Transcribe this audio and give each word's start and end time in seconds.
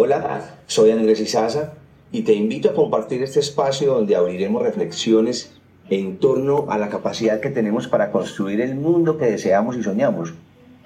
Hola, 0.00 0.54
soy 0.68 0.92
Andrés 0.92 1.18
Izaza 1.18 1.72
y 2.12 2.22
te 2.22 2.32
invito 2.32 2.70
a 2.70 2.72
compartir 2.72 3.20
este 3.24 3.40
espacio 3.40 3.94
donde 3.94 4.14
abriremos 4.14 4.62
reflexiones 4.62 5.50
en 5.90 6.18
torno 6.18 6.66
a 6.68 6.78
la 6.78 6.88
capacidad 6.88 7.40
que 7.40 7.50
tenemos 7.50 7.88
para 7.88 8.12
construir 8.12 8.60
el 8.60 8.76
mundo 8.76 9.18
que 9.18 9.24
deseamos 9.24 9.76
y 9.76 9.82
soñamos 9.82 10.34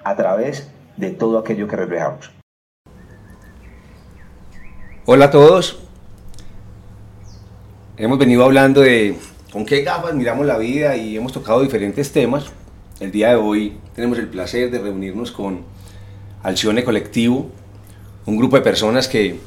a 0.03 0.15
través 0.15 0.67
de 0.97 1.11
todo 1.11 1.37
aquello 1.37 1.67
que 1.67 1.75
reflejamos. 1.75 2.31
Hola 5.05 5.25
a 5.25 5.29
todos. 5.29 5.77
Hemos 7.97 8.17
venido 8.17 8.43
hablando 8.43 8.81
de 8.81 9.15
con 9.51 9.63
qué 9.63 9.83
gafas 9.83 10.15
miramos 10.15 10.47
la 10.47 10.57
vida 10.57 10.97
y 10.97 11.17
hemos 11.17 11.33
tocado 11.33 11.61
diferentes 11.61 12.11
temas. 12.11 12.51
El 12.99 13.11
día 13.11 13.29
de 13.29 13.35
hoy 13.35 13.77
tenemos 13.93 14.17
el 14.17 14.27
placer 14.27 14.71
de 14.71 14.79
reunirnos 14.79 15.31
con 15.31 15.61
Alcione 16.41 16.83
Colectivo, 16.83 17.51
un 18.25 18.37
grupo 18.37 18.55
de 18.55 18.61
personas 18.61 19.07
que 19.07 19.39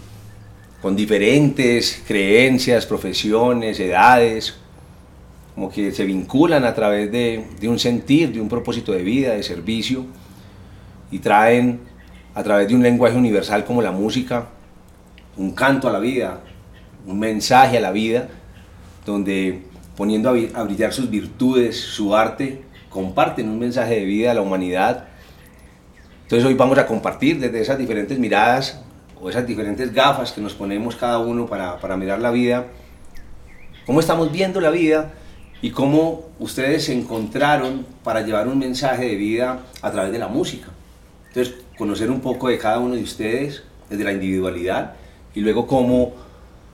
con 0.83 0.95
diferentes 0.95 2.03
creencias, 2.07 2.87
profesiones, 2.87 3.81
edades, 3.81 4.55
como 5.55 5.71
que 5.71 5.91
se 5.93 6.05
vinculan 6.05 6.65
a 6.65 6.75
través 6.75 7.11
de, 7.11 7.47
de, 7.59 7.69
un 7.69 7.79
sentir, 7.79 8.33
de 8.33 8.41
un 8.41 8.49
propósito 8.49 8.93
de 8.93 9.03
vida, 9.03 9.33
de 9.33 9.43
servicio, 9.43 10.05
y 11.11 11.19
traen 11.19 11.81
a 12.35 12.43
través 12.43 12.69
de 12.69 12.75
un 12.75 12.83
lenguaje 12.83 13.17
universal 13.17 13.65
como 13.65 13.81
la 13.81 13.93
música, 13.93 14.49
un 15.37 15.53
canto 15.53 15.89
a 15.89 15.93
la 15.93 15.99
vida, 15.99 16.41
un 17.07 17.19
mensaje 17.19 17.79
a 17.79 17.81
la 17.81 17.93
vida, 17.93 18.29
donde 19.07 19.63
poniendo 19.97 20.29
a 20.29 20.63
brillar 20.65 20.93
sus 20.93 21.09
virtudes, 21.09 21.81
su 21.81 22.15
arte, 22.15 22.63
comparten 22.91 23.49
un 23.49 23.59
mensaje 23.59 23.95
de 23.95 24.05
vida 24.05 24.33
a 24.33 24.35
la 24.35 24.43
humanidad. 24.43 25.07
Entonces 26.27 26.45
hoy 26.45 26.55
vamos 26.55 26.77
a 26.77 26.89
compartir 26.89 27.39
desde 27.39 27.61
esas 27.61 27.79
diferentes 27.79 28.19
miradas 28.19 28.81
o 29.23 29.31
esas 29.31 29.47
diferentes 29.47 29.95
gafas 29.95 30.33
que 30.33 30.41
nos 30.41 30.55
ponemos 30.55 30.97
cada 30.97 31.21
uno 31.21 31.47
para, 31.47 31.79
para 31.79 31.97
mirar 31.97 32.19
la 32.19 32.33
vida, 32.33 32.67
cómo 33.87 34.01
estamos 34.01 34.33
viendo 34.33 34.61
la 34.61 34.71
vida 34.71 35.13
y 35.63 35.71
cómo 35.71 36.25
ustedes 36.41 36.87
se 36.87 36.95
encontraron 36.95 37.87
para 38.03 38.23
llevar 38.23 38.49
un 38.49 38.59
mensaje 38.59 39.05
de 39.05 39.15
vida 39.15 39.67
a 39.81 39.93
través 39.93 40.11
de 40.11 40.19
la 40.19 40.27
música. 40.27 40.67
Entonces, 41.29 41.55
conocer 41.79 42.11
un 42.11 42.21
poco 42.21 42.49
de 42.49 42.59
cada 42.59 42.81
uno 42.81 42.97
de 42.97 43.05
ustedes 43.05 43.63
desde 43.89 44.03
la 44.03 44.11
individualidad 44.11 44.95
y 45.33 45.43
luego 45.43 45.69
cómo 45.69 46.13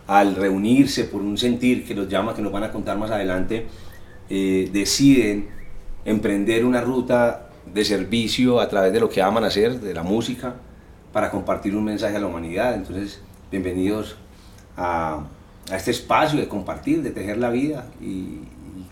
al 0.06 0.34
reunirse 0.34 1.04
por 1.04 1.20
un 1.20 1.36
sentir 1.36 1.84
que 1.86 1.94
los 1.94 2.08
llama, 2.08 2.34
que 2.34 2.40
nos 2.40 2.52
van 2.52 2.64
a 2.64 2.72
contar 2.72 2.96
más 2.96 3.10
adelante, 3.10 3.66
eh, 4.30 4.70
deciden 4.72 5.50
emprender 6.06 6.64
una 6.64 6.80
ruta 6.80 7.50
de 7.66 7.84
servicio 7.84 8.60
a 8.60 8.68
través 8.68 8.92
de 8.92 9.00
lo 9.00 9.08
que 9.08 9.22
aman 9.22 9.44
hacer, 9.44 9.80
de 9.80 9.94
la 9.94 10.02
música, 10.02 10.54
para 11.12 11.30
compartir 11.30 11.76
un 11.76 11.84
mensaje 11.84 12.16
a 12.16 12.20
la 12.20 12.26
humanidad. 12.26 12.74
Entonces, 12.74 13.20
bienvenidos 13.50 14.16
a, 14.76 15.24
a 15.70 15.76
este 15.76 15.90
espacio 15.90 16.38
de 16.38 16.48
compartir, 16.48 17.02
de 17.02 17.10
tejer 17.10 17.38
la 17.38 17.50
vida 17.50 17.86
y, 18.00 18.40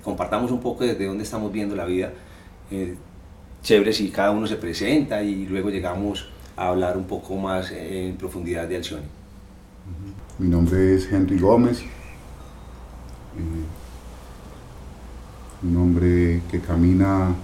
compartamos 0.02 0.50
un 0.50 0.60
poco 0.60 0.84
desde 0.84 1.06
dónde 1.06 1.24
estamos 1.24 1.52
viendo 1.52 1.76
la 1.76 1.84
vida. 1.84 2.12
Eh, 2.70 2.96
chévere 3.62 3.92
si 3.92 4.08
cada 4.10 4.30
uno 4.30 4.46
se 4.46 4.56
presenta 4.56 5.22
y 5.22 5.46
luego 5.46 5.70
llegamos 5.70 6.28
a 6.56 6.68
hablar 6.68 6.96
un 6.96 7.04
poco 7.04 7.36
más 7.36 7.70
en 7.72 8.16
profundidad 8.16 8.66
de 8.68 8.76
Alcione. 8.76 9.04
Mi 10.38 10.48
nombre 10.48 10.94
es 10.94 11.10
Henry 11.12 11.38
Gómez, 11.38 11.80
eh, 11.80 11.84
un 15.62 15.76
hombre 15.76 16.40
que 16.50 16.60
camina 16.60 17.34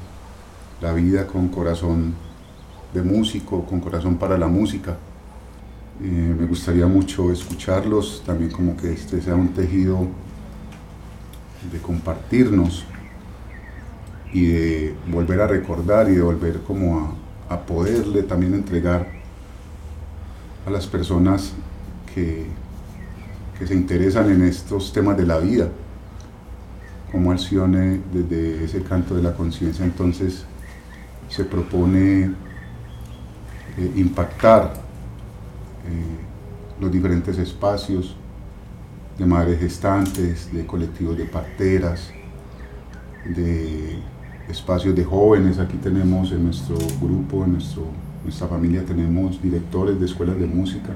la 0.81 0.93
vida 0.93 1.27
con 1.27 1.49
corazón 1.49 2.15
de 2.93 3.03
músico, 3.03 3.65
con 3.65 3.81
corazón 3.81 4.17
para 4.17 4.37
la 4.37 4.47
música. 4.47 4.97
Eh, 6.03 6.35
me 6.39 6.47
gustaría 6.47 6.87
mucho 6.87 7.33
escucharlos, 7.33 8.23
también 8.27 8.51
como 8.51 8.77
que 8.77 8.93
este 8.93 9.21
sea 9.21 9.35
un 9.35 9.49
tejido 9.49 10.07
de 11.73 11.79
compartirnos 11.79 12.85
y 14.33 14.47
de 14.47 14.95
volver 15.11 15.41
a 15.41 15.47
recordar 15.47 16.09
y 16.11 16.17
de 16.17 16.23
volver 16.23 16.61
como 16.63 17.17
a, 17.49 17.61
poderle 17.61 18.23
también 18.23 18.55
entregar 18.55 19.07
a 20.67 20.71
las 20.71 20.87
personas 20.87 21.53
que, 22.15 22.47
que 23.59 23.67
se 23.67 23.75
interesan 23.75 24.31
en 24.31 24.43
estos 24.43 24.93
temas 24.93 25.17
de 25.17 25.25
la 25.25 25.39
vida, 25.39 25.69
como 27.11 27.31
Alcione 27.31 28.01
desde 28.13 28.65
ese 28.65 28.83
canto 28.83 29.15
de 29.15 29.23
la 29.23 29.33
conciencia 29.33 29.85
entonces 29.85 30.45
se 31.29 31.45
propone 31.45 32.25
eh, 33.79 33.93
impactar 33.97 34.75
eh, 35.89 36.81
los 36.81 36.91
diferentes 36.91 37.39
espacios 37.39 38.17
de 39.19 39.27
madres 39.27 39.59
gestantes, 39.59 40.53
de 40.53 40.67
colectivos 40.67 41.17
de 41.17 41.25
parteras, 41.25 42.11
de 43.25 43.99
espacios 44.49 44.95
de 44.95 45.05
jóvenes. 45.05 45.59
Aquí 45.59 45.77
tenemos 45.79 46.33
en 46.33 46.45
nuestro 46.45 46.77
grupo, 47.01 47.45
en 47.45 47.53
nuestra 47.53 48.49
familia, 48.49 48.85
tenemos 48.85 49.41
directores 49.43 49.99
de 49.99 50.07
escuelas 50.07 50.39
de 50.39 50.47
música 50.47 50.95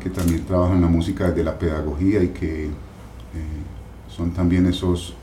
que 0.00 0.10
también 0.10 0.44
trabajan 0.44 0.80
la 0.80 0.86
música 0.86 1.28
desde 1.28 1.44
la 1.44 1.58
pedagogía 1.58 2.22
y 2.22 2.28
que 2.28 2.66
eh, 2.66 2.70
son 4.08 4.30
también 4.30 4.66
esos 4.66 5.14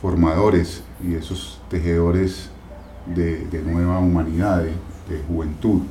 formadores 0.00 0.82
y 1.02 1.14
esos 1.14 1.60
tejedores 1.70 2.50
de, 3.14 3.46
de 3.46 3.62
nueva 3.62 3.98
humanidad, 3.98 4.62
de, 4.62 4.74
juventud. 5.28 5.82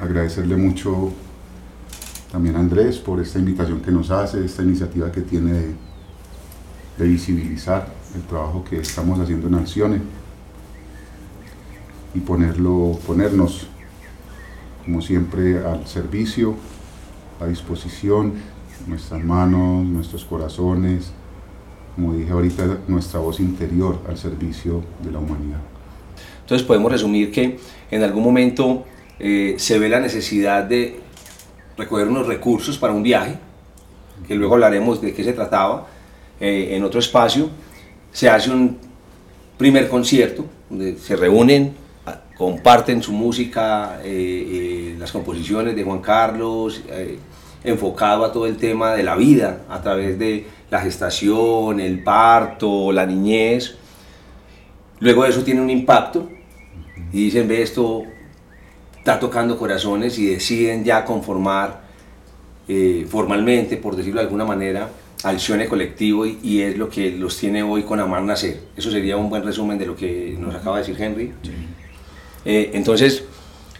Agradecerle 0.00 0.56
mucho 0.56 1.12
también 2.32 2.56
a 2.56 2.60
Andrés 2.60 2.98
por 2.98 3.20
esta 3.20 3.38
invitación 3.38 3.80
que 3.80 3.92
nos 3.92 4.10
hace, 4.10 4.44
esta 4.44 4.62
iniciativa 4.62 5.10
que 5.12 5.22
tiene 5.22 5.52
de, 5.52 5.74
de 6.98 7.06
visibilizar 7.06 7.88
el 8.14 8.22
trabajo 8.22 8.64
que 8.64 8.80
estamos 8.80 9.18
haciendo 9.20 9.46
en 9.46 9.54
Acciones 9.54 10.02
y 12.14 12.20
ponerlo, 12.20 12.98
ponernos, 13.06 13.68
como 14.84 15.00
siempre, 15.00 15.64
al 15.64 15.86
servicio, 15.86 16.56
a 17.40 17.46
disposición, 17.46 18.34
nuestras 18.86 19.22
manos, 19.22 19.84
nuestros 19.84 20.24
corazones, 20.24 21.12
como 21.98 22.14
dije 22.14 22.30
ahorita, 22.30 22.78
nuestra 22.86 23.18
voz 23.18 23.40
interior 23.40 23.98
al 24.08 24.16
servicio 24.16 24.84
de 25.02 25.10
la 25.10 25.18
humanidad. 25.18 25.58
Entonces 26.42 26.64
podemos 26.64 26.92
resumir 26.92 27.32
que 27.32 27.58
en 27.90 28.02
algún 28.04 28.22
momento 28.22 28.84
eh, 29.18 29.56
se 29.58 29.80
ve 29.80 29.88
la 29.88 29.98
necesidad 29.98 30.62
de 30.62 31.00
recoger 31.76 32.06
unos 32.06 32.28
recursos 32.28 32.78
para 32.78 32.92
un 32.92 33.02
viaje, 33.02 33.34
que 34.28 34.36
luego 34.36 34.54
hablaremos 34.54 35.00
de 35.00 35.12
qué 35.12 35.24
se 35.24 35.32
trataba 35.32 35.88
eh, 36.38 36.68
en 36.76 36.84
otro 36.84 37.00
espacio. 37.00 37.50
Se 38.12 38.30
hace 38.30 38.52
un 38.52 38.78
primer 39.56 39.88
concierto 39.88 40.44
donde 40.70 40.96
se 40.98 41.16
reúnen, 41.16 41.74
comparten 42.36 43.02
su 43.02 43.12
música, 43.12 44.00
eh, 44.04 44.92
eh, 44.94 44.96
las 45.00 45.10
composiciones 45.10 45.74
de 45.74 45.82
Juan 45.82 45.98
Carlos, 45.98 46.80
eh, 46.90 47.18
enfocado 47.64 48.24
a 48.24 48.32
todo 48.32 48.46
el 48.46 48.56
tema 48.56 48.94
de 48.94 49.02
la 49.02 49.16
vida 49.16 49.62
a 49.68 49.82
través 49.82 50.18
de 50.18 50.46
la 50.70 50.80
gestación, 50.80 51.80
el 51.80 52.02
parto, 52.02 52.92
la 52.92 53.06
niñez. 53.06 53.76
Luego 55.00 55.24
eso 55.24 55.42
tiene 55.42 55.60
un 55.60 55.70
impacto 55.70 56.28
y 57.12 57.24
dicen, 57.24 57.48
ve, 57.48 57.62
esto 57.62 58.02
está 58.98 59.18
tocando 59.18 59.56
corazones 59.56 60.18
y 60.18 60.26
deciden 60.26 60.84
ya 60.84 61.04
conformar 61.04 61.80
eh, 62.68 63.06
formalmente, 63.08 63.76
por 63.76 63.96
decirlo 63.96 64.20
de 64.20 64.26
alguna 64.26 64.44
manera, 64.44 64.90
Alcione 65.24 65.66
Colectivo 65.66 66.26
y, 66.26 66.38
y, 66.42 66.60
es 66.60 66.76
lo 66.76 66.88
que 66.88 67.10
los 67.10 67.36
tiene 67.36 67.62
hoy 67.62 67.82
con 67.82 67.98
Amar 67.98 68.22
Nacer. 68.22 68.60
Eso 68.76 68.90
sería 68.90 69.16
un 69.16 69.30
buen 69.30 69.42
resumen 69.42 69.78
de 69.78 69.86
lo 69.86 69.96
que 69.96 70.36
nos 70.38 70.54
acaba 70.54 70.76
de 70.78 70.86
decir 70.86 71.02
Henry. 71.02 71.32
Eh, 72.44 72.70
entonces, 72.74 73.24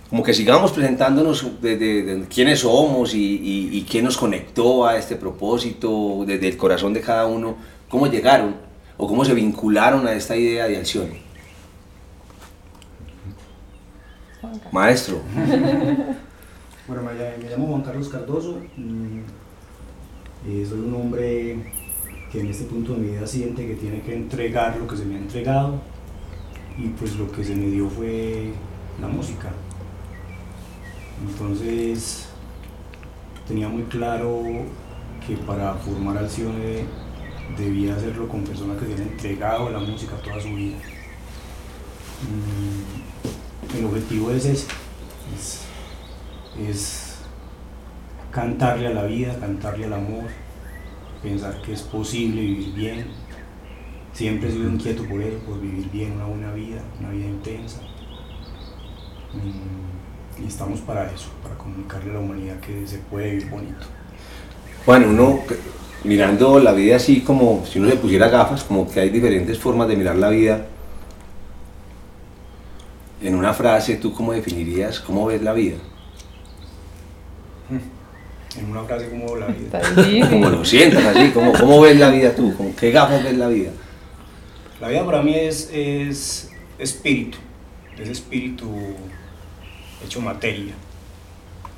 como 0.08 0.22
que 0.22 0.32
sigamos 0.32 0.72
presentándonos 0.72 1.60
de, 1.60 1.76
de, 1.76 2.02
de 2.02 2.26
quiénes 2.28 2.60
somos 2.60 3.14
y, 3.14 3.18
y, 3.18 3.76
y, 3.76 3.82
qué 3.82 4.00
nos 4.00 4.16
conectó 4.16 4.86
a 4.86 4.96
este 4.96 5.16
propósito, 5.16 6.24
desde 6.26 6.48
el 6.48 6.56
corazón 6.56 6.94
de 6.94 7.02
cada 7.02 7.26
uno, 7.26 7.56
cómo 7.88 8.06
llegaron 8.06 8.56
o 8.96 9.06
cómo 9.06 9.24
se 9.24 9.34
vincularon 9.34 10.06
a 10.06 10.12
esta 10.14 10.34
idea 10.34 10.66
de 10.66 10.78
Alcione. 10.78 11.20
Maestro. 14.72 15.20
bueno, 16.86 17.02
me, 17.02 17.12
me, 17.12 17.50
llamo 17.50 17.66
Juan 17.68 17.82
Carlos 17.82 18.08
Cardoso. 18.08 18.58
Eh, 20.46 20.66
soy 20.66 20.78
un 20.78 20.94
hombre 20.94 21.58
que 22.32 22.40
en 22.40 22.46
este 22.46 22.64
punto 22.64 22.94
de 22.94 22.98
mi 23.00 23.10
vida 23.10 23.26
siente 23.26 23.66
que 23.66 23.74
tiene 23.74 24.00
que 24.00 24.14
entregar 24.14 24.76
lo 24.76 24.86
que 24.86 24.96
se 24.96 25.04
me 25.04 25.16
ha 25.16 25.18
entregado 25.18 25.80
y 26.78 26.88
pues 26.88 27.16
lo 27.16 27.30
que 27.30 27.44
se 27.44 27.54
me 27.54 27.66
dio 27.66 27.90
fue 27.90 28.52
la 29.00 29.08
música. 29.08 29.50
Entonces 31.26 32.28
tenía 33.46 33.68
muy 33.68 33.84
claro 33.84 34.42
que 35.26 35.36
para 35.36 35.74
formar 35.74 36.18
Alcione 36.18 36.84
debía 37.56 37.96
hacerlo 37.96 38.28
con 38.28 38.44
personas 38.44 38.78
que 38.78 38.86
se 38.86 38.94
han 38.94 39.08
entregado 39.08 39.68
a 39.68 39.70
la 39.70 39.80
música 39.80 40.16
toda 40.22 40.40
su 40.40 40.54
vida. 40.54 40.76
Mm, 42.22 43.76
el 43.78 43.84
objetivo 43.84 44.30
es 44.30 44.44
ese, 44.44 44.66
es, 46.68 47.18
cantarle 48.30 48.88
a 48.88 48.90
la 48.90 49.04
vida, 49.04 49.38
cantarle 49.38 49.86
al 49.86 49.94
amor, 49.94 50.24
pensar 51.22 51.60
que 51.62 51.72
es 51.72 51.82
posible 51.82 52.40
vivir 52.40 52.74
bien. 52.74 53.06
Siempre 54.12 54.48
he 54.48 54.52
sido 54.52 54.68
inquieto 54.68 55.04
por 55.04 55.20
eso, 55.20 55.38
por 55.40 55.60
vivir 55.60 55.90
bien 55.90 56.12
una 56.12 56.26
buena 56.26 56.52
vida, 56.52 56.82
una 56.98 57.10
vida 57.10 57.26
intensa. 57.26 57.80
Mm, 59.32 59.87
y 60.42 60.46
estamos 60.46 60.80
para 60.80 61.10
eso, 61.10 61.28
para 61.42 61.56
comunicarle 61.56 62.10
a 62.10 62.14
la 62.14 62.20
humanidad 62.20 62.60
que 62.60 62.86
se 62.86 62.98
puede 62.98 63.30
vivir 63.32 63.50
bonito. 63.50 63.86
Bueno, 64.86 65.08
uno 65.08 65.40
mirando 66.04 66.58
la 66.60 66.72
vida 66.72 66.96
así 66.96 67.20
como 67.20 67.64
si 67.66 67.78
uno 67.78 67.90
se 67.90 67.96
pusiera 67.96 68.28
gafas, 68.28 68.64
como 68.64 68.90
que 68.90 69.00
hay 69.00 69.10
diferentes 69.10 69.58
formas 69.58 69.88
de 69.88 69.96
mirar 69.96 70.16
la 70.16 70.28
vida. 70.30 70.66
En 73.20 73.34
una 73.34 73.52
frase, 73.52 73.96
¿tú 73.96 74.12
cómo 74.12 74.32
definirías 74.32 75.00
cómo 75.00 75.26
ves 75.26 75.42
la 75.42 75.52
vida? 75.52 75.76
En 78.56 78.70
una 78.70 78.84
frase, 78.84 79.10
¿cómo 79.10 79.36
la 79.36 79.46
vida? 79.46 79.80
como 80.30 80.48
lo 80.48 80.64
sientas 80.64 81.04
así, 81.04 81.30
¿cómo, 81.32 81.52
¿cómo 81.52 81.80
ves 81.80 81.98
la 81.98 82.10
vida 82.10 82.34
tú? 82.34 82.56
¿Con 82.56 82.72
qué 82.72 82.90
gafas 82.90 83.24
ves 83.24 83.36
la 83.36 83.48
vida? 83.48 83.70
La 84.80 84.88
vida 84.88 85.04
para 85.04 85.22
mí 85.22 85.34
es, 85.34 85.68
es 85.72 86.50
espíritu, 86.78 87.38
es 88.00 88.08
espíritu 88.08 88.68
hecho 90.04 90.20
materia. 90.20 90.74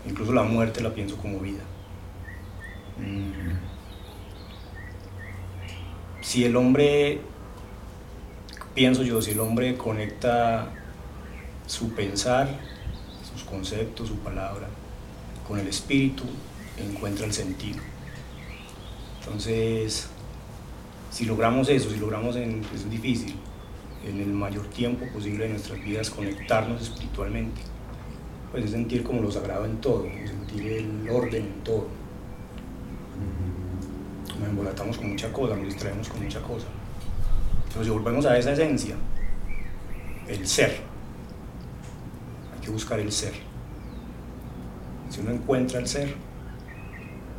Incluso 0.07 0.33
la 0.33 0.43
muerte 0.43 0.81
la 0.81 0.91
pienso 0.91 1.17
como 1.17 1.39
vida. 1.41 1.63
Mm. 2.99 3.59
Si 6.23 6.45
el 6.45 6.57
hombre, 6.57 7.21
pienso 8.75 9.03
yo, 9.03 9.21
si 9.21 9.33
el 9.33 9.41
hombre 9.41 9.77
conecta 9.77 10.69
su 11.67 11.93
pensar, 11.95 12.49
sus 13.33 13.45
conceptos, 13.45 14.09
su 14.09 14.19
palabra, 14.19 14.69
con 15.47 15.59
el 15.59 15.67
espíritu, 15.67 16.25
encuentra 16.79 17.27
el 17.27 17.33
sentido. 17.33 17.81
Entonces, 19.21 20.09
si 21.11 21.25
logramos 21.25 21.69
eso, 21.69 21.91
si 21.91 21.99
logramos, 21.99 22.37
en, 22.37 22.63
es 22.75 22.89
difícil, 22.89 23.35
en 24.07 24.21
el 24.21 24.29
mayor 24.29 24.67
tiempo 24.69 25.07
posible 25.13 25.45
de 25.45 25.51
nuestras 25.51 25.83
vidas 25.83 26.11
conectarnos 26.11 26.83
espiritualmente, 26.83 27.61
pues 28.51 28.65
es 28.65 28.71
sentir 28.73 29.03
como 29.03 29.23
lo 29.23 29.31
sagrado 29.31 29.65
en 29.65 29.81
todo, 29.81 30.05
sentir 30.05 30.73
el 30.73 31.09
orden 31.11 31.45
en 31.45 31.65
todo. 31.65 31.87
Nos 34.39 34.49
embolatamos 34.49 34.99
con 34.99 35.11
mucha 35.11 35.33
cosa, 35.33 35.55
nos 35.55 35.67
distraemos 35.67 36.09
con 36.09 36.23
mucha 36.23 36.41
cosa. 36.41 36.67
Pero 37.73 37.85
si 37.85 37.91
volvemos 37.91 38.27
a 38.27 38.37
esa 38.37 38.53
esencia, 38.53 38.97
el 40.27 40.47
ser, 40.47 40.81
hay 42.53 42.61
que 42.61 42.71
buscar 42.71 42.99
el 42.99 43.13
ser. 43.13 43.35
Si 45.11 45.21
uno 45.21 45.33
encuentra 45.33 45.79
el 45.79 45.87
ser, 45.87 46.15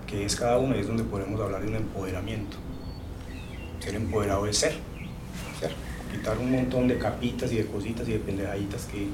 que 0.07 0.25
es 0.25 0.35
cada 0.35 0.57
uno, 0.57 0.75
y 0.75 0.79
es 0.79 0.87
donde 0.87 1.03
podemos 1.03 1.39
hablar 1.39 1.61
de 1.61 1.67
un 1.67 1.75
empoderamiento. 1.75 2.57
Ser 3.79 3.95
empoderado 3.95 4.45
es 4.45 4.57
ser, 4.57 4.73
ser. 5.59 5.73
quitar 6.11 6.37
un 6.37 6.51
montón 6.51 6.87
de 6.87 6.97
capitas 6.97 7.51
y 7.51 7.57
de 7.57 7.65
cositas 7.65 8.07
y 8.07 8.13
de 8.13 8.19
pendejaditas 8.19 8.85
que, 8.85 9.07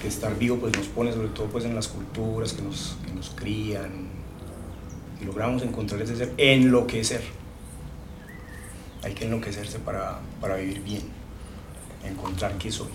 que 0.00 0.08
estar 0.08 0.36
vivo 0.38 0.56
pues 0.56 0.76
nos 0.76 0.86
pone 0.88 1.12
sobre 1.12 1.28
todo 1.28 1.46
pues 1.46 1.64
en 1.64 1.74
las 1.74 1.88
culturas 1.88 2.52
que 2.52 2.62
nos, 2.62 2.96
que 3.06 3.12
nos 3.12 3.30
crían 3.30 4.08
y 5.20 5.24
logramos 5.24 5.62
encontrar 5.62 6.00
ese 6.02 6.16
ser, 6.16 6.32
enloquecer. 6.36 7.20
Hay 9.02 9.12
que 9.14 9.26
enloquecerse 9.26 9.78
para, 9.78 10.18
para 10.40 10.56
vivir 10.56 10.82
bien, 10.82 11.02
encontrar 12.04 12.56
qué 12.58 12.70
soy. 12.72 12.90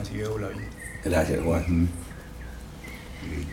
Así 0.00 0.16
veo 0.16 0.38
la 0.38 0.48
vida. 0.48 0.68
Gracias, 1.04 1.42
Juan. 1.42 1.88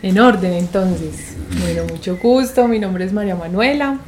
En 0.02 0.18
orden, 0.18 0.52
entonces. 0.54 1.36
Bueno, 1.60 1.84
mucho 1.84 2.16
gusto. 2.16 2.66
Mi 2.66 2.78
nombre 2.78 3.04
es 3.04 3.12
María 3.12 3.36
Manuela. 3.36 3.98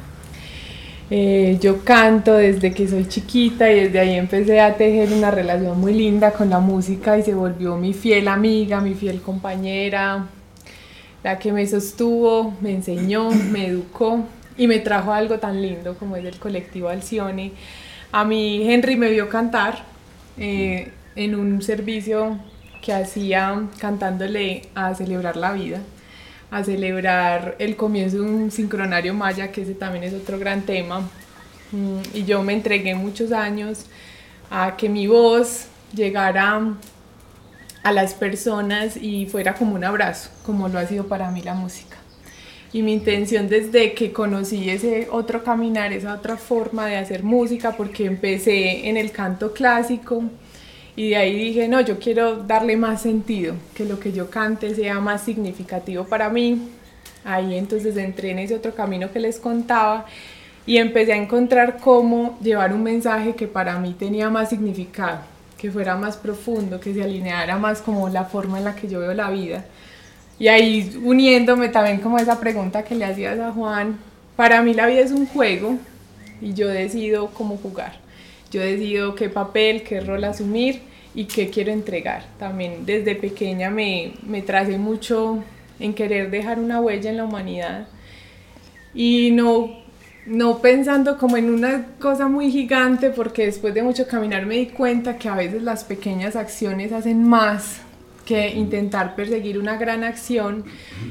Eh, 1.15 1.59
yo 1.61 1.83
canto 1.83 2.33
desde 2.33 2.73
que 2.73 2.87
soy 2.87 3.07
chiquita 3.07 3.71
y 3.71 3.81
desde 3.81 3.99
ahí 3.99 4.15
empecé 4.15 4.59
a 4.59 4.75
tejer 4.75 5.13
una 5.13 5.29
relación 5.29 5.79
muy 5.79 5.93
linda 5.93 6.31
con 6.31 6.49
la 6.49 6.57
música 6.57 7.19
y 7.19 7.21
se 7.21 7.35
volvió 7.35 7.77
mi 7.77 7.93
fiel 7.93 8.27
amiga, 8.27 8.81
mi 8.81 8.95
fiel 8.95 9.21
compañera, 9.21 10.25
la 11.23 11.37
que 11.37 11.51
me 11.51 11.67
sostuvo, 11.67 12.55
me 12.61 12.71
enseñó, 12.71 13.29
me 13.29 13.67
educó 13.67 14.25
y 14.57 14.65
me 14.65 14.79
trajo 14.79 15.13
algo 15.13 15.37
tan 15.37 15.61
lindo 15.61 15.95
como 15.99 16.15
es 16.15 16.25
el 16.25 16.39
colectivo 16.39 16.89
Alcione. 16.89 17.51
A 18.11 18.25
mí 18.25 18.67
Henry 18.67 18.95
me 18.95 19.11
vio 19.11 19.29
cantar 19.29 19.83
eh, 20.39 20.93
en 21.15 21.35
un 21.35 21.61
servicio 21.61 22.39
que 22.81 22.91
hacía 22.91 23.67
cantándole 23.77 24.63
a 24.73 24.95
celebrar 24.95 25.37
la 25.37 25.51
vida, 25.51 25.77
a 26.53 26.63
celebrar 26.63 27.55
el 27.57 27.75
comienzo 27.75 28.17
de 28.17 28.21
un 28.21 28.51
sincronario 28.51 29.15
maya, 29.15 29.51
que 29.51 29.63
ese 29.63 29.73
también 29.73 30.03
es 30.03 30.13
otro 30.13 30.37
gran 30.37 30.61
tema. 30.61 30.99
Mm, 31.71 31.97
y 32.13 32.25
yo 32.25 32.43
me 32.43 32.53
entregué 32.53 32.93
muchos 32.93 33.31
años 33.31 33.87
a 34.51 34.77
que 34.77 34.87
mi 34.87 35.07
voz 35.07 35.65
llegara 35.95 36.75
a 37.81 37.91
las 37.91 38.13
personas 38.13 38.97
y 38.97 39.25
fuera 39.25 39.55
como 39.55 39.73
un 39.73 39.83
abrazo, 39.83 40.29
como 40.45 40.69
lo 40.69 40.77
ha 40.77 40.85
sido 40.85 41.07
para 41.07 41.31
mí 41.31 41.41
la 41.41 41.55
música. 41.55 41.97
Y 42.71 42.83
mi 42.83 42.93
intención 42.93 43.49
desde 43.49 43.95
que 43.95 44.13
conocí 44.13 44.69
ese 44.69 45.07
otro 45.11 45.43
caminar, 45.43 45.91
esa 45.91 46.13
otra 46.13 46.37
forma 46.37 46.85
de 46.85 46.97
hacer 46.97 47.23
música, 47.23 47.75
porque 47.75 48.05
empecé 48.05 48.87
en 48.89 48.97
el 48.97 49.11
canto 49.11 49.53
clásico, 49.53 50.23
y 50.95 51.09
de 51.09 51.15
ahí 51.15 51.35
dije, 51.35 51.67
no, 51.67 51.81
yo 51.81 51.97
quiero 51.97 52.37
darle 52.43 52.77
más 52.77 53.01
sentido, 53.01 53.55
que 53.73 53.85
lo 53.85 53.99
que 53.99 54.11
yo 54.11 54.29
cante 54.29 54.75
sea 54.75 54.99
más 54.99 55.21
significativo 55.23 56.03
para 56.03 56.29
mí. 56.29 56.69
Ahí 57.25 57.55
entonces 57.55 57.97
entré 57.97 58.31
en 58.31 58.39
ese 58.39 58.55
otro 58.55 58.75
camino 58.75 59.11
que 59.11 59.19
les 59.19 59.39
contaba 59.39 60.05
y 60.65 60.77
empecé 60.77 61.13
a 61.13 61.17
encontrar 61.17 61.77
cómo 61.79 62.37
llevar 62.41 62.73
un 62.73 62.83
mensaje 62.83 63.33
que 63.33 63.47
para 63.47 63.79
mí 63.79 63.95
tenía 63.97 64.29
más 64.29 64.49
significado, 64.49 65.19
que 65.57 65.71
fuera 65.71 65.95
más 65.95 66.15
profundo, 66.17 66.79
que 66.79 66.93
se 66.93 67.03
alineara 67.03 67.57
más 67.57 67.81
como 67.81 68.07
la 68.09 68.25
forma 68.25 68.59
en 68.59 68.65
la 68.65 68.75
que 68.75 68.87
yo 68.87 68.99
veo 68.99 69.13
la 69.13 69.31
vida. 69.31 69.65
Y 70.37 70.47
ahí 70.47 70.99
uniéndome 71.03 71.69
también 71.69 71.99
como 71.99 72.19
esa 72.19 72.39
pregunta 72.39 72.83
que 72.83 72.95
le 72.95 73.05
hacías 73.05 73.39
a 73.39 73.51
Juan, 73.51 73.97
para 74.35 74.61
mí 74.61 74.73
la 74.73 74.87
vida 74.87 75.01
es 75.01 75.11
un 75.11 75.25
juego 75.25 75.77
y 76.41 76.53
yo 76.53 76.67
decido 76.67 77.27
cómo 77.27 77.57
jugar. 77.57 78.02
Yo 78.53 78.61
decido 78.61 79.15
qué 79.15 79.29
papel, 79.29 79.81
qué 79.81 79.99
rol 79.99 80.23
asumir 80.25 80.81
y 81.15 81.25
qué 81.25 81.49
quiero 81.49 81.71
entregar. 81.71 82.23
También 82.37 82.85
desde 82.85 83.15
pequeña 83.15 83.71
me, 83.71 84.13
me 84.21 84.43
tracé 84.43 84.77
mucho 84.77 85.43
en 85.79 85.95
querer 85.95 86.29
dejar 86.29 86.59
una 86.59 86.79
huella 86.79 87.09
en 87.09 87.17
la 87.17 87.25
humanidad 87.25 87.87
y 88.93 89.31
no, 89.31 89.71
no 90.27 90.59
pensando 90.59 91.17
como 91.17 91.35
en 91.37 91.49
una 91.49 91.87
cosa 91.99 92.27
muy 92.27 92.51
gigante 92.51 93.09
porque 93.09 93.47
después 93.47 93.73
de 93.73 93.81
mucho 93.81 94.07
caminar 94.07 94.45
me 94.45 94.57
di 94.57 94.67
cuenta 94.67 95.17
que 95.17 95.29
a 95.29 95.35
veces 95.35 95.63
las 95.63 95.83
pequeñas 95.83 96.35
acciones 96.35 96.91
hacen 96.91 97.23
más 97.27 97.81
que 98.23 98.49
intentar 98.49 99.15
perseguir 99.15 99.57
una 99.57 99.77
gran 99.77 100.03
acción. 100.03 100.63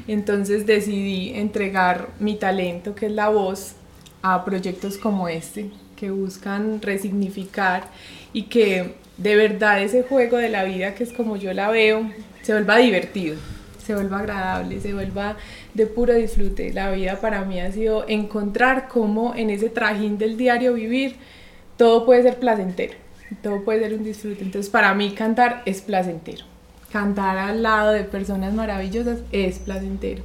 Entonces 0.06 0.64
decidí 0.64 1.30
entregar 1.34 2.10
mi 2.20 2.36
talento, 2.36 2.94
que 2.94 3.06
es 3.06 3.12
la 3.12 3.30
voz, 3.30 3.74
a 4.22 4.44
proyectos 4.44 4.96
como 4.96 5.26
este 5.26 5.72
que 6.02 6.10
buscan 6.10 6.82
resignificar 6.82 7.84
y 8.32 8.46
que 8.46 8.94
de 9.18 9.36
verdad 9.36 9.80
ese 9.80 10.02
juego 10.02 10.36
de 10.36 10.48
la 10.48 10.64
vida, 10.64 10.96
que 10.96 11.04
es 11.04 11.12
como 11.12 11.36
yo 11.36 11.52
la 11.52 11.70
veo, 11.70 12.10
se 12.42 12.52
vuelva 12.54 12.78
divertido, 12.78 13.36
se 13.78 13.94
vuelva 13.94 14.18
agradable, 14.18 14.80
se 14.80 14.94
vuelva 14.94 15.36
de 15.74 15.86
puro 15.86 16.12
disfrute. 16.12 16.72
La 16.72 16.90
vida 16.90 17.20
para 17.20 17.44
mí 17.44 17.60
ha 17.60 17.70
sido 17.70 18.04
encontrar 18.08 18.88
cómo 18.88 19.36
en 19.36 19.50
ese 19.50 19.70
trajín 19.70 20.18
del 20.18 20.36
diario 20.36 20.74
vivir 20.74 21.14
todo 21.76 22.04
puede 22.04 22.24
ser 22.24 22.40
placentero, 22.40 22.94
todo 23.40 23.62
puede 23.62 23.78
ser 23.78 23.94
un 23.94 24.02
disfrute. 24.02 24.42
Entonces 24.42 24.72
para 24.72 24.92
mí 24.94 25.12
cantar 25.12 25.62
es 25.66 25.82
placentero. 25.82 26.44
Cantar 26.90 27.38
al 27.38 27.62
lado 27.62 27.92
de 27.92 28.02
personas 28.02 28.52
maravillosas 28.54 29.20
es 29.30 29.60
placentero. 29.60 30.24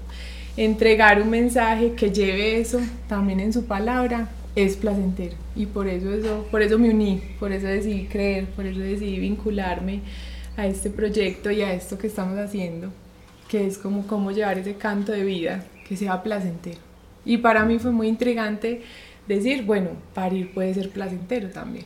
Entregar 0.57 1.21
un 1.21 1.29
mensaje 1.29 1.93
que 1.93 2.09
lleve 2.09 2.59
eso 2.59 2.81
también 3.07 3.39
en 3.39 3.53
su 3.53 3.65
palabra 3.65 4.27
es 4.57 4.75
placentero 4.75 5.35
y 5.55 5.67
por 5.67 5.87
eso, 5.87 6.11
eso, 6.11 6.47
por 6.49 6.63
eso 6.63 6.79
me 6.79 6.89
uní, 6.89 7.21
por 7.39 7.51
eso 7.51 7.67
decidí 7.67 8.07
creer, 8.07 8.47
por 8.47 8.65
eso 8.65 8.79
decidí 8.79 9.19
vincularme 9.19 10.01
a 10.57 10.65
este 10.65 10.89
proyecto 10.89 11.51
y 11.51 11.61
a 11.61 11.73
esto 11.73 11.99
que 11.99 12.07
estamos 12.07 12.39
haciendo, 12.39 12.91
que 13.47 13.67
es 13.67 13.77
como 13.77 14.07
cómo 14.07 14.31
llevar 14.31 14.57
ese 14.57 14.73
canto 14.73 15.11
de 15.11 15.23
vida 15.23 15.63
que 15.87 15.95
sea 15.95 16.23
placentero. 16.23 16.79
Y 17.23 17.37
para 17.37 17.65
mí 17.65 17.77
fue 17.77 17.91
muy 17.91 18.07
intrigante 18.07 18.81
decir, 19.27 19.63
bueno, 19.63 19.91
parir 20.15 20.51
puede 20.51 20.73
ser 20.73 20.89
placentero 20.89 21.49
también. 21.49 21.85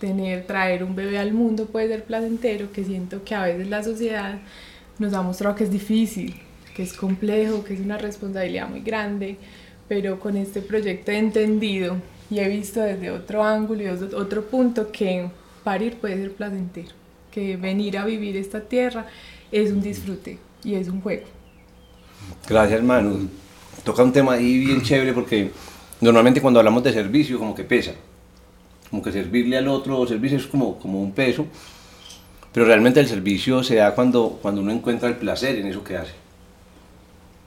Tener, 0.00 0.44
traer 0.44 0.82
un 0.82 0.96
bebé 0.96 1.18
al 1.18 1.32
mundo 1.32 1.66
puede 1.66 1.86
ser 1.86 2.02
placentero, 2.02 2.72
que 2.72 2.82
siento 2.82 3.22
que 3.22 3.36
a 3.36 3.44
veces 3.44 3.68
la 3.68 3.84
sociedad 3.84 4.40
nos 4.98 5.14
ha 5.14 5.22
mostrado 5.22 5.54
que 5.54 5.62
es 5.62 5.70
difícil, 5.70 6.34
que 6.74 6.82
es 6.82 6.92
complejo, 6.92 7.62
que 7.62 7.74
es 7.74 7.80
una 7.80 7.96
responsabilidad 7.96 8.68
muy 8.68 8.80
grande, 8.80 9.36
pero 9.88 10.20
con 10.20 10.36
este 10.36 10.60
proyecto 10.60 11.10
he 11.10 11.18
entendido 11.18 11.96
y 12.30 12.38
he 12.40 12.48
visto 12.48 12.80
desde 12.80 13.10
otro 13.10 13.42
ángulo 13.42 13.82
y 13.82 13.86
otro 13.86 14.44
punto 14.44 14.92
que 14.92 15.30
parir 15.64 15.96
puede 15.96 16.16
ser 16.16 16.32
placentero, 16.32 16.90
que 17.30 17.56
venir 17.56 17.98
a 17.98 18.04
vivir 18.04 18.36
esta 18.36 18.60
tierra 18.60 19.06
es 19.50 19.72
un 19.72 19.80
disfrute 19.80 20.38
y 20.62 20.74
es 20.74 20.88
un 20.88 21.00
juego. 21.00 21.24
Gracias, 22.48 22.82
Manu. 22.82 23.28
Toca 23.84 24.02
un 24.02 24.12
tema 24.12 24.34
ahí 24.34 24.58
bien 24.58 24.82
chévere 24.82 25.12
porque 25.12 25.50
normalmente 26.00 26.42
cuando 26.42 26.60
hablamos 26.60 26.82
de 26.82 26.92
servicio 26.92 27.38
como 27.38 27.54
que 27.54 27.64
pesa. 27.64 27.92
Como 28.90 29.02
que 29.02 29.12
servirle 29.12 29.56
al 29.56 29.68
otro 29.68 30.06
servicio 30.06 30.38
es 30.38 30.46
como, 30.46 30.78
como 30.78 31.00
un 31.00 31.12
peso. 31.12 31.46
Pero 32.52 32.66
realmente 32.66 33.00
el 33.00 33.06
servicio 33.06 33.62
se 33.62 33.76
da 33.76 33.94
cuando, 33.94 34.38
cuando 34.42 34.60
uno 34.60 34.72
encuentra 34.72 35.08
el 35.08 35.16
placer 35.16 35.56
en 35.56 35.66
eso 35.66 35.84
que 35.84 35.96
hace. 35.96 36.12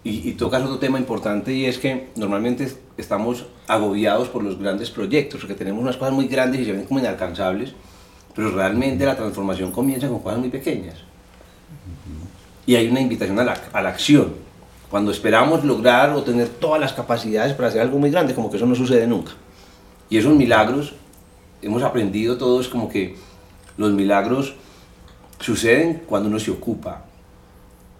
Y, 0.03 0.29
y 0.29 0.31
tocas 0.34 0.63
otro 0.63 0.79
tema 0.79 0.98
importante 0.98 1.53
y 1.53 1.65
es 1.65 1.77
que 1.77 2.10
normalmente 2.15 2.72
estamos 2.98 3.46
agobiados 3.67 4.29
por 4.29 4.43
los 4.43 4.58
grandes 4.58 4.89
proyectos, 4.89 5.41
porque 5.41 5.53
tenemos 5.53 5.81
unas 5.81 5.98
cosas 5.98 6.13
muy 6.13 6.27
grandes 6.27 6.62
y 6.62 6.65
se 6.65 6.72
ven 6.72 6.86
como 6.86 7.00
inalcanzables, 7.00 7.74
pero 8.36 8.51
realmente 8.51 9.05
la 9.05 9.15
transformación 9.15 9.72
comienza 9.72 10.08
con 10.08 10.20
cosas 10.20 10.39
muy 10.39 10.50
pequeñas. 10.50 10.96
Y 12.65 12.75
hay 12.75 12.88
una 12.88 13.01
invitación 13.01 13.38
a 13.39 13.43
la, 13.43 13.58
a 13.74 13.81
la 13.81 13.89
acción. 13.89 14.34
Cuando 14.89 15.12
esperamos 15.12 15.63
lograr 15.63 16.12
o 16.12 16.24
tener 16.24 16.50
todas 16.50 16.79
las 16.79 16.93
capacidades 16.93 17.53
para 17.53 17.70
hacer 17.70 17.81
algo 17.81 17.98
muy 17.98 18.12
grande, 18.12 18.34
como 18.34 18.50
que 18.50 18.58
eso 18.58 18.65
no 18.65 18.75
sucede 18.75 19.08
nunca. 19.08 19.31
Y 20.10 20.17
esos 20.17 20.36
milagros, 20.36 20.93
hemos 21.62 21.84
aprendido 21.84 22.38
todos 22.38 22.67
como 22.67 22.89
que 22.89 23.15
los 23.77 23.91
milagros 23.91 24.55
suceden 25.39 26.03
cuando 26.05 26.27
uno 26.29 26.39
se 26.39 26.51
ocupa 26.51 27.05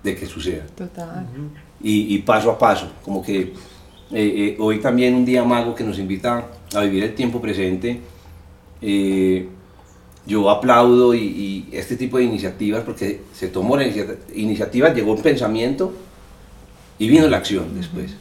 de 0.04 0.16
que 0.16 0.26
suceda. 0.26 0.66
Total. 0.76 1.26
Y, 1.82 2.16
y 2.16 2.20
paso 2.20 2.52
a 2.52 2.58
paso, 2.60 2.92
como 3.04 3.24
que 3.24 3.40
eh, 3.42 3.54
eh, 4.12 4.58
hoy 4.60 4.80
también 4.80 5.16
un 5.16 5.26
día 5.26 5.44
mago 5.44 5.74
que 5.74 5.84
nos 5.84 5.98
invita 6.00 6.48
a 6.74 6.82
vivir 6.82 7.04
el 7.04 7.16
tiempo 7.16 7.42
presente. 7.42 8.00
eh, 8.82 9.48
yo 10.28 10.48
aplaudo 10.52 11.16
y, 11.16 11.20
y 11.20 11.70
este 11.72 11.96
tipo 11.98 12.18
de 12.20 12.26
iniciativas 12.26 12.84
porque 12.84 13.22
se 13.34 13.48
tomó 13.48 13.76
la 13.76 13.86
inicia- 13.88 14.18
iniciativa, 14.36 14.94
llegó 14.94 15.14
un 15.14 15.22
pensamiento 15.22 15.94
y 17.00 17.08
vino 17.10 17.28
la 17.28 17.38
acción 17.38 17.74
después. 17.76 18.14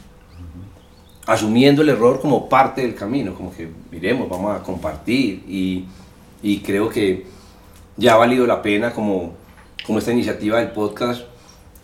Asumiendo 1.27 1.83
el 1.83 1.89
error 1.89 2.19
como 2.19 2.49
parte 2.49 2.81
del 2.81 2.95
camino, 2.95 3.35
como 3.35 3.53
que 3.55 3.69
miremos, 3.91 4.27
vamos 4.27 4.59
a 4.59 4.63
compartir 4.63 5.43
y, 5.47 5.85
y 6.41 6.59
creo 6.61 6.89
que 6.89 7.27
ya 7.95 8.15
ha 8.15 8.17
valido 8.17 8.47
la 8.47 8.63
pena 8.63 8.91
como, 8.91 9.33
como 9.85 9.99
esta 9.99 10.11
iniciativa 10.11 10.57
del 10.57 10.71
podcast. 10.71 11.21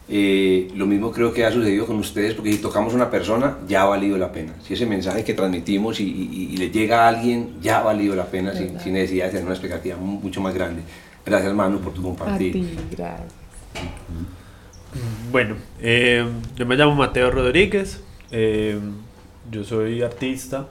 Eh, 0.09 0.69
lo 0.75 0.85
mismo 0.85 1.11
creo 1.11 1.33
que 1.33 1.43
ha 1.45 1.51
sucedido 1.51 1.85
con 1.85 1.97
ustedes, 1.97 2.33
porque 2.33 2.53
si 2.53 2.59
tocamos 2.59 2.93
a 2.93 2.95
una 2.95 3.11
persona, 3.11 3.57
ya 3.67 3.81
ha 3.81 3.85
valido 3.85 4.17
la 4.17 4.31
pena. 4.31 4.53
Si 4.63 4.73
ese 4.73 4.85
mensaje 4.85 5.23
que 5.25 5.33
transmitimos 5.33 5.99
y, 5.99 6.03
y- 6.05 6.49
y 6.53 6.57
le 6.57 6.69
llega 6.69 7.03
a 7.05 7.09
alguien, 7.09 7.55
ya 7.61 7.79
ha 7.79 7.83
valido 7.83 8.15
la 8.15 8.25
pena 8.25 8.53
sin, 8.53 8.75
necesidad 8.93 9.25
de 9.25 9.31
tener 9.31 9.45
una 9.45 9.53
expectativa 9.53 9.97
mu- 9.97 10.19
mucho 10.21 10.39
más 10.39 10.53
grande. 10.53 10.81
Gracias, 11.25 11.53
Manu, 11.53 11.79
por 11.79 11.93
tu 11.93 11.99
A 11.99 12.03
compartir. 12.05 12.53
ti, 12.53 12.69
gracias. 12.91 13.33
Bueno, 15.31 15.55
eh, 15.81 16.25
yo 16.55 16.65
me 16.65 16.75
llamo 16.77 16.95
Mateo 16.95 17.29
Rodríguez, 17.29 18.01
eh, 18.31 18.79
yo 19.51 19.63
soy 19.63 20.01
artista 20.01 20.67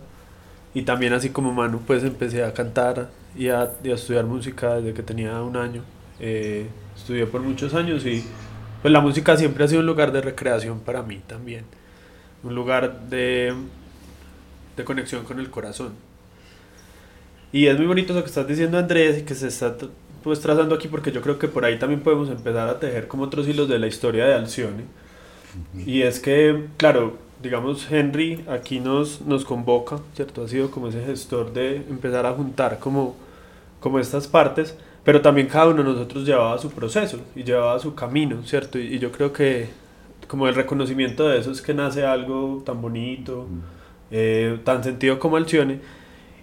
y 0.74 0.82
también 0.82 1.12
así 1.12 1.28
como 1.30 1.52
Manu 1.52 1.80
pues 1.86 2.02
empecé 2.04 2.42
a 2.42 2.52
cantar 2.54 3.10
y 3.36 3.48
a, 3.48 3.72
y 3.84 3.90
a 3.90 3.94
estudiar 3.94 4.24
música 4.24 4.76
desde 4.76 4.94
que 4.94 5.02
tenía 5.02 5.40
un 5.42 5.56
año. 5.56 5.82
Eh, 6.18 6.66
estudié 6.96 7.26
por 7.26 7.42
muchos 7.42 7.74
años 7.74 8.04
y 8.06 8.24
pues 8.86 8.92
la 8.92 9.00
música 9.00 9.36
siempre 9.36 9.64
ha 9.64 9.66
sido 9.66 9.80
un 9.80 9.86
lugar 9.86 10.12
de 10.12 10.20
recreación 10.20 10.78
para 10.78 11.02
mí 11.02 11.20
también, 11.26 11.64
un 12.44 12.54
lugar 12.54 13.08
de, 13.08 13.52
de 14.76 14.84
conexión 14.84 15.24
con 15.24 15.40
el 15.40 15.50
corazón. 15.50 15.90
Y 17.50 17.66
es 17.66 17.76
muy 17.76 17.88
bonito 17.88 18.14
lo 18.14 18.20
que 18.20 18.28
estás 18.28 18.46
diciendo 18.46 18.78
Andrés 18.78 19.18
y 19.18 19.22
que 19.22 19.34
se 19.34 19.48
está 19.48 19.76
pues 20.22 20.38
trazando 20.38 20.76
aquí 20.76 20.86
porque 20.86 21.10
yo 21.10 21.20
creo 21.20 21.36
que 21.36 21.48
por 21.48 21.64
ahí 21.64 21.80
también 21.80 22.00
podemos 22.00 22.30
empezar 22.30 22.68
a 22.68 22.78
tejer 22.78 23.08
como 23.08 23.24
otros 23.24 23.48
hilos 23.48 23.68
de 23.68 23.80
la 23.80 23.88
historia 23.88 24.24
de 24.24 24.34
Alcione. 24.34 24.84
Y 25.84 26.02
es 26.02 26.20
que, 26.20 26.66
claro, 26.76 27.18
digamos, 27.42 27.90
Henry 27.90 28.44
aquí 28.48 28.78
nos, 28.78 29.20
nos 29.22 29.44
convoca, 29.44 29.98
¿cierto? 30.14 30.44
Ha 30.44 30.48
sido 30.48 30.70
como 30.70 30.86
ese 30.86 31.04
gestor 31.04 31.52
de 31.52 31.78
empezar 31.90 32.24
a 32.24 32.34
juntar 32.34 32.78
como, 32.78 33.16
como 33.80 33.98
estas 33.98 34.28
partes, 34.28 34.76
pero 35.06 35.22
también 35.22 35.48
cada 35.48 35.68
uno 35.68 35.84
de 35.84 35.90
nosotros 35.90 36.26
llevaba 36.26 36.58
su 36.58 36.72
proceso 36.72 37.20
y 37.36 37.44
llevaba 37.44 37.80
su 37.80 37.96
camino, 37.96 38.44
¿cierto? 38.44 38.78
Y, 38.80 38.96
y 38.96 39.00
yo 39.00 39.12
creo 39.12 39.32
que 39.32 39.70
como 40.28 40.48
el 40.48 40.56
reconocimiento 40.56 41.28
de 41.28 41.40
eso 41.40 41.52
es 41.52 41.62
que 41.62 41.74
nace 41.74 42.04
algo 42.06 42.62
tan 42.66 42.82
bonito, 42.82 43.48
eh, 44.10 44.58
tan 44.64 44.84
sentido 44.84 45.18
como 45.20 45.38
Alcione. 45.38 45.80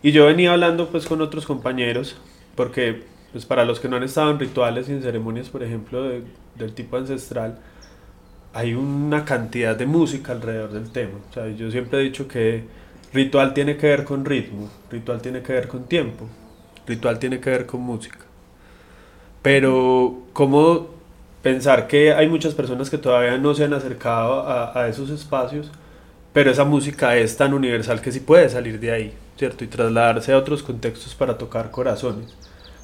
Y 0.04 0.12
yo 0.14 0.26
venía 0.28 0.54
hablando 0.54 0.90
pues 0.90 1.06
con 1.08 1.22
otros 1.22 1.46
compañeros, 1.46 2.18
porque 2.56 3.04
pues 3.34 3.46
para 3.46 3.66
los 3.66 3.80
que 3.82 3.90
no 3.90 3.98
han 3.98 4.04
estado 4.04 4.32
en 4.32 4.40
rituales 4.40 4.90
y 4.90 4.94
en 4.94 5.04
ceremonias, 5.04 5.50
por 5.50 5.64
ejemplo, 5.64 6.04
de- 6.04 6.24
del 6.56 6.74
tipo 6.74 6.98
ancestral, 6.98 7.60
hay 8.54 8.74
una 8.76 9.26
cantidad 9.26 9.76
de 9.76 9.86
música 9.88 10.32
alrededor 10.34 10.72
del 10.72 10.92
tema. 10.92 11.20
O 11.30 11.34
sea, 11.34 11.50
yo 11.50 11.72
siempre 11.72 12.00
he 12.00 12.04
dicho 12.04 12.28
que 12.28 12.64
ritual 13.14 13.54
tiene 13.54 13.78
que 13.78 13.88
ver 13.88 14.04
con 14.06 14.26
ritmo, 14.26 14.70
ritual 14.92 15.22
tiene 15.22 15.42
que 15.42 15.54
ver 15.54 15.68
con 15.68 15.86
tiempo, 15.86 16.28
ritual 16.88 17.20
tiene 17.20 17.40
que 17.40 17.50
ver 17.50 17.66
con 17.66 17.82
música. 17.82 18.20
Pero, 19.44 20.24
¿cómo 20.34 20.94
pensar 21.44 21.88
que 21.88 22.14
hay 22.14 22.28
muchas 22.28 22.56
personas 22.56 22.90
que 22.90 22.98
todavía 22.98 23.38
no 23.38 23.54
se 23.54 23.66
han 23.66 23.74
acercado 23.74 24.48
a, 24.48 24.88
esos 24.88 25.10
espacios, 25.10 25.70
pero 26.32 26.50
esa 26.50 26.64
música 26.64 27.18
es 27.18 27.38
tan 27.38 27.54
universal 27.54 28.02
que 28.02 28.12
sí 28.12 28.22
puede 28.22 28.50
salir 28.50 28.80
de 28.80 28.92
ahí, 28.92 29.14
¿cierto? 29.38 29.64
Y 29.66 29.68
trasladarse 29.68 30.32
a 30.32 30.38
otros 30.38 30.64
contextos 30.64 31.14
para 31.14 31.38
tocar 31.38 31.70
corazones. 31.70 32.34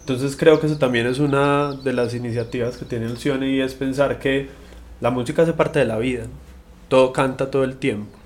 Entonces 0.02 0.36
creo 0.36 0.60
que 0.60 0.68
eso 0.68 0.78
también 0.78 1.08
es 1.08 1.20
una 1.20 1.72
de 1.74 1.94
las 1.94 2.14
iniciativas 2.14 2.78
que 2.78 2.86
tiene 2.86 3.06
Alcione 3.06 3.50
y 3.50 3.62
es 3.62 3.74
pensar 3.76 4.20
que 4.20 4.50
la 5.00 5.10
música 5.10 5.44
hace 5.44 5.54
parte 5.54 5.80
de 5.80 5.86
la 5.86 5.98
vida, 5.98 6.26
todo 6.90 7.14
canta 7.14 7.50
todo 7.50 7.64
el 7.64 7.78
tiempo. 7.78 8.19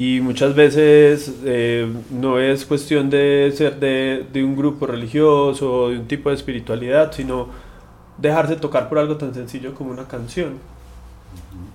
Y 0.00 0.22
muchas 0.22 0.54
veces 0.54 1.40
eh, 1.44 1.86
no 2.10 2.38
es 2.38 2.64
cuestión 2.64 3.10
de 3.10 3.52
ser 3.54 3.78
de, 3.78 4.24
de 4.32 4.42
un 4.42 4.56
grupo 4.56 4.86
religioso 4.86 5.70
o 5.70 5.90
de 5.90 5.98
un 5.98 6.08
tipo 6.08 6.30
de 6.30 6.36
espiritualidad, 6.36 7.12
sino 7.12 7.48
dejarse 8.16 8.56
tocar 8.56 8.88
por 8.88 8.98
algo 8.98 9.18
tan 9.18 9.34
sencillo 9.34 9.74
como 9.74 9.90
una 9.90 10.08
canción. 10.08 10.54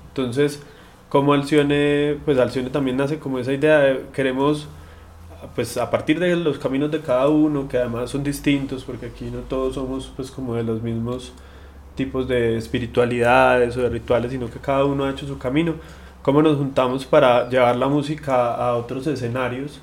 Entonces, 0.07 0.59
como 1.07 1.33
Alcione, 1.33 2.17
pues 2.25 2.39
Alcione 2.39 2.71
también 2.71 2.97
nace 2.97 3.19
como 3.19 3.37
esa 3.37 3.53
idea 3.53 3.77
de 3.77 4.05
queremos, 4.11 4.67
pues 5.53 5.77
a 5.77 5.91
partir 5.91 6.19
de 6.19 6.35
los 6.35 6.57
caminos 6.57 6.89
de 6.89 7.01
cada 7.01 7.29
uno, 7.29 7.67
que 7.67 7.77
además 7.77 8.09
son 8.09 8.23
distintos, 8.23 8.85
porque 8.85 9.05
aquí 9.05 9.25
no 9.25 9.41
todos 9.41 9.75
somos 9.75 10.11
pues 10.15 10.31
como 10.31 10.55
de 10.55 10.63
los 10.63 10.81
mismos 10.81 11.31
tipos 11.93 12.27
de 12.27 12.57
espiritualidades 12.57 13.77
o 13.77 13.81
de 13.81 13.89
rituales, 13.89 14.31
sino 14.31 14.49
que 14.49 14.57
cada 14.57 14.83
uno 14.83 15.05
ha 15.05 15.11
hecho 15.11 15.27
su 15.27 15.37
camino, 15.37 15.75
cómo 16.25 16.41
nos 16.41 16.57
juntamos 16.57 17.05
para 17.05 17.47
llevar 17.49 17.75
la 17.75 17.87
música 17.87 18.55
a 18.55 18.75
otros 18.77 19.05
escenarios 19.05 19.79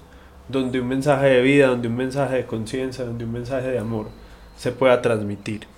donde 0.49 0.81
un 0.81 0.89
mensaje 0.89 1.27
de 1.27 1.41
vida, 1.41 1.69
donde 1.69 1.87
un 1.87 1.95
mensaje 1.95 2.35
de 2.35 2.47
conciencia, 2.47 3.05
donde 3.05 3.25
un 3.25 3.31
mensaje 3.31 3.71
de 3.71 3.79
amor 3.79 4.09
se 4.57 4.73
pueda 4.73 5.01
transmitir. 5.01 5.69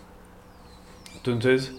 Entonces, 1.16 1.74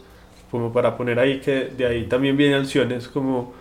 como 0.52 0.72
para 0.72 0.96
poner 0.96 1.18
ahí 1.18 1.40
que 1.40 1.66
de 1.76 1.84
ahí 1.88 2.06
también 2.06 2.38
viene 2.38 2.54
Alciones 2.54 3.08
como, 3.08 3.54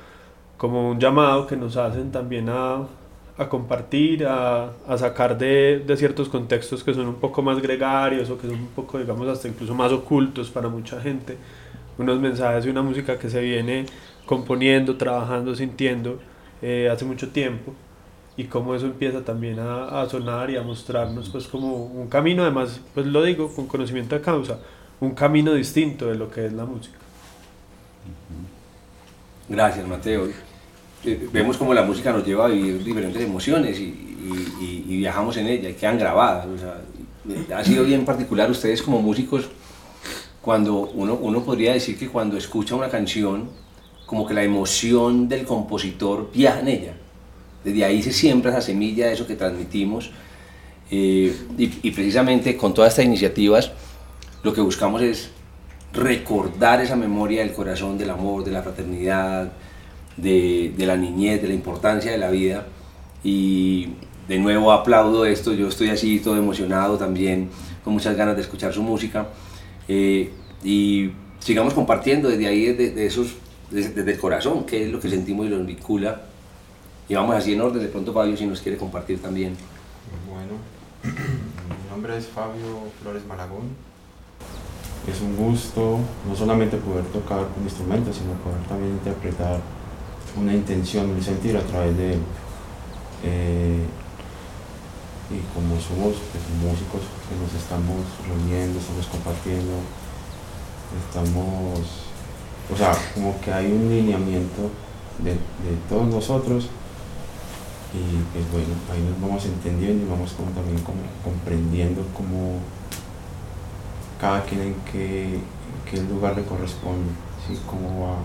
como 0.59 0.91
un 0.91 1.01
llamado 1.01 1.47
que 1.47 1.57
nos 1.57 1.79
hacen 1.79 2.13
también 2.13 2.51
a, 2.51 2.87
a 3.39 3.49
compartir, 3.49 4.27
a, 4.27 4.73
a 4.87 4.99
sacar 4.99 5.39
de, 5.39 5.83
de 5.87 5.97
ciertos 5.97 6.29
contextos 6.29 6.85
que 6.85 6.93
son 6.93 7.09
un 7.09 7.15
poco 7.15 7.41
más 7.41 7.63
gregarios 7.63 8.29
o 8.29 8.37
que 8.37 8.47
son 8.47 8.57
un 8.59 8.69
poco, 8.77 8.99
digamos, 8.99 9.27
hasta 9.27 9.49
incluso 9.49 9.75
más 9.75 9.91
ocultos 9.91 10.51
para 10.51 10.69
mucha 10.69 11.01
gente, 11.01 11.39
unos 11.97 12.21
mensajes 12.21 12.67
y 12.67 12.69
una 12.69 12.83
música 12.83 13.19
que 13.19 13.31
se 13.31 13.41
viene 13.41 13.87
componiendo, 14.27 14.97
trabajando, 14.97 15.55
sintiendo 15.55 16.21
eh, 16.63 16.89
hace 16.93 17.05
mucho 17.05 17.31
tiempo 17.31 17.75
y 18.37 18.45
cómo 18.45 18.75
eso 18.75 18.87
empieza 18.87 19.25
también 19.25 19.59
a, 19.61 20.03
a 20.03 20.09
sonar 20.09 20.51
y 20.51 20.57
a 20.57 20.63
mostrarnos 20.63 21.29
pues 21.31 21.47
como 21.49 21.85
un 21.87 22.09
camino, 22.09 22.43
además 22.43 22.81
pues 22.95 23.07
lo 23.07 23.23
digo 23.23 23.53
con 23.55 23.67
conocimiento 23.69 24.15
de 24.17 24.21
causa, 24.23 24.61
un 25.01 25.15
camino 25.15 25.53
distinto 25.55 26.07
de 26.09 26.17
lo 26.17 26.31
que 26.31 26.47
es 26.47 26.53
la 26.53 26.65
música. 26.67 26.99
Gracias, 29.49 29.87
Mateo. 29.87 30.29
Eh, 31.05 31.29
Vemos 31.33 31.57
como 31.59 31.75
la 31.75 31.83
música 31.85 32.13
nos 32.13 32.27
lleva 32.27 32.47
a 32.47 32.49
vivir 32.49 32.83
diferentes 32.83 33.23
emociones 33.23 33.79
y, 33.79 33.85
y- 33.85 34.55
y- 34.61 34.85
y 34.95 34.97
viajamos 34.99 35.37
en 35.37 35.47
ella 35.49 35.71
y 35.71 35.75
quedan 35.75 35.99
grabadas. 35.99 36.47
o 36.47 36.59
sea, 36.59 36.81
ha 37.59 37.65
sido 37.65 37.85
bien 37.85 38.05
particular 38.05 38.51
ustedes 38.51 38.83
como 38.83 39.01
músicos 39.03 39.51
cuando 40.43 40.75
uno, 40.95 41.15
uno 41.15 41.45
podría 41.45 41.73
decir 41.75 41.99
que 41.99 42.09
cuando 42.09 42.37
escucha 42.37 42.75
una 42.75 42.89
canción, 42.91 43.51
como 44.15 44.29
que 44.29 44.35
la 44.35 44.45
emoción 44.45 45.29
del 45.29 45.45
compositor 45.45 46.31
viaja 46.33 46.61
en 46.61 46.69
ella. 46.69 46.93
Desde 47.65 47.85
ahí 47.85 48.01
se 48.01 48.13
siembra 48.13 48.53
esa 48.53 48.61
semilla 48.61 49.09
de 49.09 49.15
eso 49.15 49.27
que 49.27 49.35
transmitimos. 49.35 50.13
eh, 50.91 51.35
y, 51.59 51.91
precisamente 51.91 52.57
con 52.57 52.75
todas 52.75 52.93
estas 52.93 53.07
iniciativas, 53.07 53.73
lo 54.45 54.53
que 54.53 54.61
buscamos 54.61 55.03
es 55.03 55.31
recordar 55.93 56.81
esa 56.81 56.95
memoria 56.95 57.41
del 57.41 57.53
corazón, 57.53 57.99
del 57.99 58.11
amor, 58.11 58.45
de 58.45 58.53
la 58.53 58.63
fraternidad, 58.63 59.53
de, 60.17 60.73
de 60.77 60.87
la 60.87 60.97
niñez, 60.97 61.43
de 61.43 61.49
la 61.49 61.55
importancia 61.55 62.13
de 62.13 62.19
la 62.19 62.31
vida. 62.31 62.67
Y 63.25 63.89
de 64.29 64.39
nuevo 64.39 64.71
aplaudo 64.71 65.27
esto, 65.27 65.55
yo 65.55 65.67
estoy 65.69 65.89
así 65.89 66.21
todo 66.21 66.37
emocionado 66.37 66.99
también, 66.99 67.49
con 67.83 67.95
muchas 67.95 68.17
ganas 68.17 68.37
de 68.37 68.43
escuchar 68.43 68.73
su 68.73 68.83
música. 68.83 69.27
Eh, 69.89 70.31
y 70.63 71.11
sigamos 71.41 71.75
compartiendo 71.75 72.29
desde 72.29 72.47
ahí, 72.47 72.67
desde, 72.73 73.07
esos, 73.07 73.35
desde, 73.75 74.13
el 74.13 74.19
corazón, 74.19 74.65
qué 74.65 74.85
es 74.85 74.93
lo 74.93 75.01
que 75.01 75.11
sentimos 75.11 75.47
y 75.47 75.51
nos 75.51 75.67
vincula. 75.67 76.23
Y 77.09 77.15
vamos 77.15 77.35
así 77.35 77.53
en 77.53 77.61
orden, 77.61 77.83
de 77.83 77.89
pronto 77.89 78.13
Fabio 78.13 78.37
si 78.37 78.47
nos 78.47 78.61
quiere 78.61 78.79
compartir 78.79 79.21
también. 79.21 79.57
Bueno, 80.31 80.55
mi 81.05 81.91
nombre 81.91 82.17
es 82.17 82.27
Fabio 82.27 82.85
Flores 83.03 83.27
Malagón. 83.27 83.75
Es 85.11 85.21
un 85.21 85.37
gusto 85.37 85.99
no 86.27 86.35
solamente 86.35 86.79
poder 86.79 87.05
tocar 87.07 87.47
un 87.59 87.65
instrumento, 87.65 88.11
sino 88.13 88.33
poder 88.35 88.63
también 88.69 88.93
interpretar 88.93 89.61
una 90.41 90.55
intención, 90.55 91.11
un 91.11 91.23
sentir 91.23 91.57
a 91.57 91.61
través 91.61 91.97
de 91.97 92.15
él. 92.15 92.21
Eh, 93.25 93.85
y 95.31 95.41
como 95.53 95.81
somos 95.81 96.21
pues, 96.31 96.45
músicos 96.63 97.01
que 97.29 97.35
nos 97.37 97.53
estamos 97.55 98.05
reuniendo, 98.29 98.79
estamos 98.79 99.07
compartiendo, 99.07 99.73
estamos, 101.09 102.04
o 102.73 102.77
sea, 102.77 102.95
como 103.15 103.41
que 103.41 103.53
hay 103.53 103.67
un 103.67 103.89
lineamiento 103.89 104.71
de, 105.23 105.37
todos 105.89 106.09
nosotros 106.09 106.69
y 107.93 108.17
pues 108.33 108.51
bueno, 108.51 108.75
ahí 108.91 109.01
nos 109.09 109.21
vamos 109.21 109.45
entendiendo 109.45 110.05
y 110.05 110.09
vamos 110.09 110.33
como 110.33 110.51
también 110.51 110.79
como 110.83 110.99
comprendiendo 111.23 112.03
cómo 112.17 112.59
cada 114.21 114.43
quien 114.43 114.63
en 114.63 114.75
qué, 114.91 115.39
qué 115.89 116.03
lugar 116.03 116.37
le 116.37 116.45
corresponde, 116.45 117.13
¿sí? 117.47 117.59
cómo 117.67 118.07
va, 118.07 118.17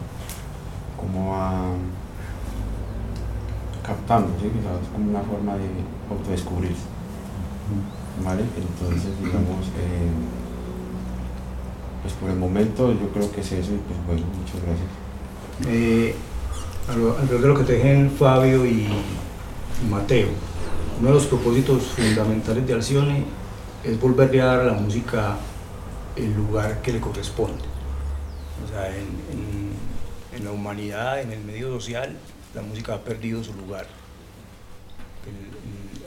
cómo 0.97 1.31
va 1.31 1.73
captando, 3.85 4.29
¿sí? 4.39 4.47
es 4.47 4.89
como 4.89 5.09
una 5.09 5.21
forma 5.21 5.55
de 5.55 5.69
autodescubrirse. 6.09 6.87
¿Vale? 8.23 8.41
Entonces, 8.41 9.11
digamos, 9.23 9.67
eh, 9.77 10.09
pues 12.01 12.13
por 12.13 12.29
el 12.29 12.37
momento 12.37 12.91
yo 12.93 13.09
creo 13.09 13.31
que 13.31 13.41
es 13.41 13.51
eso 13.51 13.71
y 13.73 13.77
pues 13.77 14.05
bueno, 14.07 14.25
muchas 14.37 14.61
gracias. 14.61 14.89
Eh, 15.67 16.15
alrededor 16.87 17.41
de 17.41 17.47
lo 17.47 17.57
que 17.57 17.63
te 17.63 17.73
dejen 17.73 18.11
Fabio 18.11 18.65
y 18.65 18.87
Mateo, 19.89 20.29
uno 20.99 21.09
de 21.09 21.13
los 21.13 21.25
propósitos 21.25 21.83
fundamentales 21.83 22.65
de 22.65 22.73
Alcione 22.73 23.25
es 23.83 23.99
volverle 23.99 24.41
a 24.41 24.45
dar 24.45 24.59
a 24.61 24.63
la 24.65 24.73
música 24.73 25.37
el 26.15 26.33
lugar 26.33 26.81
que 26.81 26.93
le 26.93 26.99
corresponde. 26.99 27.63
O 28.65 28.67
sea, 28.67 28.89
en, 28.89 29.07
en 30.35 30.45
la 30.45 30.51
humanidad, 30.51 31.21
en 31.21 31.31
el 31.31 31.43
medio 31.43 31.69
social, 31.69 32.17
la 32.55 32.61
música 32.61 32.95
ha 32.95 33.03
perdido 33.03 33.43
su 33.43 33.53
lugar. 33.53 33.85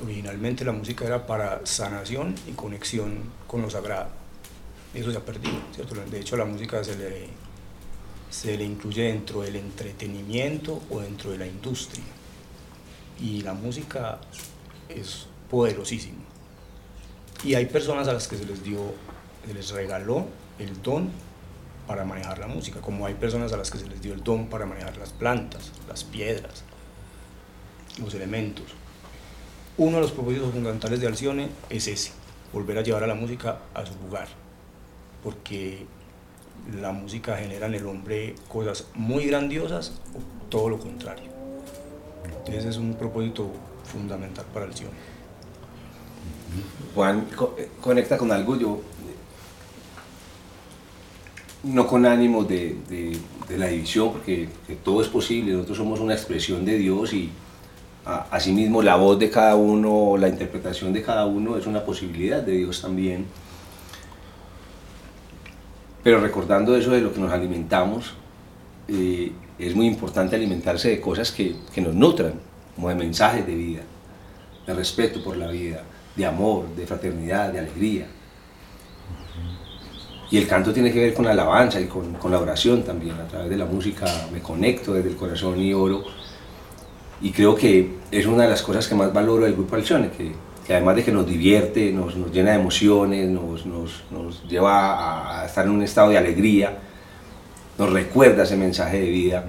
originalmente 0.02 0.64
la 0.64 0.72
música 0.72 1.04
era 1.04 1.26
para 1.26 1.60
sanación 1.64 2.34
y 2.48 2.52
conexión 2.52 3.20
con 3.46 3.62
lo 3.62 3.70
sagrado. 3.70 4.21
Eso 4.94 5.10
se 5.10 5.16
ha 5.16 5.24
perdido, 5.24 5.58
¿cierto? 5.74 5.94
De 5.94 6.20
hecho, 6.20 6.36
la 6.36 6.44
música 6.44 6.84
se 6.84 6.96
le, 6.96 7.28
se 8.30 8.56
le 8.56 8.64
incluye 8.64 9.04
dentro 9.04 9.42
del 9.42 9.56
entretenimiento 9.56 10.82
o 10.90 11.00
dentro 11.00 11.30
de 11.30 11.38
la 11.38 11.46
industria. 11.46 12.04
Y 13.20 13.42
la 13.42 13.54
música 13.54 14.18
es 14.88 15.26
poderosísima. 15.50 16.22
Y 17.44 17.54
hay 17.54 17.66
personas 17.66 18.06
a 18.08 18.12
las 18.12 18.28
que 18.28 18.36
se 18.36 18.44
les 18.44 18.62
dio, 18.62 18.94
se 19.46 19.54
les 19.54 19.70
regaló 19.70 20.26
el 20.58 20.82
don 20.82 21.10
para 21.86 22.04
manejar 22.04 22.38
la 22.38 22.46
música, 22.46 22.80
como 22.80 23.06
hay 23.06 23.14
personas 23.14 23.52
a 23.52 23.56
las 23.56 23.70
que 23.70 23.78
se 23.78 23.88
les 23.88 24.00
dio 24.00 24.14
el 24.14 24.22
don 24.22 24.46
para 24.46 24.66
manejar 24.66 24.96
las 24.96 25.10
plantas, 25.10 25.72
las 25.88 26.04
piedras, 26.04 26.64
los 28.00 28.14
elementos. 28.14 28.66
Uno 29.76 29.96
de 29.96 30.02
los 30.02 30.12
propósitos 30.12 30.52
fundamentales 30.52 31.00
de 31.00 31.06
Alcione 31.06 31.48
es 31.70 31.88
ese, 31.88 32.12
volver 32.52 32.78
a 32.78 32.82
llevar 32.82 33.04
a 33.04 33.06
la 33.06 33.14
música 33.14 33.58
a 33.74 33.84
su 33.84 33.94
lugar, 34.04 34.28
porque 35.22 35.86
la 36.80 36.92
música 36.92 37.36
genera 37.36 37.66
en 37.66 37.74
el 37.74 37.86
hombre 37.86 38.34
cosas 38.48 38.86
muy 38.94 39.26
grandiosas 39.26 40.00
o 40.14 40.48
todo 40.48 40.68
lo 40.68 40.78
contrario. 40.78 41.30
Entonces 42.24 42.64
es 42.64 42.76
un 42.76 42.94
propósito 42.94 43.50
fundamental 43.84 44.44
para 44.52 44.66
Alcione. 44.66 45.12
Juan 46.94 47.26
eh, 47.58 47.68
conecta 47.80 48.18
con 48.18 48.30
algo, 48.30 48.56
yo 48.56 48.80
no 51.64 51.86
con 51.86 52.04
ánimo 52.06 52.44
de, 52.44 52.76
la 53.56 53.66
división, 53.66 54.12
porque 54.12 54.48
todo 54.82 55.02
es 55.02 55.08
posible, 55.08 55.52
nosotros 55.52 55.78
somos 55.78 56.00
una 56.00 56.14
expresión 56.14 56.64
de 56.64 56.78
Dios 56.78 57.12
y 57.12 57.30
asimismo 58.04 58.82
la 58.82 58.96
voz 58.96 59.18
de 59.18 59.30
cada 59.30 59.54
uno, 59.54 60.16
la 60.16 60.28
interpretación 60.28 60.92
de 60.92 61.02
cada 61.02 61.26
uno 61.26 61.56
es 61.56 61.66
una 61.66 61.84
posibilidad 61.84 62.42
de 62.42 62.52
Dios 62.52 62.82
también. 62.82 63.26
Pero 66.02 66.20
recordando 66.20 66.76
eso 66.76 66.90
de 66.90 67.00
lo 67.00 67.12
que 67.12 67.20
nos 67.20 67.32
alimentamos, 67.32 68.14
eh, 68.88 69.32
es 69.58 69.74
muy 69.76 69.86
importante 69.86 70.34
alimentarse 70.34 70.88
de 70.88 71.00
cosas 71.00 71.30
que, 71.30 71.54
que 71.72 71.80
nos 71.80 71.94
nutran, 71.94 72.34
como 72.74 72.88
de 72.88 72.94
mensajes 72.96 73.46
de 73.46 73.54
vida, 73.54 73.82
de 74.66 74.74
respeto 74.74 75.22
por 75.22 75.36
la 75.36 75.48
vida, 75.48 75.82
de 76.16 76.26
amor, 76.26 76.66
de 76.74 76.86
fraternidad, 76.86 77.52
de 77.52 77.60
alegría. 77.60 78.06
Y 80.30 80.38
el 80.38 80.48
canto 80.48 80.72
tiene 80.72 80.92
que 80.92 80.98
ver 80.98 81.14
con 81.14 81.26
la 81.26 81.32
alabanza 81.32 81.80
y 81.80 81.86
con, 81.86 82.14
con, 82.14 82.32
la 82.32 82.38
oración 82.38 82.82
también. 82.82 83.14
A 83.16 83.28
través 83.28 83.50
de 83.50 83.56
la 83.56 83.66
música 83.66 84.06
me 84.32 84.40
conecto 84.40 84.94
desde 84.94 85.10
el 85.10 85.16
corazón 85.16 85.60
y 85.60 85.74
oro. 85.74 86.04
Y 87.20 87.30
creo 87.30 87.54
que 87.54 87.98
es 88.10 88.26
una 88.26 88.44
de 88.44 88.48
las 88.48 88.62
cosas 88.62 88.88
que 88.88 88.94
más 88.94 89.12
valoro 89.12 89.44
del 89.44 89.52
Grupo 89.52 89.76
Alcione, 89.76 90.10
que, 90.10 90.32
que 90.66 90.74
además 90.74 90.96
de 90.96 91.04
que 91.04 91.12
nos 91.12 91.26
divierte, 91.26 91.92
nos, 91.92 92.14
llena 92.32 92.52
de 92.52 92.60
emociones, 92.60 93.28
nos, 93.28 94.48
lleva 94.48 95.42
a 95.42 95.46
estar 95.46 95.64
en 95.64 95.72
un 95.72 95.82
estado 95.82 96.10
de 96.10 96.18
alegría, 96.18 96.78
nos 97.78 97.92
recuerda 97.92 98.44
ese 98.44 98.56
mensaje 98.56 99.00
de 99.00 99.10
vida. 99.10 99.44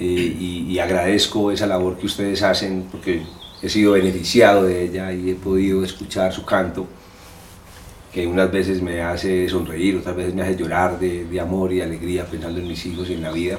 Eh, 0.00 0.04
y, 0.04 0.78
agradezco 0.78 1.52
esa 1.52 1.66
labor 1.66 1.98
que 1.98 2.06
ustedes 2.06 2.42
hacen 2.42 2.86
porque 2.90 3.22
he 3.60 3.68
sido 3.68 3.92
beneficiado 3.92 4.64
de 4.64 4.84
ella 4.84 5.12
y 5.12 5.30
he 5.30 5.34
podido 5.34 5.84
escuchar 5.84 6.32
su 6.32 6.46
canto 6.46 6.86
que 8.10 8.26
unas 8.26 8.50
veces 8.50 8.80
me 8.82 9.02
hace 9.02 9.48
sonreír, 9.48 9.98
otras 9.98 10.16
veces 10.16 10.34
me 10.34 10.42
hace 10.42 10.56
llorar 10.56 10.98
de, 10.98 11.26
de, 11.26 11.40
amor 11.40 11.72
y 11.72 11.82
alegría 11.82 12.24
pensando 12.24 12.58
en 12.58 12.68
mis 12.68 12.84
hijos 12.86 13.08
y 13.10 13.14
en 13.14 13.22
la 13.22 13.32
vida. 13.32 13.58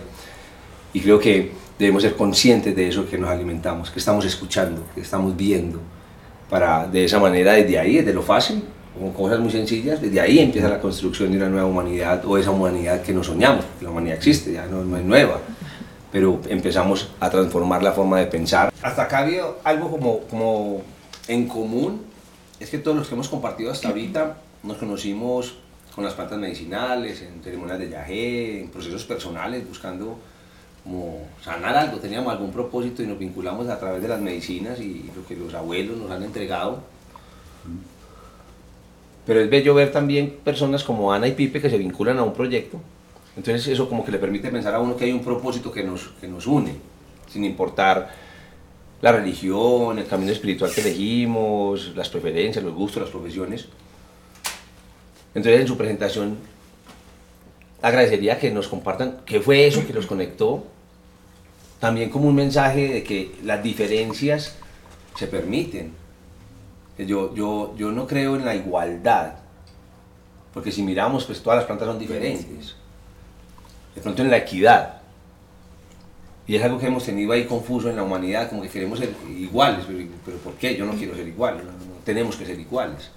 Y 0.91 1.00
creo 1.00 1.19
que 1.19 1.52
debemos 1.78 2.04
ser 2.04 2.15
conscientes 2.15 2.76
de 2.76 2.88
eso 2.88 3.08
que 3.08 3.17
nos 3.17 3.30
alimentamos, 3.30 3.89
que 3.89 4.00
estamos 4.00 4.26
escuchando, 4.26 4.86
que 4.93 5.02
estamos 5.02 5.36
viendo, 5.36 5.80
para 6.54 6.86
de 6.86 7.06
esa 7.06 7.20
manera, 7.20 7.54
desde 7.54 7.80
ahí, 7.80 7.96
desde 7.96 8.13
lo 8.13 8.22
fácil, 8.22 8.63
con 8.94 9.12
cosas 9.12 9.39
muy 9.39 9.50
sencillas, 9.50 10.00
desde 10.00 10.22
ahí 10.22 10.38
empieza 10.38 10.70
la 10.70 10.80
construcción 10.80 11.32
de 11.32 11.38
una 11.38 11.50
nueva 11.50 11.66
humanidad 11.66 12.24
o 12.28 12.38
esa 12.38 12.52
humanidad 12.52 13.02
que 13.02 13.12
nos 13.12 13.26
soñamos, 13.26 13.66
la 13.82 13.89
humanidad 13.89 14.18
existe, 14.18 14.54
ya 14.54 14.68
no, 14.68 14.84
no 14.84 14.96
es 14.96 15.04
nueva, 15.04 15.39
pero 16.12 16.39
empezamos 16.48 17.10
a 17.20 17.32
transformar 17.32 17.82
la 17.82 17.92
forma 17.92 18.20
de 18.20 18.28
pensar. 18.28 18.72
Hasta 18.84 19.02
acá 19.02 19.18
ha 19.18 19.22
habido 19.22 19.58
algo 19.63 19.89
como, 19.89 20.20
como 20.30 20.84
en 21.28 21.48
común 21.48 22.04
es 22.60 22.70
que 22.70 22.78
todos 22.78 22.98
los 22.98 23.08
que 23.08 23.16
hemos 23.16 23.30
compartido 23.30 23.72
hasta 23.72 23.88
ahorita 23.88 24.38
nos 24.62 24.78
conocimos 24.78 25.56
con 25.96 26.04
las 26.04 26.13
plantas 26.13 26.38
medicinales, 26.38 27.24
en 27.24 27.42
ceremonias 27.42 27.80
de 27.80 27.89
yagé, 27.89 28.62
en 28.62 28.70
procesos 28.70 29.06
personales, 29.06 29.68
buscando 29.68 30.20
como 30.84 31.28
sanar 31.41 31.76
algo, 31.76 31.98
teníamos 31.98 32.34
algún 32.34 32.52
propósito 32.52 33.02
y 33.02 33.08
nos 33.08 33.17
vinculamos 33.17 33.67
a 33.69 33.80
través 33.80 34.02
de 34.02 34.08
las 34.08 34.19
medicinas 34.19 34.80
y 34.80 35.10
lo 35.15 35.26
que 35.26 35.36
los 35.36 35.54
abuelos 35.54 35.98
nos 35.98 36.12
han 36.12 36.24
entregado. 36.24 36.82
Pero 39.26 39.39
es 39.39 39.50
bello 39.50 39.74
ver 39.74 39.91
también 39.91 40.39
personas 40.43 40.84
como 40.84 41.13
Ana 41.13 41.28
y 41.28 41.32
Pipe 41.32 41.62
que 41.62 41.69
se 41.69 41.78
vinculan 41.78 42.17
a 42.19 42.24
un 42.24 42.34
proyecto. 42.34 42.80
Entonces 43.38 43.65
eso 43.67 43.88
como 43.88 44.04
que 44.04 44.12
le 44.12 44.19
permite 44.19 44.50
pensar 44.50 44.76
a 44.76 44.80
uno 44.80 44.98
que 44.98 45.06
hay 45.06 45.13
un 45.13 45.24
propósito 45.24 45.72
que 45.72 45.84
nos, 45.84 46.10
que 46.19 46.28
nos 46.28 46.46
une, 46.46 46.76
sin 47.30 47.46
importar 47.46 48.10
la 49.02 49.12
religión, 49.12 50.00
el 50.00 50.06
camino 50.06 50.32
espiritual 50.32 50.72
que 50.72 50.82
elegimos, 50.82 51.93
las 51.96 52.10
preferencias, 52.10 52.63
los 52.63 52.74
gustos, 52.74 53.04
las 53.04 53.12
profesiones. 53.12 53.67
Entonces 55.34 55.62
en 55.62 55.67
su 55.67 55.78
presentación 55.78 56.38
agradecería 57.84 58.39
que 58.39 58.50
nos 58.50 58.69
compartan 58.69 59.19
qué 59.26 59.41
fue 59.41 59.67
eso 59.67 59.86
que 59.86 59.91
los 59.91 60.08
conectó, 60.08 60.63
también 61.80 62.10
como 62.10 62.30
un 62.30 62.36
mensaje 62.36 62.88
de 62.88 63.04
que 63.04 63.36
las 63.43 63.62
diferencias 63.62 64.56
se 65.15 65.28
permiten. 65.28 65.91
Yo, 66.98 67.36
yo, 67.36 67.76
yo 67.76 67.91
no 67.91 68.08
creo 68.08 68.38
en 68.38 68.46
la 68.46 68.56
igualdad, 68.56 69.34
porque 70.54 70.72
si 70.72 70.82
miramos, 70.82 71.26
pues 71.26 71.43
todas 71.43 71.58
las 71.58 71.65
plantas 71.65 71.89
son 71.89 72.00
diferentes. 72.00 72.76
De 73.93 74.02
pronto 74.02 74.22
en 74.22 74.32
la 74.32 74.38
equidad, 74.38 75.02
y 76.48 76.56
es 76.56 76.63
algo 76.63 76.80
que 76.80 76.88
hemos 76.88 77.04
tenido 77.04 77.34
ahí 77.34 77.43
confuso 77.43 77.89
en 77.89 77.98
la 77.98 78.04
humanidad, 78.04 78.50
como 78.50 78.62
que 78.62 78.69
queremos 78.69 79.00
ser 79.00 79.13
iguales, 79.38 79.86
pero, 80.24 80.38
¿por 80.38 80.54
qué? 80.54 80.78
Yo 80.78 80.86
no 80.86 80.93
quiero 80.93 81.15
ser 81.15 81.28
igual, 81.28 81.62
tenemos 82.06 82.38
que 82.38 82.46
ser 82.46 82.58
iguales. 82.58 83.12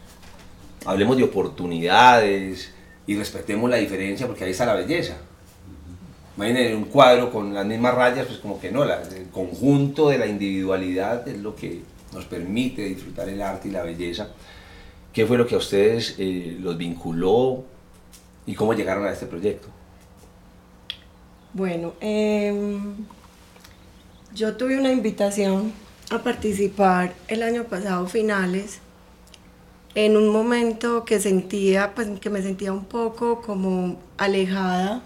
Hablemos 0.85 1.17
de 1.17 1.23
oportunidades 1.23 2.73
y 3.07 3.17
respetemos 3.17 3.69
la 3.71 3.77
diferencia 3.77 4.27
porque 4.27 4.45
ahí 4.45 4.51
está 4.51 4.67
la 4.67 4.75
belleza. 4.75 5.17
Imaginen 6.37 6.77
un 6.77 6.85
cuadro 6.85 7.31
con 7.31 7.55
las 7.55 7.65
mismas 7.65 7.95
rayas, 7.95 8.27
pues 8.27 8.39
como 8.39 8.61
que 8.61 8.71
no, 8.71 8.85
el 8.85 9.29
conjunto 9.33 10.11
de 10.11 10.19
la 10.19 10.27
individualidad 10.27 11.27
es 11.27 11.39
lo 11.39 11.57
que 11.57 11.81
nos 12.13 12.25
permite 12.27 12.83
disfrutar 12.85 13.29
el 13.29 13.41
arte 13.41 13.69
y 13.69 13.71
la 13.71 13.83
belleza. 13.83 14.29
¿Qué 15.13 15.25
fue 15.27 15.39
lo 15.39 15.47
que 15.47 15.55
a 15.55 15.59
ustedes 15.59 16.17
eh, 16.19 16.59
los 16.61 16.77
vinculó 16.77 17.65
y 18.47 18.55
cómo 18.55 18.73
llegaron 18.73 19.05
a 19.05 19.13
este 19.13 19.27
proyecto. 19.27 19.69
Bueno, 21.53 21.95
em, 22.01 22.95
yo 24.35 24.57
tuve 24.57 24.79
una 24.79 24.93
invitación 24.93 25.73
a 26.11 26.23
participar 26.23 27.15
el 27.29 27.43
año 27.43 27.65
pasado 27.65 28.07
finales 28.07 28.81
en 29.97 30.15
un 30.15 30.29
momento 30.29 31.07
que 31.07 31.19
sentía, 31.21 31.95
pues 31.95 32.07
que 32.21 32.29
me 32.29 32.43
sentía 32.43 32.71
un 32.71 32.85
poco 32.85 33.41
como 33.41 33.97
alejada 34.19 35.03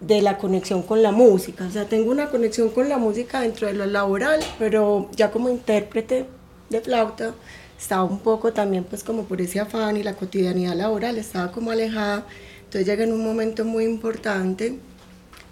de 0.00 0.20
la 0.20 0.38
conexión 0.38 0.82
con 0.82 1.04
la 1.04 1.12
música. 1.12 1.64
O 1.68 1.70
sea, 1.70 1.88
tengo 1.88 2.10
una 2.10 2.28
conexión 2.28 2.70
con 2.70 2.88
la 2.88 2.98
música 2.98 3.40
dentro 3.42 3.68
de 3.68 3.74
lo 3.74 3.86
laboral, 3.86 4.40
pero 4.58 5.08
ya 5.14 5.30
como 5.30 5.48
intérprete 5.48 6.26
de 6.68 6.80
flauta 6.80 7.32
estaba 7.78 8.02
un 8.02 8.18
poco 8.18 8.52
también 8.52 8.82
pues 8.82 9.04
como 9.04 9.22
por 9.22 9.40
ese 9.40 9.60
afán 9.60 9.96
y 9.96 10.02
la 10.02 10.14
cotidianidad 10.14 10.74
laboral, 10.74 11.16
estaba 11.16 11.52
como 11.52 11.70
alejada. 11.70 12.26
Entonces 12.64 12.86
llegué 12.86 13.04
en 13.04 13.12
un 13.12 13.24
momento 13.24 13.64
muy 13.64 13.84
importante 13.84 14.80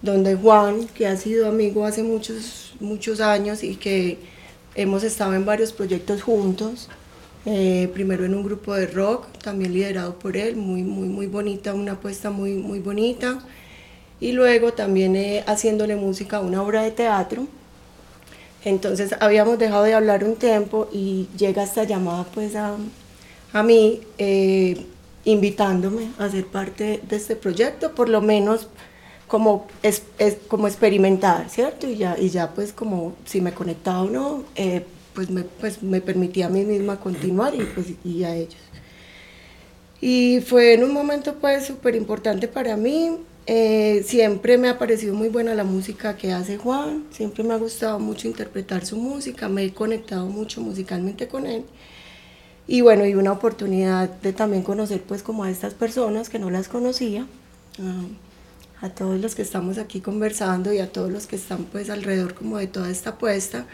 donde 0.03 0.35
Juan, 0.35 0.89
que 0.89 1.07
ha 1.07 1.17
sido 1.17 1.47
amigo 1.47 1.85
hace 1.85 2.03
muchos, 2.03 2.75
muchos 2.81 3.21
años 3.21 3.63
y 3.63 3.77
que 3.77 4.19
hemos 4.75 5.05
estado 5.05 5.35
en 5.35 5.45
varios 5.45 5.73
proyectos 5.73 6.23
juntos, 6.23 6.89
eh, 7.47 7.91
primero 7.93 8.25
en 8.25 8.35
un 8.35 8.43
grupo 8.43 8.75
de 8.75 8.87
rock, 8.87 9.27
también 9.43 9.73
liderado 9.73 10.19
por 10.19 10.37
él, 10.37 10.57
muy, 10.57 10.83
muy, 10.83 11.09
muy 11.09 11.27
bonita, 11.27 11.75
una 11.75 11.93
apuesta 11.93 12.31
muy, 12.31 12.55
muy 12.55 12.81
bonita, 12.81 13.41
y 14.21 14.33
luego 14.33 14.73
también 14.73 15.17
eh, 15.17 15.43
haciéndole 15.47 15.97
música 15.97 16.39
a 16.39 16.41
una 16.41 16.63
obra 16.63 16.83
de 16.83 16.91
teatro. 16.91 17.47
Entonces 18.65 19.15
habíamos 19.21 19.59
dejado 19.59 19.85
de 19.85 19.95
hablar 19.95 20.23
un 20.23 20.37
tiempo 20.37 20.89
y 20.93 21.29
llega 21.39 21.63
esta 21.63 21.85
llamada 21.85 22.25
pues 22.25 22.55
a, 22.57 22.77
a 23.55 23.63
mí 23.63 24.03
eh, 24.19 24.85
invitándome 25.25 26.11
a 26.19 26.29
ser 26.29 26.45
parte 26.47 27.01
de 27.09 27.17
este 27.17 27.37
proyecto, 27.37 27.95
por 27.95 28.11
lo 28.11 28.21
menos 28.21 28.69
como, 29.27 29.67
es, 29.83 30.03
como 30.49 30.67
experimentar, 30.67 31.49
¿cierto? 31.49 31.89
Y 31.89 31.97
ya, 31.97 32.17
y 32.19 32.29
ya 32.29 32.51
pues 32.51 32.73
como 32.75 33.15
si 33.25 33.41
me 33.41 33.55
conectaba 33.55 34.03
o 34.03 34.11
no, 34.11 34.45
eh, 34.57 34.85
pues, 35.15 35.31
me, 35.31 35.43
pues 35.43 35.83
me 35.83 36.01
permitía 36.01 36.47
a 36.47 36.51
mí 36.51 36.65
misma 36.65 37.01
continuar 37.01 37.55
y, 37.55 37.65
pues, 37.65 37.89
y 38.05 38.25
a 38.25 38.35
ellos. 38.35 38.57
Y 40.01 40.41
fue 40.41 40.75
en 40.75 40.83
un 40.85 40.93
momento 40.93 41.35
pues 41.35 41.67
súper 41.67 41.95
importante 41.95 42.49
para 42.49 42.77
mí, 42.77 43.19
eh, 43.47 44.03
siempre 44.07 44.57
me 44.57 44.69
ha 44.69 44.79
parecido 44.79 45.15
muy 45.15 45.29
buena 45.29 45.55
la 45.55 45.65
música 45.65 46.17
que 46.17 46.33
hace 46.33 46.57
Juan, 46.57 47.05
siempre 47.11 47.45
me 47.45 47.53
ha 47.53 47.57
gustado 47.57 47.99
mucho 47.99 48.27
interpretar 48.27 48.87
su 48.87 48.97
música, 48.97 49.49
me 49.49 49.65
he 49.65 49.75
conectado 49.75 50.27
mucho 50.27 50.61
musicalmente 50.61 51.29
con 51.29 51.47
él. 51.47 51.65
Y 52.67 52.81
bueno, 52.83 53.05
y 53.07 53.15
una 53.15 53.33
oportunidad 53.33 54.09
de 54.09 54.33
también 54.33 54.63
conocer 54.63 55.03
pues 55.03 55.23
como 55.23 55.45
a 55.45 55.51
estas 55.51 55.75
personas 55.75 56.31
que 56.31 56.39
no 56.39 56.51
las 56.51 56.69
conocía. 56.69 57.27
A 58.81 58.91
todos 58.91 59.21
los 59.21 59.35
que 59.35 59.43
estamos 59.43 59.79
aquí 59.79 60.01
conversando 60.01 60.73
y 60.73 60.79
a 60.79 60.93
todos 60.93 61.11
los 61.11 61.27
que 61.27 61.37
están 61.37 61.65
pues 61.65 61.91
alrededor 61.91 62.35
como 62.35 62.59
de 62.59 62.67
toda 62.69 62.91
esta 62.91 63.11
apuesta 63.11 63.67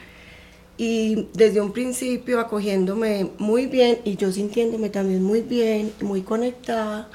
y 0.79 1.29
desde 1.35 1.61
un 1.61 1.73
principio 1.73 2.41
acogiéndome 2.41 3.31
muy 3.39 3.67
bien 3.67 3.99
y 4.05 4.17
yo 4.17 4.31
sintiéndome 4.33 4.91
también 4.91 5.23
muy 5.23 5.41
bien, 5.43 5.93
muy 6.01 6.23
conectada 6.23 7.09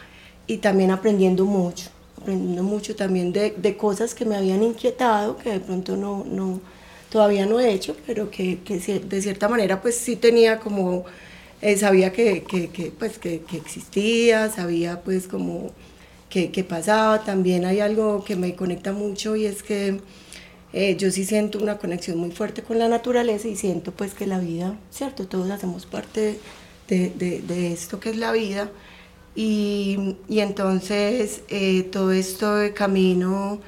y 0.47 0.57
también 0.57 0.91
aprendiendo 0.91 1.45
mucho, 1.45 1.89
aprendiendo 2.19 2.63
mucho 2.63 2.95
también 2.95 3.31
de, 3.33 3.51
de 3.51 3.77
cosas 3.77 4.15
que 4.15 4.25
me 4.25 4.35
habían 4.35 4.63
inquietado, 4.63 5.37
que 5.37 5.51
de 5.51 5.59
pronto 5.59 5.95
no, 5.97 6.25
no 6.25 6.61
todavía 7.09 7.45
no 7.45 7.59
he 7.59 7.71
hecho, 7.71 7.95
pero 8.07 8.31
que, 8.31 8.59
que 8.59 8.79
de 8.79 9.21
cierta 9.21 9.47
manera 9.49 9.81
pues 9.81 9.95
sí 9.95 10.15
tenía 10.15 10.59
como, 10.59 11.05
eh, 11.61 11.77
sabía 11.77 12.11
que, 12.13 12.43
que, 12.43 12.69
que 12.69 12.91
pues, 12.91 13.19
que, 13.19 13.41
que 13.41 13.57
existía, 13.57 14.49
sabía 14.49 15.01
pues 15.01 15.27
como 15.27 15.71
que, 16.29 16.63
pasaba. 16.63 17.23
También 17.23 17.65
hay 17.65 17.79
algo 17.81 18.23
que 18.23 18.35
me 18.35 18.55
conecta 18.55 18.93
mucho 18.93 19.35
y 19.35 19.45
es 19.45 19.63
que 19.63 19.99
eh, 20.73 20.95
yo 20.97 21.11
sí 21.11 21.25
siento 21.25 21.59
una 21.59 21.77
conexión 21.77 22.17
muy 22.17 22.31
fuerte 22.31 22.63
con 22.63 22.79
la 22.79 22.87
naturaleza 22.87 23.47
y 23.47 23.55
siento 23.55 23.91
pues 23.91 24.13
que 24.13 24.25
la 24.25 24.39
vida, 24.39 24.77
¿cierto? 24.89 25.27
Todos 25.27 25.49
hacemos 25.51 25.85
parte 25.85 26.39
de, 26.87 27.09
de, 27.09 27.71
esto 27.71 27.99
que 27.99 28.09
es 28.09 28.17
la 28.17 28.31
vida. 28.31 28.69
Y, 29.35 30.17
y 30.27 30.39
entonces 30.39 31.41
eh, 31.49 31.83
todo 31.83 32.11
esto 32.11 32.55
de 32.55 32.73
camino 32.73 33.59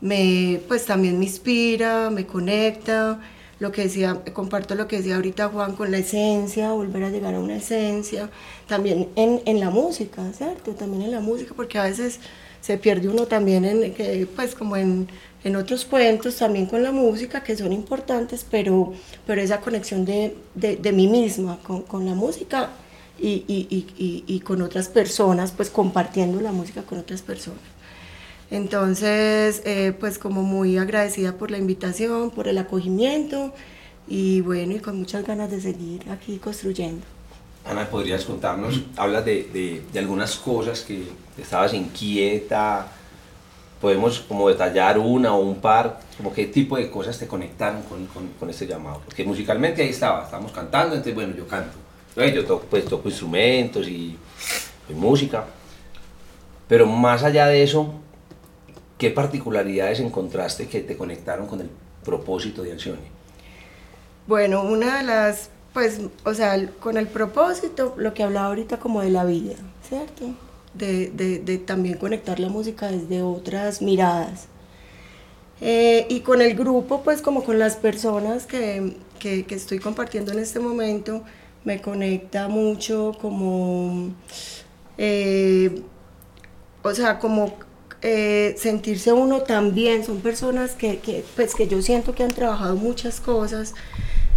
me, 0.00 0.60
pues 0.68 0.84
también 0.86 1.18
me 1.18 1.24
inspira, 1.26 2.10
me 2.10 2.26
conecta 2.26 3.20
lo 3.58 3.72
que 3.72 3.84
decía, 3.84 4.22
comparto 4.34 4.74
lo 4.74 4.86
que 4.86 4.98
decía 4.98 5.16
ahorita 5.16 5.48
Juan 5.48 5.74
con 5.74 5.90
la 5.90 5.98
esencia, 5.98 6.72
volver 6.72 7.04
a 7.04 7.10
llegar 7.10 7.34
a 7.34 7.40
una 7.40 7.56
esencia, 7.56 8.30
también 8.66 9.08
en, 9.16 9.40
en 9.46 9.60
la 9.60 9.70
música, 9.70 10.30
¿cierto? 10.34 10.72
También 10.72 11.02
en 11.02 11.10
la 11.10 11.20
música, 11.20 11.54
porque 11.56 11.78
a 11.78 11.84
veces 11.84 12.20
se 12.60 12.78
pierde 12.78 13.08
uno 13.08 13.26
también 13.26 13.64
en, 13.64 14.26
pues 14.34 14.54
como 14.54 14.76
en, 14.76 15.08
en 15.46 15.54
otros 15.54 15.84
cuentos, 15.84 16.36
también 16.36 16.66
con 16.66 16.82
la 16.82 16.90
música, 16.90 17.44
que 17.44 17.56
son 17.56 17.72
importantes, 17.72 18.44
pero, 18.50 18.92
pero 19.26 19.40
esa 19.40 19.60
conexión 19.60 20.04
de, 20.04 20.36
de, 20.56 20.74
de 20.74 20.92
mí 20.92 21.06
misma 21.06 21.60
con, 21.62 21.82
con 21.82 22.04
la 22.04 22.14
música 22.14 22.70
y, 23.16 23.44
y, 23.46 23.86
y, 23.96 24.24
y 24.26 24.40
con 24.40 24.60
otras 24.60 24.88
personas, 24.88 25.52
pues 25.52 25.70
compartiendo 25.70 26.40
la 26.40 26.50
música 26.50 26.82
con 26.82 26.98
otras 26.98 27.22
personas. 27.22 27.60
Entonces, 28.50 29.62
eh, 29.64 29.92
pues 29.98 30.18
como 30.18 30.42
muy 30.42 30.78
agradecida 30.78 31.34
por 31.34 31.52
la 31.52 31.58
invitación, 31.58 32.32
por 32.32 32.48
el 32.48 32.58
acogimiento 32.58 33.54
y 34.08 34.40
bueno, 34.40 34.74
y 34.74 34.80
con 34.80 34.98
muchas 34.98 35.24
ganas 35.24 35.52
de 35.52 35.60
seguir 35.60 36.10
aquí 36.10 36.38
construyendo. 36.38 37.06
Ana, 37.64 37.88
¿podrías 37.88 38.24
contarnos? 38.24 38.82
Hablas 38.96 39.24
de, 39.24 39.82
de, 39.92 39.98
algunas 39.98 40.34
cosas 40.36 40.80
que 40.80 41.04
estabas 41.38 41.72
inquieta, 41.72 42.92
podemos 43.80 44.20
como 44.20 44.48
detallar 44.48 44.98
una 44.98 45.34
o 45.34 45.40
un 45.40 45.56
par, 45.56 46.00
como 46.16 46.32
qué 46.32 46.46
tipo 46.46 46.76
de 46.76 46.90
cosas 46.90 47.18
te 47.18 47.26
conectaron 47.26 47.82
con, 47.82 48.06
con, 48.06 48.28
con 48.38 48.50
este 48.50 48.66
llamado, 48.66 49.02
porque 49.04 49.24
musicalmente 49.24 49.82
ahí 49.82 49.90
estaba, 49.90 50.24
estábamos 50.24 50.52
cantando, 50.52 50.94
entonces 50.94 51.14
bueno, 51.14 51.34
yo 51.36 51.46
canto, 51.46 51.76
yo 52.16 52.44
toco, 52.44 52.66
pues, 52.70 52.84
toco 52.86 53.08
instrumentos 53.08 53.86
y, 53.88 54.16
y 54.88 54.92
música, 54.94 55.44
pero 56.68 56.86
más 56.86 57.22
allá 57.22 57.46
de 57.46 57.62
eso, 57.62 57.94
¿Qué 58.98 59.10
particularidades 59.10 60.00
encontraste 60.00 60.68
que 60.68 60.80
te 60.80 60.96
conectaron 60.96 61.46
con 61.46 61.60
el 61.60 61.68
propósito 62.02 62.62
de 62.62 62.72
Alcione? 62.72 63.14
Bueno, 64.26 64.62
una 64.62 64.98
de 64.98 65.02
las, 65.02 65.50
pues, 65.74 66.00
o 66.24 66.32
sea, 66.32 66.66
con 66.80 66.96
el 66.96 67.06
propósito, 67.06 67.94
lo 67.98 68.14
que 68.14 68.22
hablaba 68.22 68.46
ahorita 68.46 68.78
como 68.78 69.02
de 69.02 69.10
la 69.10 69.24
vida, 69.24 69.54
¿cierto? 69.86 70.30
De, 70.76 71.10
de, 71.10 71.38
de 71.38 71.58
también 71.58 71.96
conectar 71.96 72.38
la 72.38 72.48
música 72.48 72.90
desde 72.90 73.22
otras 73.22 73.80
miradas. 73.80 74.48
Eh, 75.60 76.06
y 76.10 76.20
con 76.20 76.42
el 76.42 76.54
grupo, 76.54 77.02
pues 77.02 77.22
como 77.22 77.42
con 77.42 77.58
las 77.58 77.76
personas 77.76 78.44
que, 78.46 78.94
que, 79.18 79.46
que, 79.46 79.54
estoy 79.54 79.78
compartiendo 79.78 80.32
en 80.32 80.38
este 80.38 80.60
momento, 80.60 81.22
me 81.64 81.80
conecta 81.80 82.48
mucho 82.48 83.16
como, 83.20 84.10
eh, 84.98 85.82
o 86.82 86.94
sea, 86.94 87.18
como 87.18 87.54
eh, 88.02 88.54
sentirse 88.58 89.12
uno 89.12 89.42
también, 89.42 90.04
son 90.04 90.20
personas 90.20 90.72
que, 90.72 90.98
que, 90.98 91.24
pues, 91.34 91.54
que 91.54 91.66
yo 91.68 91.80
siento 91.80 92.14
que 92.14 92.22
han 92.22 92.32
trabajado 92.32 92.76
muchas 92.76 93.20
cosas, 93.20 93.74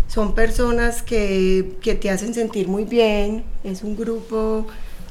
son 0.07 0.33
personas 0.33 1.03
que, 1.03 1.75
que 1.81 1.95
te 1.95 2.09
hacen 2.09 2.33
sentir 2.33 2.69
muy 2.69 2.85
bien, 2.85 3.43
es 3.65 3.83
un 3.83 3.97
grupo 3.97 4.65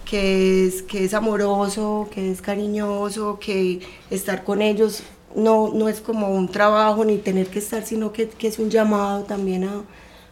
que 0.08 0.66
es, 0.66 0.82
que 0.82 1.04
es 1.04 1.12
amoroso, 1.12 2.08
que 2.10 2.30
es 2.30 2.40
cariñoso, 2.40 3.38
que 3.38 3.80
estar 4.10 4.42
con 4.42 4.62
ellos 4.62 5.02
no, 5.34 5.72
no 5.74 5.88
es 5.88 6.00
como 6.00 6.30
un 6.30 6.48
trabajo 6.48 7.04
ni 7.04 7.18
tener 7.18 7.48
que 7.48 7.58
estar, 7.58 7.84
sino 7.84 8.12
que, 8.12 8.28
que 8.28 8.48
es 8.48 8.58
un 8.58 8.70
llamado 8.70 9.24
también 9.24 9.64
a, 9.64 9.82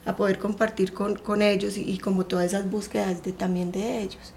a 0.06 0.16
poder 0.16 0.38
compartir 0.38 0.94
con, 0.94 1.16
con 1.16 1.42
ellos 1.42 1.76
y, 1.76 1.98
como 1.98 2.24
todas 2.24 2.46
esas 2.46 2.70
búsquedas 2.70 3.22
de, 3.22 3.32
también 3.32 3.70
de 3.70 4.02
ellos 4.02 4.32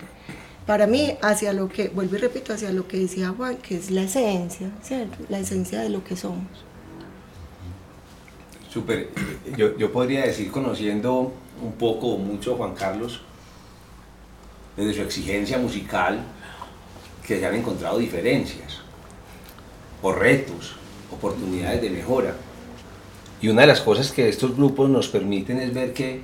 para 0.65 0.85
mí, 0.85 1.15
hacia 1.23 1.51
lo 1.51 1.67
que, 1.67 1.87
vuelvo 1.87 2.17
y 2.17 2.19
repito, 2.19 2.53
hacia 2.53 2.71
lo 2.71 2.87
que 2.87 2.99
decía 2.99 3.33
Juan, 3.35 3.57
que 3.57 3.75
es 3.75 3.89
la 3.89 4.03
esencia, 4.03 4.69
¿cierto? 4.83 5.17
La 5.27 5.39
esencia 5.39 5.81
de 5.81 5.89
lo 5.89 6.03
que 6.03 6.15
somos. 6.15 6.45
Súper. 8.71 9.09
Yo, 9.57 9.75
yo 9.79 9.91
podría 9.91 10.27
decir, 10.27 10.51
conociendo 10.51 11.33
un 11.63 11.71
poco 11.71 12.09
o 12.09 12.17
mucho 12.19 12.53
a 12.53 12.57
Juan 12.57 12.75
Carlos, 12.75 13.23
desde 14.79 15.01
su 15.01 15.01
exigencia 15.03 15.57
musical, 15.57 16.19
que 17.25 17.39
se 17.39 17.45
han 17.45 17.55
encontrado 17.55 17.99
diferencias, 17.99 18.79
o 20.01 20.11
retos, 20.11 20.75
oportunidades 21.11 21.81
de 21.81 21.89
mejora. 21.89 22.33
Y 23.41 23.49
una 23.49 23.61
de 23.61 23.67
las 23.67 23.81
cosas 23.81 24.11
que 24.11 24.27
estos 24.27 24.55
grupos 24.55 24.89
nos 24.89 25.07
permiten 25.07 25.59
es 25.59 25.73
ver 25.73 25.93
que 25.93 26.21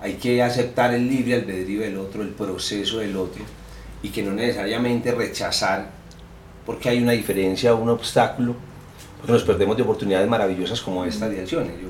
hay 0.00 0.14
que 0.14 0.42
aceptar 0.42 0.92
el 0.92 1.08
libre 1.08 1.34
albedrío 1.34 1.80
del 1.80 1.96
otro, 1.96 2.22
el 2.22 2.30
proceso 2.30 2.98
del 2.98 3.16
otro, 3.16 3.42
y 4.02 4.10
que 4.10 4.22
no 4.22 4.32
necesariamente 4.32 5.12
rechazar 5.12 5.90
porque 6.66 6.88
hay 6.88 7.02
una 7.02 7.12
diferencia 7.12 7.74
un 7.74 7.88
obstáculo, 7.88 8.56
porque 9.18 9.32
nos 9.32 9.44
perdemos 9.44 9.76
de 9.76 9.84
oportunidades 9.84 10.28
maravillosas 10.28 10.80
como 10.80 11.04
esta 11.04 11.28
de 11.28 11.40
acciones. 11.40 11.72
Yo 11.80 11.88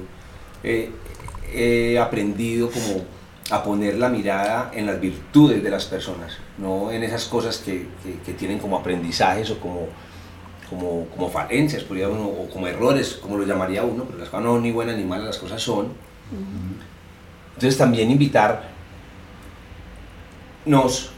he 1.53 1.99
aprendido 1.99 2.71
como 2.71 3.03
a 3.51 3.63
poner 3.63 3.97
la 3.97 4.09
mirada 4.09 4.71
en 4.75 4.87
las 4.87 5.01
virtudes 5.01 5.63
de 5.63 5.71
las 5.71 5.85
personas, 5.85 6.39
no 6.59 6.91
en 6.91 7.05
esas 7.05 7.27
cosas 7.27 7.59
que, 7.59 7.87
que, 8.03 8.19
que 8.25 8.33
tienen 8.33 8.59
como 8.59 8.77
aprendizajes 8.77 9.51
o 9.51 9.61
como, 9.61 9.87
como, 10.69 11.07
como 11.07 11.31
falencias, 11.31 11.85
podría 11.85 12.09
uno, 12.09 12.27
o 12.27 12.49
como 12.51 12.67
errores, 12.67 13.19
como 13.23 13.37
lo 13.37 13.47
llamaría 13.47 13.85
uno, 13.85 14.05
pero 14.05 14.19
las 14.19 14.29
cosas 14.29 14.45
no 14.45 14.55
son 14.55 14.63
ni 14.63 14.73
buenas 14.73 14.97
ni 14.97 15.05
malas, 15.05 15.27
las 15.27 15.39
cosas 15.39 15.63
son. 15.63 15.89
Entonces 17.55 17.79
también 17.79 18.11
invitar 18.11 18.69
nos, 20.65 21.11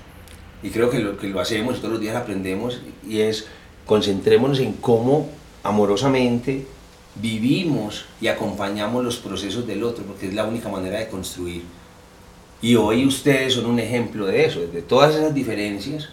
y 0.63 0.69
creo 0.69 0.91
que 0.91 0.99
lo, 0.99 1.17
que 1.17 1.29
lo 1.29 1.41
hacemos 1.41 1.79
todos 1.79 1.93
los 1.93 2.01
días 2.01 2.15
aprendemos, 2.15 2.83
y 3.07 3.21
es 3.21 3.47
concentrémonos 3.87 4.61
en 4.61 4.75
cómo 4.75 5.31
amorosamente 5.63 6.67
vivimos 7.15 8.05
y 8.21 8.29
acompañamos 8.29 9.03
los 9.03 9.17
procesos 9.17 9.67
del 9.67 9.83
otro, 9.83 10.05
porque 10.05 10.29
es 10.29 10.35
la 10.35 10.45
única 10.45 10.69
manera 10.69 10.99
de 10.99 11.09
construir. 11.09 11.63
Y 12.61 12.75
hoy 12.75 13.07
ustedes 13.07 13.55
son 13.55 13.67
un 13.67 13.79
ejemplo 13.79 14.27
de 14.27 14.45
eso, 14.45 14.61
de 14.61 14.83
todas 14.83 15.15
esas 15.15 15.33
diferencias, 15.33 16.09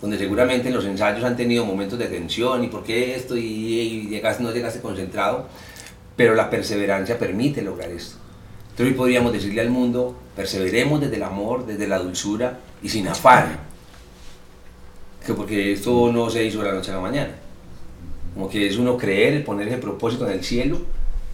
donde 0.00 0.18
seguramente 0.18 0.68
en 0.68 0.74
los 0.74 0.84
ensayos 0.84 1.24
han 1.24 1.36
tenido 1.36 1.64
momentos 1.64 1.98
de 1.98 2.06
tensión 2.06 2.62
y 2.62 2.68
por 2.68 2.84
qué 2.84 3.14
esto 3.14 3.36
y, 3.36 3.42
y 3.42 4.08
llegaste, 4.08 4.42
no 4.42 4.52
llegaste 4.52 4.80
concentrado, 4.80 5.48
pero 6.16 6.34
la 6.34 6.50
perseverancia 6.50 7.18
permite 7.18 7.62
lograr 7.62 7.90
esto. 7.90 8.16
Entonces 8.70 8.92
hoy 8.92 8.98
podríamos 8.98 9.32
decirle 9.32 9.62
al 9.62 9.70
mundo, 9.70 10.14
perseveremos 10.36 11.00
desde 11.00 11.16
el 11.16 11.22
amor, 11.22 11.64
desde 11.64 11.88
la 11.88 11.98
dulzura 11.98 12.58
y 12.82 12.90
sin 12.90 13.08
afán, 13.08 13.58
que 15.24 15.32
porque 15.32 15.72
esto 15.72 16.12
no 16.12 16.28
se 16.28 16.44
hizo 16.44 16.58
de 16.58 16.68
la 16.68 16.74
noche 16.74 16.90
a 16.90 16.96
la 16.96 17.00
mañana, 17.00 17.34
como 18.34 18.50
que 18.50 18.66
es 18.66 18.76
uno 18.76 18.98
creer, 18.98 19.42
poner 19.46 19.68
ese 19.68 19.78
propósito 19.78 20.26
en 20.26 20.34
el 20.34 20.44
cielo 20.44 20.78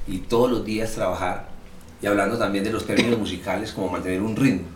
y 0.06 0.18
todos 0.18 0.48
los 0.48 0.64
días 0.64 0.92
trabajar 0.92 1.48
y 2.02 2.06
hablando 2.06 2.36
también 2.36 2.64
de 2.64 2.70
los 2.70 2.84
términos 2.84 3.18
musicales 3.18 3.72
como 3.72 3.88
mantener 3.88 4.20
un 4.20 4.36
ritmo, 4.36 4.66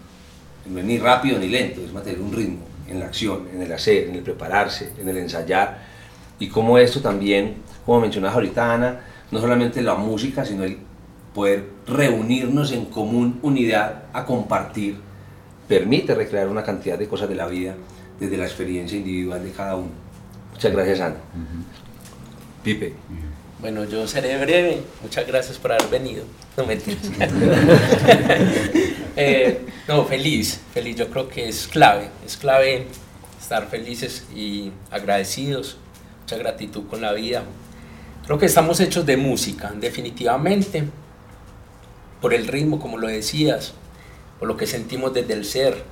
no 0.70 0.78
es 0.78 0.84
ni 0.84 0.98
rápido 0.98 1.38
ni 1.38 1.48
lento, 1.48 1.80
es 1.84 1.92
mantener 1.92 2.20
un 2.20 2.32
ritmo 2.32 2.60
en 2.88 3.00
la 3.00 3.06
acción, 3.06 3.48
en 3.52 3.62
el 3.62 3.72
hacer, 3.72 4.08
en 4.08 4.14
el 4.14 4.22
prepararse, 4.22 4.92
en 4.98 5.08
el 5.08 5.18
ensayar 5.18 5.78
y 6.38 6.48
como 6.48 6.78
esto 6.78 7.00
también, 7.00 7.56
como 7.84 8.00
mencionaba 8.00 8.34
ahorita 8.34 8.74
Ana, 8.74 9.00
no 9.30 9.40
solamente 9.40 9.82
la 9.82 9.94
música, 9.94 10.44
sino 10.44 10.64
el 10.64 10.78
poder 11.34 11.64
reunirnos 11.86 12.72
en 12.72 12.86
común 12.86 13.38
unidad 13.42 14.04
a 14.12 14.24
compartir, 14.24 14.96
permite 15.68 16.14
recrear 16.14 16.48
una 16.48 16.62
cantidad 16.62 16.98
de 16.98 17.08
cosas 17.08 17.28
de 17.28 17.34
la 17.34 17.46
vida 17.46 17.74
desde 18.20 18.36
la 18.36 18.44
experiencia 18.44 18.96
individual 18.96 19.42
de 19.42 19.50
cada 19.50 19.76
uno. 19.76 19.90
Muchas 20.52 20.72
gracias, 20.72 21.00
Ana. 21.00 21.16
Pipe. 22.62 22.94
Bueno, 23.58 23.84
yo 23.84 24.06
seré 24.06 24.36
breve. 24.38 24.82
Muchas 25.02 25.26
gracias 25.26 25.58
por 25.58 25.72
haber 25.72 25.88
venido. 25.88 26.24
No 26.56 26.66
mentiras. 26.66 27.02
eh, 29.16 29.66
no, 29.88 30.04
feliz, 30.04 30.60
feliz. 30.74 30.96
Yo 30.96 31.08
creo 31.08 31.28
que 31.28 31.48
es 31.48 31.66
clave. 31.66 32.10
Es 32.24 32.36
clave 32.36 32.86
estar 33.40 33.68
felices 33.68 34.24
y 34.34 34.72
agradecidos. 34.90 35.78
Mucha 36.22 36.36
gratitud 36.36 36.86
con 36.86 37.00
la 37.00 37.12
vida. 37.12 37.44
Creo 38.26 38.38
que 38.38 38.46
estamos 38.46 38.78
hechos 38.80 39.06
de 39.06 39.16
música, 39.16 39.72
definitivamente. 39.74 40.84
Por 42.20 42.34
el 42.34 42.48
ritmo, 42.48 42.78
como 42.78 42.98
lo 42.98 43.06
decías. 43.06 43.72
Por 44.38 44.48
lo 44.48 44.58
que 44.58 44.66
sentimos 44.66 45.14
desde 45.14 45.32
el 45.32 45.46
ser, 45.46 45.82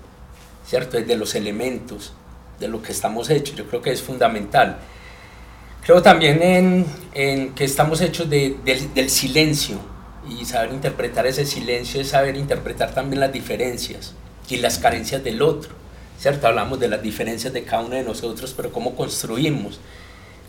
¿cierto? 0.66 0.98
Desde 0.98 1.16
los 1.16 1.35
elementos, 1.35 2.12
de 2.61 2.68
lo 2.68 2.83
que 2.83 2.92
estamos 2.92 3.31
hechos. 3.31 3.57
Yo 3.57 3.66
creo 3.66 3.81
que 3.81 3.90
es 3.90 4.03
fundamental. 4.03 4.81
Creo 5.84 6.00
también 6.00 6.42
en, 6.42 6.86
en 7.12 7.54
que 7.54 7.64
estamos 7.64 8.00
hechos 8.00 8.30
de, 8.30 8.56
del, 8.64 8.94
del 8.94 9.10
silencio 9.10 9.76
y 10.26 10.46
saber 10.46 10.72
interpretar 10.72 11.26
ese 11.26 11.44
silencio 11.44 12.00
es 12.00 12.08
saber 12.08 12.36
interpretar 12.36 12.94
también 12.94 13.20
las 13.20 13.32
diferencias 13.32 14.14
y 14.48 14.56
las 14.56 14.78
carencias 14.78 15.22
del 15.22 15.42
otro, 15.42 15.74
¿cierto? 16.18 16.46
Hablamos 16.46 16.80
de 16.80 16.88
las 16.88 17.02
diferencias 17.02 17.52
de 17.52 17.64
cada 17.64 17.82
uno 17.82 17.96
de 17.96 18.02
nosotros, 18.02 18.54
pero 18.56 18.72
cómo 18.72 18.96
construimos. 18.96 19.78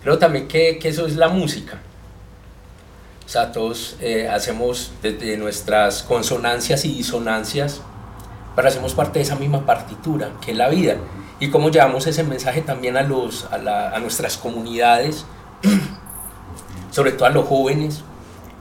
Creo 0.03 0.17
también 0.17 0.47
que, 0.47 0.79
que 0.79 0.87
eso 0.87 1.05
es 1.05 1.17
la 1.17 1.27
música. 1.27 1.81
O 3.25 3.29
sea, 3.29 3.51
todos 3.51 3.97
eh, 3.99 4.29
hacemos 4.29 4.91
desde 5.01 5.35
nuestras 5.35 6.03
consonancias 6.03 6.85
y 6.85 6.93
disonancias, 6.93 7.81
pero 8.55 8.67
hacemos 8.67 8.93
parte 8.93 9.19
de 9.19 9.23
esa 9.23 9.35
misma 9.35 9.65
partitura, 9.65 10.31
que 10.41 10.51
es 10.51 10.57
la 10.57 10.69
vida. 10.69 10.97
Y 11.39 11.49
cómo 11.49 11.69
llevamos 11.69 12.07
ese 12.07 12.23
mensaje 12.23 12.61
también 12.61 12.95
a, 12.95 13.03
los, 13.03 13.45
a, 13.51 13.99
nuestras 13.99 14.37
comunidades, 14.37 15.25
sobre 16.91 17.11
todo 17.11 17.25
a 17.25 17.29
los 17.29 17.47
jóvenes, 17.47 18.03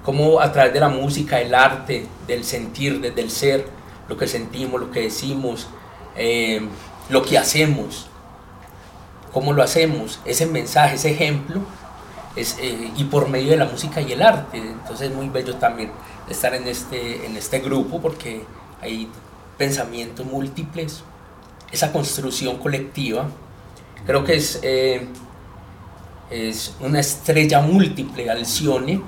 cómo 0.04 0.40
a 0.40 0.50
través 0.52 0.72
de 0.72 0.80
la 0.80 0.88
música, 0.88 1.40
el 1.40 1.54
arte, 1.54 2.06
del 2.26 2.44
sentir, 2.44 3.00
desde 3.00 3.20
el 3.20 3.30
ser, 3.30 3.68
lo 4.08 4.16
que 4.16 4.26
sentimos, 4.26 4.80
lo 4.80 4.90
que 4.90 5.02
decimos, 5.02 5.68
eh, 6.16 6.60
lo 7.08 7.22
que 7.22 7.38
hacemos, 7.38 8.08
cómo 9.32 9.52
lo 9.52 9.62
hacemos, 9.62 10.18
ese 10.24 10.46
mensaje, 10.46 10.96
ese 10.96 11.12
ejemplo, 11.12 11.60
eh, 12.36 12.92
y 12.96 13.04
por 13.04 13.28
medio 13.28 13.50
de 13.50 13.56
la 13.58 13.66
música 13.66 14.00
y 14.00 14.12
el 14.12 14.22
arte. 14.22 14.58
Entonces 14.58 15.10
es 15.10 15.16
muy 15.16 15.28
bello 15.28 15.54
también 15.56 15.90
estar 16.28 16.54
en 16.54 16.66
este, 16.66 17.26
en 17.26 17.36
este 17.36 17.60
grupo 17.60 18.00
porque 18.00 18.44
hay 18.80 19.08
pensamientos 19.56 20.26
múltiples, 20.26 21.02
esa 21.72 21.92
construcción 21.92 22.58
colectiva. 22.58 23.28
Creo 24.06 24.24
que 24.24 24.36
es, 24.36 24.60
eh, 24.62 25.06
es 26.30 26.74
una 26.80 27.00
estrella 27.00 27.60
múltiple, 27.60 28.30
Alcione, 28.30 29.00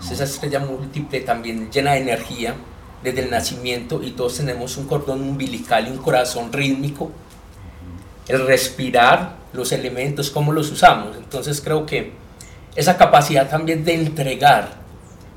es 0.00 0.10
esa 0.10 0.24
estrella 0.24 0.60
múltiple 0.60 1.20
también 1.20 1.70
llena 1.70 1.92
de 1.92 2.00
energía 2.00 2.54
desde 3.02 3.22
el 3.22 3.30
nacimiento 3.30 4.02
y 4.02 4.12
todos 4.12 4.36
tenemos 4.36 4.76
un 4.76 4.86
cordón 4.86 5.22
umbilical 5.22 5.86
y 5.88 5.90
un 5.90 5.98
corazón 5.98 6.52
rítmico. 6.52 7.10
El 8.28 8.46
respirar, 8.46 9.36
los 9.52 9.72
elementos, 9.72 10.30
cómo 10.30 10.52
los 10.52 10.70
usamos. 10.70 11.16
Entonces 11.16 11.60
creo 11.60 11.86
que 11.86 12.12
esa 12.74 12.96
capacidad 12.96 13.48
también 13.48 13.84
de 13.84 13.94
entregar. 13.94 14.74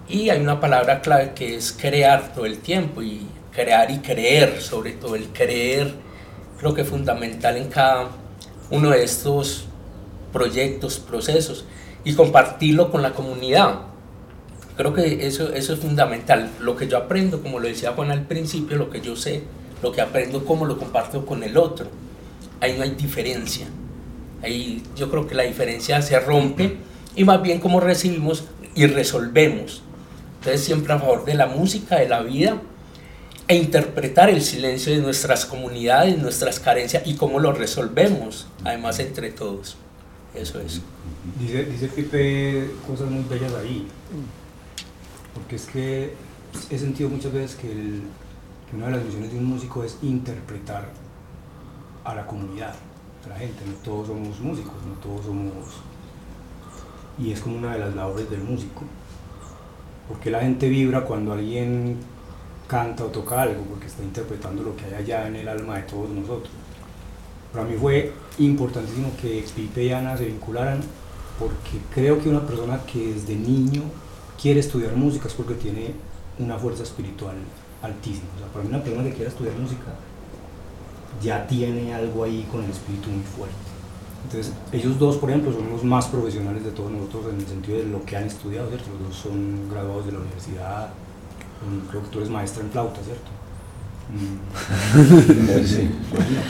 Y 0.08 0.30
hay 0.30 0.42
una 0.42 0.60
palabra 0.60 1.02
clave 1.02 1.34
que 1.36 1.56
es 1.56 1.72
crear 1.72 2.34
todo 2.34 2.46
el 2.46 2.58
tiempo 2.60 3.02
y 3.02 3.28
crear 3.60 3.92
y 3.92 4.00
creer, 4.00 4.62
sobre 4.62 4.94
todo 4.94 5.16
el 5.16 5.28
creer 5.28 5.94
creo 6.60 6.74
que 6.74 6.82
es 6.82 6.88
fundamental 6.88 7.58
en 7.58 7.70
cada 7.70 8.10
uno 8.70 8.90
de 8.92 9.04
estos 9.04 9.66
proyectos, 10.32 11.00
procesos 11.00 11.66
y 12.04 12.14
compartirlo 12.14 12.92
con 12.92 13.02
la 13.02 13.12
comunidad. 13.12 13.82
Creo 14.78 14.94
que 14.94 15.26
eso, 15.26 15.54
eso 15.54 15.74
es 15.74 15.80
fundamental. 15.80 16.52
Lo 16.60 16.76
que 16.76 16.88
yo 16.88 16.98
aprendo, 16.98 17.42
como 17.42 17.60
lo 17.60 17.68
decía 17.68 17.94
Juan 17.94 18.12
al 18.12 18.26
principio, 18.26 18.78
lo 18.78 18.90
que 18.90 19.02
yo 19.02 19.16
sé, 19.16 19.44
lo 19.82 19.92
que 19.92 20.02
aprendo, 20.02 20.46
cómo 20.46 20.66
lo 20.66 20.78
comparto 20.78 21.26
con 21.26 21.44
el 21.44 21.58
otro. 21.58 21.88
Ahí 22.62 22.76
no 22.78 22.84
hay 22.84 22.92
diferencia. 22.92 23.68
Ahí 24.44 24.84
yo 24.96 25.10
creo 25.10 25.28
que 25.28 25.36
la 25.36 25.44
diferencia 25.44 26.02
se 26.02 26.20
rompe 26.20 26.78
y 27.16 27.24
más 27.24 27.42
bien 27.42 27.60
cómo 27.60 27.80
recibimos 27.80 28.46
y 28.76 28.86
resolvemos. 28.86 29.82
Entonces 30.40 30.64
siempre 30.64 30.94
a 30.94 31.00
favor 31.00 31.26
de 31.26 31.34
la 31.34 31.48
música, 31.48 31.98
de 31.98 32.08
la 32.08 32.22
vida 32.22 32.62
e 33.50 33.56
interpretar 33.56 34.30
el 34.30 34.44
silencio 34.44 34.94
de 34.94 35.02
nuestras 35.02 35.44
comunidades, 35.44 36.20
nuestras 36.20 36.60
carencias 36.60 37.02
y 37.08 37.16
cómo 37.16 37.40
lo 37.40 37.52
resolvemos, 37.52 38.48
además 38.64 39.00
entre 39.00 39.32
todos. 39.32 39.76
Eso 40.36 40.60
es. 40.60 40.82
Dice, 41.40 41.66
dice 41.66 42.70
cosas 42.88 43.10
muy 43.10 43.24
bellas 43.24 43.52
ahí, 43.56 43.88
porque 45.34 45.56
es 45.56 45.66
que 45.66 46.14
he 46.70 46.78
sentido 46.78 47.10
muchas 47.10 47.34
veces 47.34 47.56
que, 47.56 47.68
que 47.68 48.76
una 48.76 48.86
de 48.86 48.92
las 48.92 49.04
misiones 49.06 49.34
de 49.34 49.40
un 49.40 49.46
músico 49.46 49.84
es 49.84 49.98
interpretar 50.04 50.88
a 52.04 52.14
la 52.14 52.28
comunidad, 52.28 52.76
a 53.26 53.30
la 53.30 53.36
gente, 53.36 53.66
no 53.66 53.74
todos 53.84 54.10
somos 54.10 54.40
músicos, 54.40 54.74
no 54.88 54.94
todos 55.02 55.26
somos... 55.26 55.66
Y 57.18 57.32
es 57.32 57.40
como 57.40 57.58
una 57.58 57.74
de 57.74 57.80
las 57.80 57.96
labores 57.96 58.30
del 58.30 58.44
músico, 58.44 58.84
porque 60.08 60.30
la 60.30 60.42
gente 60.42 60.70
vibra 60.70 61.02
cuando 61.02 61.34
alguien 61.34 61.98
canta 62.70 63.04
o 63.04 63.08
toca 63.08 63.42
algo, 63.42 63.64
porque 63.64 63.88
está 63.88 64.04
interpretando 64.04 64.62
lo 64.62 64.76
que 64.76 64.86
hay 64.86 64.94
allá 64.94 65.28
en 65.28 65.36
el 65.38 65.48
alma 65.48 65.78
de 65.78 65.84
todos 65.84 66.10
nosotros. 66.12 66.52
Para 67.52 67.66
mí 67.66 67.76
fue 67.76 68.14
importantísimo 68.38 69.12
que 69.20 69.44
Pipe 69.56 69.84
y 69.86 69.92
Ana 69.92 70.16
se 70.16 70.26
vincularan, 70.26 70.80
porque 71.40 71.84
creo 71.94 72.22
que 72.22 72.30
una 72.30 72.46
persona 72.46 72.80
que 72.86 73.14
desde 73.14 73.36
niño 73.36 73.82
quiere 74.40 74.60
estudiar 74.60 74.96
música 74.96 75.28
es 75.28 75.34
porque 75.34 75.56
tiene 75.56 75.96
una 76.38 76.58
fuerza 76.60 76.84
espiritual 76.84 77.36
altísima. 77.82 78.28
O 78.36 78.40
sea, 78.40 78.48
para 78.50 78.64
mí 78.64 78.70
una 78.70 78.84
persona 78.84 79.04
que 79.06 79.16
quiera 79.16 79.32
estudiar 79.32 79.56
música 79.56 79.88
ya 81.24 81.48
tiene 81.48 81.94
algo 81.94 82.24
ahí 82.24 82.48
con 82.52 82.64
el 82.64 82.70
espíritu 82.70 83.10
muy 83.10 83.24
fuerte. 83.24 83.56
Entonces, 84.26 84.54
ellos 84.72 85.00
dos, 85.00 85.18
por 85.18 85.32
ejemplo, 85.32 85.52
son 85.52 85.72
los 85.72 85.84
más 85.84 86.06
profesionales 86.08 86.64
de 86.64 86.72
todos 86.72 86.92
nosotros 86.92 87.34
en 87.34 87.40
el 87.40 87.48
sentido 87.48 87.80
de 87.80 87.86
lo 87.86 88.06
que 88.06 88.16
han 88.16 88.26
estudiado, 88.26 88.70
¿cierto? 88.70 88.92
Los 89.00 89.10
dos 89.10 89.18
son 89.18 89.68
graduados 89.72 90.06
de 90.06 90.12
la 90.12 90.20
universidad, 90.20 90.90
creo 91.90 92.04
que 92.04 92.10
tú 92.10 92.20
eres 92.20 92.30
maestra 92.30 92.64
en 92.64 92.72
flauta, 92.72 93.00
¿cierto? 93.02 93.30
sí. 95.68 95.90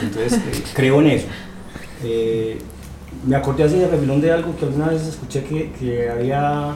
entonces, 0.02 0.32
eh, 0.32 0.64
creo 0.74 1.00
en 1.00 1.06
eso. 1.08 1.26
Eh, 2.02 2.58
me 3.26 3.36
acordé 3.36 3.64
así 3.64 3.76
de 3.76 3.88
refilón 3.88 4.20
de 4.20 4.32
algo 4.32 4.56
que 4.56 4.64
alguna 4.64 4.88
vez 4.88 5.06
escuché 5.06 5.44
que, 5.44 5.72
que, 5.72 6.08
había 6.08 6.74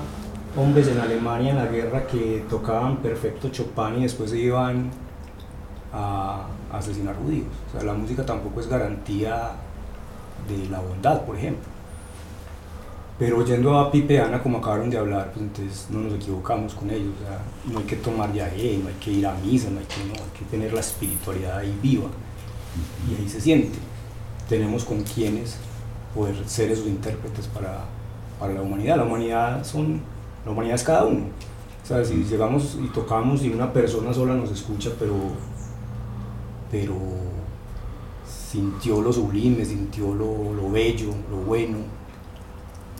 hombres 0.56 0.88
en 0.88 0.98
Alemania 0.98 1.52
en 1.52 1.56
la 1.56 1.66
guerra 1.66 2.06
que 2.06 2.44
tocaban 2.50 2.98
perfecto 2.98 3.48
Chopin 3.48 4.00
y 4.00 4.02
después 4.02 4.30
se 4.30 4.38
iban 4.38 4.90
a, 5.92 6.46
a 6.70 6.78
asesinar 6.78 7.16
judíos. 7.16 7.46
O 7.68 7.72
sea, 7.72 7.86
la 7.86 7.94
música 7.94 8.26
tampoco 8.26 8.60
es 8.60 8.68
garantía 8.68 9.52
de 10.48 10.68
la 10.68 10.80
bondad, 10.80 11.22
por 11.22 11.36
ejemplo. 11.36 11.73
Pero 13.18 13.44
yendo 13.44 13.78
a 13.78 13.92
Pipe 13.92 14.14
y 14.14 14.16
Ana, 14.16 14.42
como 14.42 14.58
acabaron 14.58 14.90
de 14.90 14.98
hablar, 14.98 15.30
pues 15.32 15.44
entonces 15.44 15.86
no 15.90 16.00
nos 16.00 16.14
equivocamos 16.14 16.74
con 16.74 16.90
ellos. 16.90 17.12
O 17.22 17.26
sea, 17.26 17.40
no 17.72 17.78
hay 17.78 17.84
que 17.84 17.96
tomar 17.96 18.32
viaje, 18.32 18.78
no 18.82 18.88
hay 18.88 18.94
que 18.94 19.12
ir 19.12 19.26
a 19.26 19.34
misa, 19.34 19.70
no 19.70 19.78
hay 19.78 19.86
que, 19.86 20.04
no, 20.04 20.14
hay 20.14 20.38
que 20.38 20.44
tener 20.50 20.72
la 20.72 20.80
espiritualidad 20.80 21.58
ahí 21.58 21.78
viva. 21.80 22.08
Y 23.08 23.14
ahí 23.14 23.28
se 23.28 23.40
siente. 23.40 23.78
Tenemos 24.48 24.84
con 24.84 25.02
quienes 25.02 25.58
poder 26.12 26.36
ser 26.48 26.72
esos 26.72 26.86
intérpretes 26.86 27.46
para, 27.46 27.84
para 28.40 28.52
la 28.52 28.62
humanidad. 28.62 28.96
La 28.96 29.04
humanidad, 29.04 29.64
son, 29.64 30.00
la 30.44 30.50
humanidad 30.50 30.74
es 30.74 30.82
cada 30.82 31.04
uno. 31.04 31.26
O 31.84 31.86
sea, 31.86 32.04
si 32.04 32.24
llegamos 32.24 32.78
y 32.82 32.88
tocamos 32.88 33.44
y 33.44 33.50
una 33.50 33.72
persona 33.72 34.12
sola 34.12 34.34
nos 34.34 34.50
escucha, 34.50 34.90
pero, 34.98 35.14
pero 36.68 36.94
sintió 38.26 39.00
lo 39.00 39.12
sublime, 39.12 39.64
sintió 39.64 40.14
lo, 40.14 40.52
lo 40.52 40.70
bello, 40.70 41.10
lo 41.30 41.36
bueno, 41.38 41.78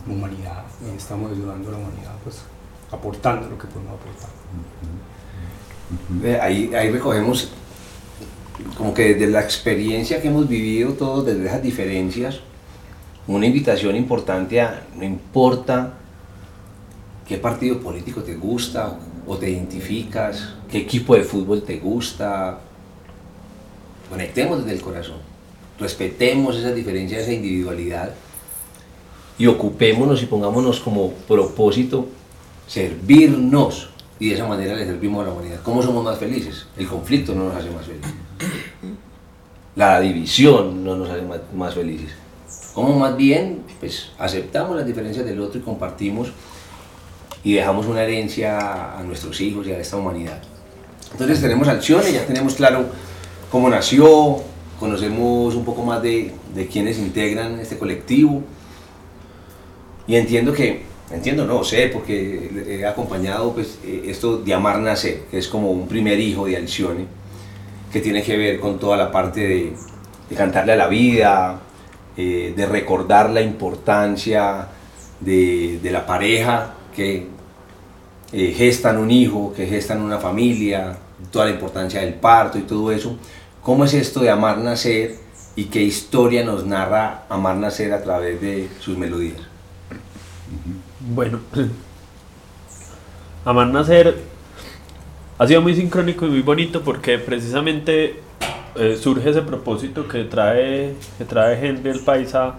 humanidad, 0.07 0.63
estamos 0.95 1.31
ayudando 1.31 1.69
a 1.69 1.71
la 1.73 1.77
humanidad, 1.77 2.15
pues 2.23 2.41
aportando 2.91 3.49
lo 3.49 3.57
que 3.57 3.67
podemos 3.67 3.93
aportar. 3.93 4.29
Ahí, 6.41 6.73
ahí 6.73 6.89
recogemos 6.91 7.49
como 8.77 8.93
que 8.93 9.13
desde 9.15 9.27
la 9.27 9.41
experiencia 9.41 10.21
que 10.21 10.27
hemos 10.27 10.47
vivido 10.47 10.93
todos, 10.93 11.25
desde 11.25 11.45
esas 11.45 11.61
diferencias, 11.61 12.39
una 13.27 13.45
invitación 13.45 13.95
importante 13.95 14.61
a, 14.61 14.85
no 14.95 15.03
importa 15.03 15.93
qué 17.27 17.37
partido 17.37 17.79
político 17.79 18.21
te 18.21 18.35
gusta 18.35 18.97
o 19.27 19.37
te 19.37 19.49
identificas, 19.49 20.53
qué 20.69 20.79
equipo 20.79 21.15
de 21.15 21.23
fútbol 21.23 21.63
te 21.63 21.77
gusta, 21.77 22.59
conectemos 24.09 24.59
desde 24.59 24.77
el 24.77 24.81
corazón, 24.81 25.17
respetemos 25.79 26.55
esas 26.55 26.75
diferencias, 26.75 27.23
esa 27.23 27.33
individualidad 27.33 28.13
y 29.37 29.47
ocupémonos 29.47 30.21
y 30.23 30.25
pongámonos 30.27 30.79
como 30.79 31.11
propósito 31.11 32.07
servirnos 32.67 33.89
y 34.19 34.29
de 34.29 34.35
esa 34.35 34.47
manera 34.47 34.75
le 34.75 34.85
servimos 34.85 35.23
a 35.23 35.27
la 35.27 35.33
humanidad. 35.33 35.59
¿Cómo 35.61 35.81
somos 35.81 36.03
más 36.03 36.17
felices? 36.17 36.67
El 36.77 36.87
conflicto 36.87 37.35
no 37.35 37.45
nos 37.45 37.55
hace 37.55 37.69
más 37.69 37.85
felices. 37.85 38.13
La 39.75 39.99
división 39.99 40.85
no 40.85 40.95
nos 40.95 41.09
hace 41.09 41.21
más, 41.53 41.73
felices. 41.73 42.11
¿Cómo 42.73 42.97
más 42.97 43.17
bien? 43.17 43.63
Pues 43.79 44.11
aceptamos 44.17 44.77
las 44.77 44.85
diferencias 44.85 45.25
del 45.25 45.41
otro 45.41 45.59
y 45.59 45.63
compartimos 45.63 46.31
y 47.43 47.53
dejamos 47.53 47.85
una 47.85 48.03
herencia 48.03 48.97
a 48.97 49.03
nuestros 49.03 49.39
hijos 49.41 49.67
y 49.67 49.71
a 49.71 49.79
esta 49.79 49.97
humanidad. 49.97 50.41
Entonces 51.11 51.41
tenemos 51.41 51.67
acciones, 51.67 52.13
ya 52.13 52.25
tenemos 52.25 52.55
claro 52.55 52.85
cómo 53.51 53.69
nació, 53.69 54.37
conocemos 54.79 55.55
un 55.55 55.65
poco 55.65 55.83
más 55.83 56.01
de, 56.01 56.33
de 56.53 56.67
quienes 56.67 56.97
integran 56.97 57.59
este 57.59 57.77
colectivo 57.77 58.43
y 60.07 60.15
entiendo 60.15 60.53
que, 60.53 60.83
entiendo 61.11 61.45
no, 61.45 61.63
sé, 61.63 61.89
porque 61.91 62.49
he 62.67 62.85
acompañado 62.85 63.53
pues, 63.53 63.79
eh, 63.83 64.03
esto 64.07 64.37
de 64.37 64.53
Amar 64.53 64.79
Nacer, 64.79 65.21
que 65.31 65.37
es 65.37 65.47
como 65.47 65.71
un 65.71 65.87
primer 65.87 66.19
hijo 66.19 66.45
de 66.45 66.57
Alcione, 66.57 67.05
que 67.91 68.01
tiene 68.01 68.23
que 68.23 68.37
ver 68.37 68.59
con 68.59 68.79
toda 68.79 68.97
la 68.97 69.11
parte 69.11 69.41
de, 69.41 69.73
cantarle 70.35 70.73
a 70.73 70.75
la 70.75 70.87
vida, 70.87 71.61
eh, 72.17 72.53
de 72.55 72.65
recordar 72.65 73.29
la 73.29 73.41
importancia 73.41 74.67
de, 75.19 75.79
de 75.81 75.91
la 75.91 76.05
pareja 76.05 76.73
que 76.95 77.27
eh, 78.31 78.53
gestan 78.53 78.97
un 78.97 79.11
hijo, 79.11 79.53
que 79.55 79.65
gestan 79.65 80.01
una 80.01 80.17
familia, 80.17 80.97
toda 81.31 81.45
la 81.45 81.51
importancia 81.51 82.01
del 82.01 82.15
parto 82.15 82.57
y 82.57 82.63
todo 82.63 82.91
eso. 82.91 83.17
¿Cómo 83.61 83.85
es 83.85 83.93
esto 83.93 84.19
de 84.19 84.29
Amar 84.29 84.57
Nacer 84.57 85.15
y 85.55 85.65
qué 85.65 85.81
historia 85.81 86.43
nos 86.43 86.65
narra 86.65 87.23
Amar 87.29 87.55
Nacer 87.55 87.93
a 87.93 88.03
través 88.03 88.41
de 88.41 88.67
sus 88.79 88.97
melodías? 88.97 89.54
Bueno, 90.99 91.39
Amar 93.45 93.67
Nacer 93.67 94.15
ha 95.37 95.47
sido 95.47 95.61
muy 95.61 95.75
sincrónico 95.75 96.25
y 96.25 96.29
muy 96.29 96.41
bonito 96.41 96.81
porque 96.81 97.19
precisamente 97.19 98.19
eh, 98.75 98.97
surge 98.99 99.29
ese 99.29 99.41
propósito 99.41 100.07
que 100.07 100.23
trae, 100.23 100.95
que 101.17 101.25
trae 101.25 101.65
Henry 101.65 101.89
el 101.91 101.99
Paisa 101.99 102.55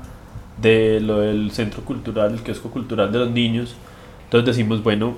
de 0.61 1.01
lo 1.01 1.20
del 1.20 1.51
centro 1.51 1.83
cultural, 1.83 2.33
el 2.33 2.42
kiosco 2.42 2.70
cultural 2.70 3.12
de 3.12 3.18
los 3.18 3.31
niños. 3.31 3.77
Entonces 4.25 4.57
decimos, 4.57 4.83
bueno, 4.83 5.14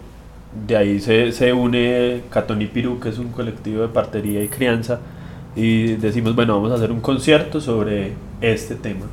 de 0.66 0.76
ahí 0.76 1.00
se, 1.00 1.33
se 1.33 1.52
une 1.52 2.22
Catón 2.31 2.62
y 2.62 2.66
Pirú, 2.66 2.98
que 3.00 3.11
es 3.11 3.18
un 3.18 3.31
colectivo 3.31 3.83
de 3.83 3.88
partería 3.88 4.42
y 4.42 4.48
crianza, 4.48 5.00
y 5.54 5.96
decimos, 5.96 6.35
bueno, 6.35 6.54
vamos 6.54 6.72
a 6.72 6.74
hacer 6.76 6.92
un 6.92 7.00
concierto 7.00 7.61
sobre 7.61 8.12
este 8.40 8.74
tema. 8.74 9.07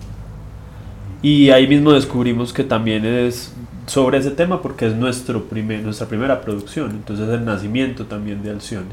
Y 1.26 1.50
ahí 1.50 1.66
mismo 1.66 1.92
descubrimos 1.92 2.54
que 2.54 2.64
también 2.64 3.04
es 3.04 3.52
sobre 3.88 4.20
ese 4.20 4.30
tema 4.30 4.62
porque 4.62 4.86
es 4.86 4.94
nuestro 4.94 5.46
primer, 5.46 5.82
nuestra 5.82 6.08
primera 6.08 6.40
producción, 6.40 6.92
entonces 6.92 7.28
el 7.30 7.44
nacimiento 7.44 8.06
también 8.06 8.44
de 8.44 8.52
Alcione. 8.52 8.92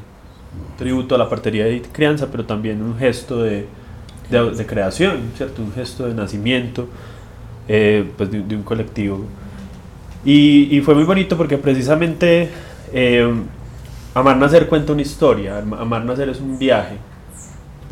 Tributo 0.79 1.14
a 1.14 1.18
la 1.18 1.29
partería 1.29 1.68
y 1.68 1.81
crianza, 1.81 2.29
pero 2.31 2.47
también 2.47 2.81
un 2.81 2.97
gesto 2.97 3.42
de, 3.42 3.66
de, 4.31 4.51
de 4.51 4.64
creación, 4.64 5.18
¿cierto? 5.37 5.61
Un 5.61 5.75
gesto 5.75 6.07
de 6.07 6.14
nacimiento 6.14 6.88
eh, 7.68 8.11
pues 8.16 8.31
de, 8.31 8.40
de 8.42 8.57
un 8.57 8.62
colectivo. 8.62 9.27
Y, 10.25 10.75
y, 10.75 10.81
fue 10.81 10.95
muy 10.95 11.05
bonito 11.05 11.37
porque 11.37 11.59
precisamente 11.59 12.49
eh, 12.95 13.31
Amar 14.14 14.38
Nacer 14.38 14.68
cuenta 14.68 14.95
una 14.95 15.03
historia, 15.03 15.59
Amar 15.59 16.07
Nacer 16.07 16.31
es 16.31 16.40
un 16.40 16.59
viaje 16.59 16.97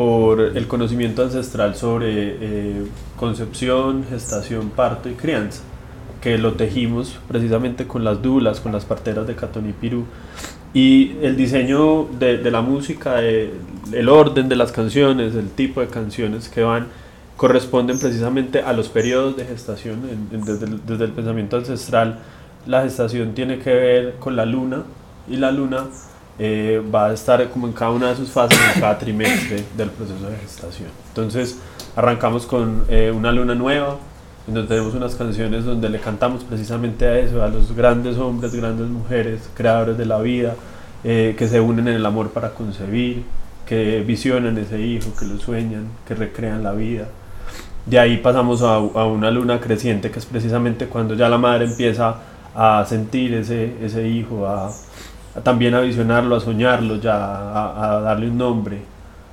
por 0.00 0.40
el 0.40 0.66
conocimiento 0.66 1.22
ancestral 1.22 1.76
sobre 1.76 2.08
eh, 2.08 2.86
concepción, 3.18 4.06
gestación, 4.08 4.70
parto 4.70 5.10
y 5.10 5.12
crianza, 5.12 5.60
que 6.22 6.38
lo 6.38 6.54
tejimos 6.54 7.18
precisamente 7.28 7.86
con 7.86 8.02
las 8.02 8.22
dulas, 8.22 8.60
con 8.60 8.72
las 8.72 8.86
parteras 8.86 9.26
de 9.26 9.34
Catón 9.34 9.68
y 9.68 9.74
Pirú. 9.74 10.06
Y 10.72 11.18
el 11.20 11.36
diseño 11.36 12.08
de, 12.18 12.38
de 12.38 12.50
la 12.50 12.62
música, 12.62 13.16
de, 13.16 13.52
el 13.92 14.08
orden 14.08 14.48
de 14.48 14.56
las 14.56 14.72
canciones, 14.72 15.34
el 15.34 15.50
tipo 15.50 15.82
de 15.82 15.88
canciones 15.88 16.48
que 16.48 16.62
van, 16.62 16.86
corresponden 17.36 17.98
precisamente 17.98 18.62
a 18.62 18.72
los 18.72 18.88
periodos 18.88 19.36
de 19.36 19.44
gestación. 19.44 20.00
En, 20.08 20.34
en, 20.34 20.46
desde, 20.46 20.64
el, 20.64 20.80
desde, 20.86 21.04
el, 21.04 21.12
pensamiento 21.12 21.58
ancestral, 21.58 22.20
la 22.66 22.84
gestación 22.84 23.34
tiene 23.34 23.58
que 23.58 23.74
ver 23.74 24.14
con 24.18 24.34
la 24.34 24.46
luna 24.46 24.84
y 25.28 25.36
la 25.36 25.52
luna 25.52 25.88
eh, 26.42 26.82
va 26.92 27.08
a 27.08 27.12
estar 27.12 27.46
como 27.50 27.66
en 27.66 27.74
cada 27.74 27.90
una 27.90 28.08
de 28.08 28.16
sus 28.16 28.30
fases, 28.30 28.58
en 28.74 28.80
cada 28.80 28.98
trimestre 28.98 29.62
del 29.76 29.90
proceso 29.90 30.26
de 30.26 30.38
gestación. 30.38 30.88
Entonces, 31.08 31.58
arrancamos 31.94 32.46
con 32.46 32.86
eh, 32.88 33.12
una 33.14 33.30
luna 33.30 33.54
nueva, 33.54 33.98
en 34.48 34.54
donde 34.54 34.68
tenemos 34.68 34.94
unas 34.94 35.14
canciones 35.16 35.66
donde 35.66 35.90
le 35.90 36.00
cantamos 36.00 36.42
precisamente 36.44 37.06
a 37.06 37.18
eso, 37.18 37.42
a 37.42 37.48
los 37.48 37.76
grandes 37.76 38.16
hombres, 38.16 38.54
grandes 38.54 38.86
mujeres, 38.86 39.50
creadores 39.54 39.98
de 39.98 40.06
la 40.06 40.18
vida, 40.20 40.54
eh, 41.04 41.34
que 41.36 41.46
se 41.46 41.60
unen 41.60 41.88
en 41.88 41.94
el 41.96 42.06
amor 42.06 42.30
para 42.30 42.54
concebir, 42.54 43.22
que 43.66 44.00
visionan 44.00 44.56
ese 44.56 44.80
hijo, 44.80 45.10
que 45.18 45.26
lo 45.26 45.38
sueñan, 45.38 45.88
que 46.08 46.14
recrean 46.14 46.62
la 46.62 46.72
vida. 46.72 47.04
De 47.84 47.98
ahí 47.98 48.16
pasamos 48.16 48.62
a, 48.62 48.76
a, 48.76 49.04
una 49.04 49.30
luna 49.30 49.60
creciente, 49.60 50.10
que 50.10 50.18
es 50.18 50.24
precisamente 50.24 50.86
cuando 50.86 51.14
ya 51.14 51.28
la 51.28 51.36
madre 51.36 51.66
empieza 51.66 52.14
a 52.54 52.82
sentir 52.88 53.34
ese, 53.34 53.74
ese 53.82 54.08
hijo, 54.08 54.46
a, 54.46 54.72
también 55.42 55.74
a 55.74 55.80
visionarlo, 55.80 56.36
a 56.36 56.40
soñarlo, 56.40 56.96
ya 56.96 57.14
a, 57.16 57.96
a, 57.96 58.00
darle 58.00 58.28
un 58.28 58.38
nombre, 58.38 58.78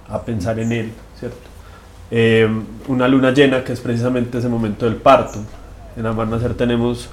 a 0.09 0.21
pensar 0.21 0.59
en 0.59 0.71
él, 0.71 0.91
¿cierto? 1.19 1.37
Eh, 2.09 2.47
una 2.87 3.07
luna 3.07 3.31
llena, 3.31 3.63
que 3.63 3.73
es 3.73 3.81
precisamente 3.81 4.37
ese 4.37 4.49
momento 4.49 4.85
del 4.85 4.95
parto. 4.95 5.39
En 5.97 6.05
Amar 6.05 6.27
Nacer 6.27 6.53
tenemos 6.53 7.09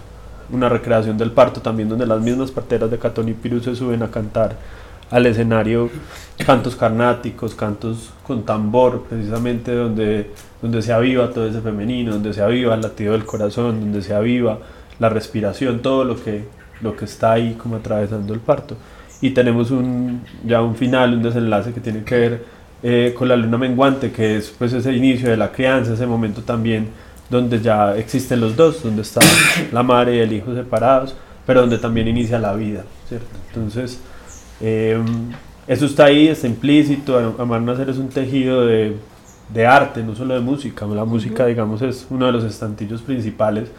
una 0.51 0.69
recreación 0.69 1.19
del 1.19 1.33
parto 1.33 1.61
también, 1.61 1.89
donde 1.89 2.07
las 2.07 2.21
mismas 2.21 2.51
parteras 2.51 2.91
de 2.91 2.99
Catón 2.99 3.29
y 3.29 3.33
Pirú 3.33 3.61
se 3.61 3.75
suben 3.75 4.03
a 4.03 4.11
cantar 4.11 4.57
al 5.11 5.27
escenario 5.27 5.91
cantos 6.45 6.77
carnáticos, 6.77 7.55
cantos 7.55 8.11
con 8.27 8.45
tambor, 8.45 9.05
precisamente 9.09 9.75
donde, 9.75 10.31
donde 10.61 10.83
se 10.83 10.93
aviva 10.93 11.31
todo 11.31 11.47
ese 11.47 11.61
femenino, 11.61 12.13
donde 12.13 12.33
se 12.33 12.43
aviva 12.43 12.75
el 12.75 12.81
latido 12.81 13.13
del 13.13 13.25
corazón, 13.25 13.81
donde 13.81 14.03
se 14.03 14.15
aviva 14.15 14.59
la 14.99 15.09
respiración, 15.09 15.81
todo 15.81 16.05
lo 16.05 16.23
que, 16.23 16.45
lo 16.81 16.97
que 16.97 17.05
está 17.05 17.33
ahí 17.33 17.55
como 17.55 17.77
atravesando 17.77 18.35
el 18.35 18.41
parto. 18.41 18.77
Y 19.25 19.31
tenemos 19.31 19.71
un, 19.71 20.21
ya 20.45 20.61
un 20.61 20.75
final, 20.75 21.15
un 21.15 21.23
desenlace 21.23 21.73
que 21.73 21.81
tiene 21.81 22.05
que 22.05 22.15
ver 22.15 22.45
eh, 22.83 23.15
con 23.17 23.27
la 23.27 23.37
luna 23.37 23.57
menguante, 23.57 24.13
que 24.13 24.37
es 24.37 24.51
pues 24.51 24.75
ese 24.75 24.93
inicio 24.93 25.31
de 25.31 25.39
la 25.39 25.51
crianza, 25.51 25.95
ese 25.95 26.07
momento 26.07 26.43
también 26.43 26.89
donde 27.31 27.59
ya 27.59 27.97
existen 27.97 28.39
los 28.39 28.55
dos, 28.55 28.83
donde 28.83 29.01
están 29.01 29.27
la 29.73 29.83
madre 29.83 30.17
y 30.17 30.19
el 30.19 30.31
hijo 30.31 30.55
separados, 30.55 31.17
pero 31.47 31.63
donde 31.63 31.79
también 31.79 32.07
inicia 32.07 32.39
la 32.39 32.53
vida, 32.53 32.85
¿cierto? 33.09 33.35
Entonces, 33.49 33.99
eh, 34.61 35.03
eso 35.67 35.87
está 35.87 36.05
ahí, 36.05 36.29
está 36.29 36.47
implícito, 36.47 37.35
Amar 37.39 37.63
Nacer 37.63 37.89
es 37.89 37.97
un 37.97 38.11
tejido 38.11 38.67
de, 38.67 38.95
de 39.55 39.67
arte, 39.67 40.03
no 40.03 40.15
solo 40.15 40.35
de 40.35 40.41
música, 40.41 40.85
la 40.85 41.07
música, 41.07 41.47
digamos, 41.47 41.81
es 41.81 42.07
uno 42.11 42.27
de 42.27 42.33
los 42.33 42.45
estantillos 42.45 43.01
principales, 43.01 43.71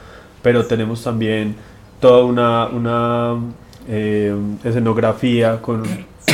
pero 0.41 0.65
tenemos 0.65 1.03
también 1.03 1.55
toda 1.99 2.25
una, 2.25 2.65
una 2.65 3.35
eh, 3.87 4.35
escenografía 4.63 5.61
con 5.61 5.83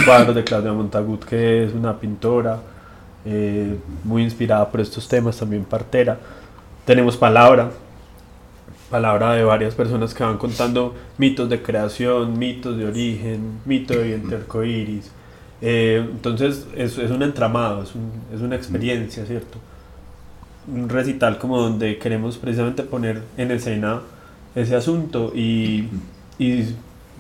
cuadros 0.05 0.35
de 0.35 0.43
Claudia 0.43 0.73
Montagut, 0.73 1.23
que 1.25 1.65
es 1.65 1.73
una 1.73 1.97
pintora 1.99 2.59
eh, 3.25 3.75
muy 4.03 4.23
inspirada 4.23 4.69
por 4.69 4.81
estos 4.81 5.07
temas, 5.07 5.37
también 5.37 5.63
partera. 5.63 6.17
Tenemos 6.85 7.17
palabra, 7.17 7.71
palabra 8.89 9.33
de 9.33 9.43
varias 9.43 9.75
personas 9.75 10.13
que 10.13 10.23
van 10.23 10.37
contando 10.37 10.95
mitos 11.17 11.49
de 11.49 11.61
creación, 11.61 12.37
mitos 12.37 12.77
de 12.77 12.85
origen, 12.85 13.59
mito 13.65 13.93
de 13.93 14.03
viento 14.03 14.35
arcoíris. 14.35 15.11
Eh, 15.61 16.03
entonces 16.11 16.65
es, 16.75 16.97
es, 16.97 17.11
un 17.11 17.21
entramado, 17.21 17.83
es, 17.83 17.93
un, 17.93 18.11
es, 18.33 18.41
una 18.41 18.55
experiencia, 18.55 19.25
¿cierto? 19.25 19.59
Un 20.67 20.89
recital 20.89 21.37
como 21.37 21.59
donde 21.59 21.99
queremos 21.99 22.37
precisamente 22.37 22.81
poner 22.81 23.21
en 23.37 23.51
escena 23.51 24.01
ese 24.55 24.75
asunto 24.75 25.31
y, 25.35 25.87
y 26.39 26.75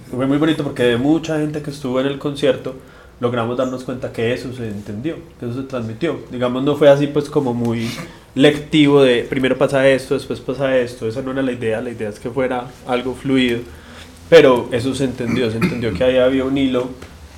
fue 0.09 0.25
muy 0.25 0.37
bonito 0.37 0.63
porque 0.63 0.83
de 0.83 0.97
mucha 0.97 1.39
gente 1.39 1.61
que 1.61 1.71
estuvo 1.71 1.99
en 1.99 2.07
el 2.07 2.17
concierto 2.17 2.75
logramos 3.19 3.55
darnos 3.55 3.83
cuenta 3.83 4.11
que 4.11 4.33
eso 4.33 4.51
se 4.51 4.67
entendió, 4.67 5.15
que 5.39 5.45
eso 5.45 5.61
se 5.61 5.67
transmitió. 5.67 6.19
Digamos, 6.31 6.63
no 6.63 6.75
fue 6.75 6.89
así 6.89 7.07
pues 7.07 7.29
como 7.29 7.53
muy 7.53 7.89
lectivo 8.33 9.03
de 9.03 9.23
primero 9.23 9.57
pasa 9.57 9.87
esto, 9.87 10.15
después 10.15 10.39
pasa 10.39 10.75
esto, 10.77 11.07
esa 11.07 11.21
no 11.21 11.31
era 11.31 11.41
la 11.41 11.51
idea, 11.51 11.81
la 11.81 11.91
idea 11.91 12.09
es 12.09 12.19
que 12.19 12.29
fuera 12.29 12.65
algo 12.87 13.13
fluido, 13.13 13.59
pero 14.29 14.69
eso 14.71 14.95
se 14.95 15.03
entendió, 15.05 15.51
se 15.51 15.57
entendió 15.57 15.93
que 15.93 16.03
ahí 16.03 16.17
había 16.17 16.45
un 16.45 16.57
hilo 16.57 16.89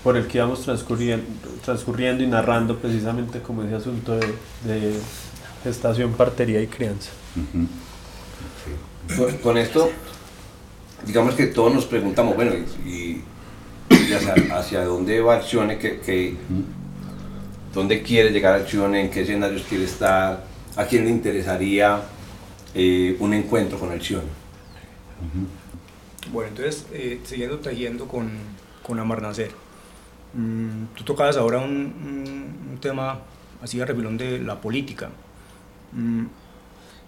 por 0.04 0.16
el 0.16 0.28
que 0.28 0.38
íbamos 0.38 0.62
transcurriendo, 0.62 1.26
transcurriendo 1.64 2.24
y 2.24 2.28
narrando 2.28 2.78
precisamente 2.78 3.40
como 3.40 3.64
ese 3.64 3.76
asunto 3.76 4.14
de, 4.14 4.28
de 4.66 4.94
gestación, 5.64 6.14
partería 6.14 6.62
y 6.62 6.68
crianza. 6.68 7.10
con, 9.18 9.38
con 9.38 9.58
esto, 9.58 9.90
digamos 11.06 11.36
que 11.36 11.48
todos 11.48 11.74
nos 11.74 11.86
preguntamos, 11.86 12.36
bueno, 12.36 12.54
y, 12.86 13.22
hacia, 14.52 14.84
dónde 14.86 15.22
va 15.22 15.36
Accione, 15.36 15.78
que, 15.78 16.36
dónde 17.74 18.02
quiere 18.02 18.32
llegar 18.32 18.56
Accione, 18.56 19.02
en 19.02 19.10
qué 19.10 19.22
escenarios 19.22 19.64
quiere 19.64 19.86
estar, 19.86 20.46
a 20.76 20.86
quién 20.86 21.06
le 21.06 21.12
interesaría 21.12 22.02
eh, 22.74 23.16
un 23.20 23.34
encuentro 23.34 23.80
con 23.80 23.92
Accione. 23.92 24.28
Bueno, 26.32 26.50
entonces, 26.50 26.86
eh, 26.94 27.20
siguiendo 27.24 27.60
trayendo 27.60 28.08
con, 28.08 28.32
con 28.82 29.00
Amar 29.00 29.22
Nacer, 29.22 29.52
mmm, 30.34 30.86
tú 30.96 31.04
tocabas 31.04 31.38
ahora 31.38 31.60
un, 31.60 32.78
tema 32.82 33.20
así 33.62 33.80
a 33.80 33.86
refilón 33.86 34.18
de 34.18 34.40
la 34.40 34.60
política. 34.60 35.10
Mmm, 35.94 36.26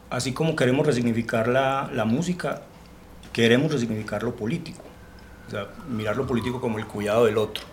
así 0.10 0.32
como 0.32 0.56
queremos 0.56 0.86
resignificar 0.86 1.48
la, 1.48 1.90
la 1.92 2.06
música, 2.06 2.62
queremos 3.36 3.70
resignificar 3.70 4.24
lo 4.24 4.34
político. 4.34 4.82
O 5.52 5.92
mirar 5.92 6.16
lo 6.16 6.26
político 6.26 6.62
como 6.62 6.80
el 6.80 6.88
cuidado 6.88 7.26
del 7.26 7.38
otro. 7.38 7.66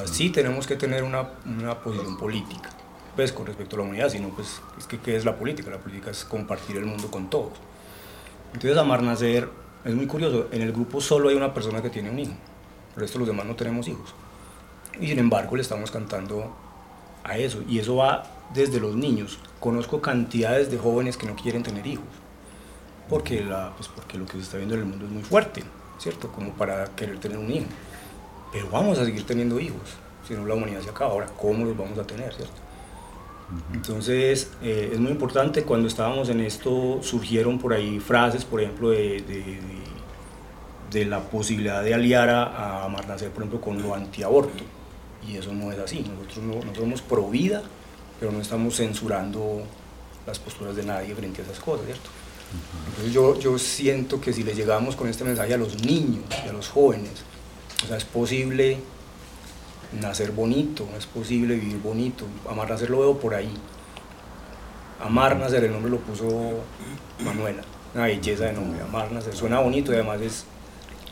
O 0.00 0.06
sí 0.06 0.30
tenemos 0.30 0.68
que 0.68 0.76
tener 0.76 1.02
una, 1.02 1.30
una 1.44 1.74
posición 1.80 2.16
política, 2.16 2.70
pues 3.16 3.32
con 3.32 3.44
respecto 3.44 3.74
a 3.74 3.80
la 3.80 3.84
humanidad, 3.86 4.08
sino 4.08 4.28
pues, 4.28 4.60
es 4.78 4.86
que 4.86 4.98
¿qué 5.00 5.16
es 5.16 5.24
la 5.24 5.36
política? 5.36 5.68
La 5.72 5.78
política 5.78 6.12
es 6.12 6.24
compartir 6.24 6.76
el 6.76 6.86
mundo 6.86 7.10
con 7.10 7.28
todos. 7.28 7.54
Entonces, 8.54 8.78
Amar 8.78 9.02
Nacer 9.02 9.48
es 9.84 9.94
muy 9.96 10.06
curioso, 10.06 10.46
en 10.52 10.62
el 10.62 10.70
grupo 10.70 11.00
solo 11.00 11.28
hay 11.28 11.34
una 11.34 11.52
persona 11.52 11.82
que 11.82 11.90
tiene 11.90 12.10
un 12.10 12.18
hijo, 12.20 12.34
el 12.94 13.00
resto 13.00 13.18
de 13.18 13.26
los 13.26 13.28
demás 13.28 13.46
no 13.46 13.56
tenemos 13.56 13.88
hijos. 13.88 14.14
Y 15.00 15.08
sin 15.08 15.18
embargo 15.18 15.56
le 15.56 15.62
estamos 15.62 15.90
cantando 15.90 16.54
a 17.24 17.36
eso, 17.36 17.64
y 17.68 17.80
eso 17.80 17.96
va 17.96 18.22
desde 18.54 18.78
los 18.78 18.94
niños. 18.94 19.40
Conozco 19.58 20.00
cantidades 20.00 20.70
de 20.70 20.78
jóvenes 20.78 21.16
que 21.16 21.26
no 21.26 21.34
quieren 21.34 21.64
tener 21.64 21.84
hijos, 21.84 22.06
porque, 23.08 23.42
la, 23.42 23.72
pues 23.76 23.88
porque 23.88 24.18
lo 24.18 24.26
que 24.26 24.32
se 24.32 24.40
está 24.40 24.56
viendo 24.56 24.74
en 24.74 24.82
el 24.82 24.86
mundo 24.86 25.06
es 25.06 25.10
muy 25.10 25.22
fuerte, 25.22 25.62
¿cierto? 25.98 26.30
Como 26.32 26.52
para 26.52 26.84
querer 26.96 27.18
tener 27.18 27.38
un 27.38 27.50
hijo. 27.50 27.66
Pero 28.52 28.68
vamos 28.70 28.98
a 28.98 29.04
seguir 29.04 29.24
teniendo 29.26 29.58
hijos, 29.60 29.96
si 30.26 30.34
no 30.34 30.44
la 30.46 30.54
humanidad 30.54 30.80
se 30.80 30.90
acaba. 30.90 31.12
Ahora, 31.12 31.26
¿cómo 31.26 31.64
los 31.64 31.76
vamos 31.76 31.98
a 31.98 32.04
tener, 32.04 32.32
¿cierto? 32.34 32.54
Entonces, 33.72 34.50
eh, 34.60 34.90
es 34.92 34.98
muy 34.98 35.12
importante, 35.12 35.62
cuando 35.62 35.86
estábamos 35.86 36.28
en 36.30 36.40
esto, 36.40 36.98
surgieron 37.02 37.58
por 37.58 37.72
ahí 37.72 38.00
frases, 38.00 38.44
por 38.44 38.60
ejemplo, 38.60 38.90
de, 38.90 39.20
de, 39.22 39.42
de, 39.42 39.60
de 40.90 41.04
la 41.04 41.20
posibilidad 41.20 41.82
de 41.84 41.94
aliar 41.94 42.28
a, 42.28 42.84
a 42.84 42.88
Marnacer, 42.88 43.30
por 43.30 43.44
ejemplo, 43.44 43.60
con 43.60 43.80
lo 43.80 43.94
antiaborto. 43.94 44.64
Y 45.28 45.36
eso 45.36 45.52
no 45.52 45.70
es 45.70 45.78
así. 45.78 46.00
Nosotros, 46.00 46.38
no, 46.38 46.54
nosotros 46.54 46.78
somos 46.78 47.02
pro 47.02 47.28
vida, 47.28 47.62
pero 48.18 48.32
no 48.32 48.40
estamos 48.40 48.76
censurando 48.76 49.62
las 50.26 50.38
posturas 50.38 50.74
de 50.74 50.84
nadie 50.84 51.14
frente 51.14 51.42
a 51.42 51.44
esas 51.44 51.60
cosas, 51.60 51.86
¿cierto? 51.86 52.10
Entonces 52.88 53.12
yo, 53.12 53.38
yo 53.38 53.58
siento 53.58 54.20
que 54.20 54.32
si 54.32 54.42
le 54.42 54.54
llegamos 54.54 54.96
con 54.96 55.08
este 55.08 55.24
mensaje 55.24 55.54
a 55.54 55.58
los 55.58 55.82
niños 55.84 56.24
y 56.44 56.48
a 56.48 56.52
los 56.52 56.68
jóvenes, 56.68 57.24
o 57.84 57.86
sea, 57.88 57.96
es 57.96 58.04
posible 58.04 58.78
nacer 60.00 60.32
bonito, 60.32 60.86
es 60.96 61.06
posible 61.06 61.54
vivir 61.56 61.78
bonito. 61.78 62.24
Amar 62.48 62.70
nacer 62.70 62.90
lo 62.90 63.00
veo 63.00 63.18
por 63.18 63.34
ahí. 63.34 63.52
Amar 65.00 65.36
nacer, 65.36 65.64
el 65.64 65.72
nombre 65.72 65.90
lo 65.90 65.98
puso 65.98 66.26
Manuela, 67.22 67.62
una 67.94 68.04
belleza 68.04 68.46
de 68.46 68.52
nombre, 68.54 68.80
amar 68.80 69.12
nacer, 69.12 69.34
suena 69.36 69.60
bonito 69.60 69.92
y 69.92 69.96
además 69.96 70.22
es, 70.22 70.44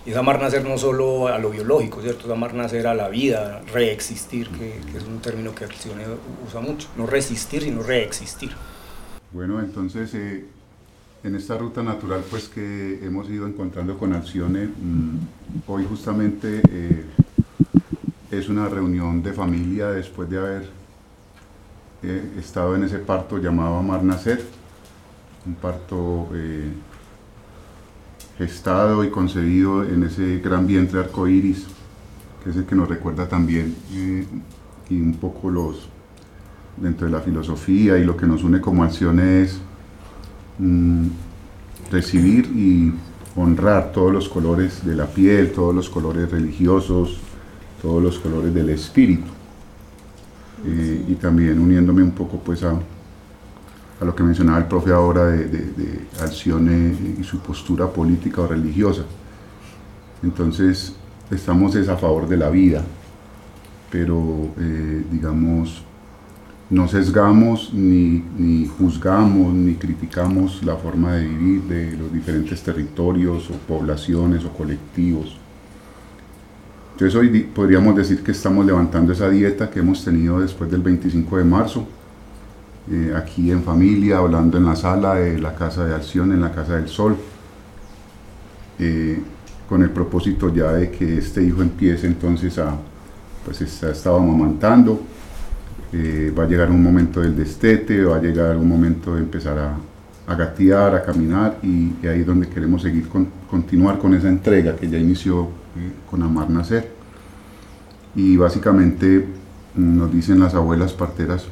es 0.06 0.16
amar 0.16 0.40
nacer 0.40 0.64
no 0.64 0.78
solo 0.78 1.28
a 1.28 1.38
lo 1.38 1.50
biológico, 1.50 2.00
¿cierto? 2.00 2.26
Es 2.26 2.32
amar 2.32 2.54
nacer 2.54 2.86
a 2.86 2.94
la 2.94 3.08
vida, 3.08 3.60
reexistir, 3.72 4.48
que, 4.48 4.80
que 4.90 4.98
es 4.98 5.04
un 5.04 5.20
término 5.20 5.54
que 5.54 5.66
Accione 5.66 6.04
usa 6.48 6.60
mucho, 6.60 6.88
no 6.96 7.06
resistir, 7.06 7.62
sino 7.62 7.82
reexistir. 7.82 8.52
Bueno, 9.32 9.60
entonces 9.60 10.14
eh, 10.14 10.46
en 11.24 11.34
esta 11.34 11.56
ruta 11.56 11.82
natural 11.82 12.22
pues 12.30 12.48
que 12.48 13.00
hemos 13.02 13.28
ido 13.30 13.46
encontrando 13.46 13.96
con 13.98 14.12
Accione, 14.12 14.66
mmm, 14.66 15.16
hoy 15.66 15.86
justamente 15.88 16.60
eh, 16.68 17.04
es 18.30 18.48
una 18.50 18.68
reunión 18.68 19.22
de 19.22 19.32
familia 19.32 19.88
después 19.88 20.28
de 20.28 20.38
haber 20.38 20.68
eh, 22.02 22.34
estado 22.38 22.76
en 22.76 22.84
ese 22.84 22.98
parto 22.98 23.38
llamado 23.38 23.76
Amar 23.76 24.04
Nacer, 24.04 24.44
un 25.46 25.54
parto 25.54 26.28
eh, 26.34 26.70
gestado 28.36 29.02
y 29.02 29.08
concebido 29.08 29.82
en 29.82 30.02
ese 30.02 30.40
gran 30.40 30.66
vientre 30.66 31.00
arcoíris, 31.00 31.64
que 32.42 32.50
es 32.50 32.56
el 32.56 32.66
que 32.66 32.74
nos 32.74 32.86
recuerda 32.86 33.26
también 33.26 33.74
y 34.90 35.00
un 35.00 35.14
poco 35.14 35.48
los 35.48 35.88
dentro 36.76 37.06
de 37.06 37.12
la 37.12 37.20
filosofía 37.20 37.96
y 37.96 38.04
lo 38.04 38.14
que 38.14 38.26
nos 38.26 38.42
une 38.42 38.60
como 38.60 38.84
acciones 38.84 39.58
mmm, 40.58 41.06
recibir 41.90 42.46
y 42.46 42.92
honrar 43.36 43.92
todos 43.92 44.12
los 44.12 44.28
colores 44.28 44.84
de 44.84 44.94
la 44.94 45.06
piel, 45.06 45.52
todos 45.52 45.74
los 45.74 45.88
colores 45.88 46.30
religiosos, 46.30 47.18
todos 47.82 48.02
los 48.02 48.18
colores 48.18 48.52
del 48.54 48.70
espíritu. 48.70 49.30
Eh, 50.66 51.04
y 51.08 51.14
también 51.16 51.58
uniéndome 51.60 52.02
un 52.02 52.12
poco 52.12 52.38
pues 52.38 52.62
a, 52.62 52.70
a 52.70 54.04
lo 54.04 54.14
que 54.14 54.22
mencionaba 54.22 54.58
el 54.58 54.64
profe 54.64 54.92
ahora 54.92 55.26
de, 55.26 55.46
de, 55.46 55.58
de 55.72 56.00
Alcione 56.22 56.96
y 57.20 57.22
su 57.22 57.38
postura 57.40 57.86
política 57.86 58.40
o 58.40 58.46
religiosa. 58.46 59.02
Entonces 60.22 60.94
estamos 61.30 61.74
es 61.74 61.88
a 61.88 61.98
favor 61.98 62.26
de 62.26 62.38
la 62.38 62.48
vida, 62.48 62.82
pero 63.90 64.48
eh, 64.58 65.04
digamos 65.12 65.83
no 66.74 66.88
sesgamos 66.88 67.72
ni, 67.72 68.24
ni, 68.36 68.66
juzgamos 68.66 69.54
ni 69.54 69.74
criticamos 69.74 70.62
la 70.64 70.74
forma 70.76 71.14
de 71.14 71.26
vivir 71.26 71.62
de 71.62 71.96
los 71.96 72.12
diferentes 72.12 72.62
territorios 72.62 73.48
o 73.50 73.54
poblaciones 73.68 74.44
o 74.44 74.50
colectivos. 74.50 75.36
Entonces 76.92 77.14
hoy 77.14 77.40
podríamos 77.54 77.94
decir 77.96 78.22
que 78.22 78.32
estamos 78.32 78.66
levantando 78.66 79.12
esa 79.12 79.28
dieta 79.28 79.70
que 79.70 79.80
hemos 79.80 80.04
tenido 80.04 80.40
después 80.40 80.70
del 80.70 80.82
25 80.82 81.38
de 81.38 81.44
marzo, 81.44 81.86
eh, 82.90 83.14
aquí 83.16 83.50
en 83.50 83.62
familia, 83.62 84.18
hablando 84.18 84.58
en 84.58 84.64
la 84.64 84.76
sala 84.76 85.14
de 85.14 85.38
la 85.38 85.54
Casa 85.54 85.84
de 85.84 85.94
Acción, 85.94 86.32
en 86.32 86.40
la 86.40 86.52
Casa 86.52 86.76
del 86.76 86.88
Sol, 86.88 87.16
eh, 88.78 89.20
con 89.68 89.82
el 89.82 89.90
propósito 89.90 90.52
ya 90.52 90.72
de 90.72 90.90
que 90.90 91.18
este 91.18 91.42
hijo 91.42 91.62
empiece 91.62 92.06
entonces 92.06 92.58
a, 92.58 92.76
pues 93.44 93.60
está, 93.60 93.90
estaba 93.90 94.18
amamantando, 94.18 95.00
eh, 95.96 96.34
va 96.36 96.42
a 96.42 96.48
llegar 96.48 96.72
un 96.72 96.82
momento 96.82 97.20
del 97.20 97.36
destete, 97.36 98.02
va 98.02 98.16
a 98.16 98.20
llegar 98.20 98.56
un 98.56 98.68
momento 98.68 99.14
de 99.14 99.20
empezar 99.20 99.56
a, 99.56 100.34
gatear, 100.34 100.92
a 100.96 101.04
caminar 101.04 101.58
y, 101.62 101.92
ahí 102.04 102.20
es 102.20 102.26
donde 102.26 102.48
queremos 102.48 102.82
seguir 102.82 103.08
con, 103.08 103.28
continuar 103.48 103.98
con 103.98 104.12
esa 104.12 104.28
entrega 104.28 104.74
que 104.74 104.90
ya 104.90 104.98
inició 104.98 105.44
eh, 105.44 105.92
con 106.10 106.20
Amar 106.24 106.50
Nacer. 106.50 106.90
Y 108.16 108.36
básicamente 108.36 109.24
nos 109.76 110.12
dicen 110.12 110.40
las 110.40 110.54
abuelas 110.54 110.92
parteras, 110.92 111.46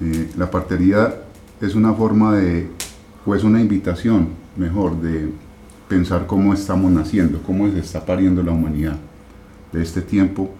eh, 0.00 0.30
la 0.36 0.48
partería 0.48 1.12
es 1.60 1.74
una 1.74 1.92
forma 1.92 2.36
de, 2.36 2.68
o 3.26 3.34
es 3.34 3.42
una 3.42 3.60
invitación, 3.60 4.28
mejor, 4.56 5.00
de 5.00 5.28
pensar 5.88 6.28
cómo 6.28 6.54
estamos 6.54 6.92
naciendo, 6.92 7.42
cómo 7.42 7.68
se 7.68 7.80
está 7.80 8.06
pariendo 8.06 8.44
la 8.44 8.52
humanidad 8.52 8.96
de 9.72 9.82
este 9.82 10.02
tiempo 10.02 10.54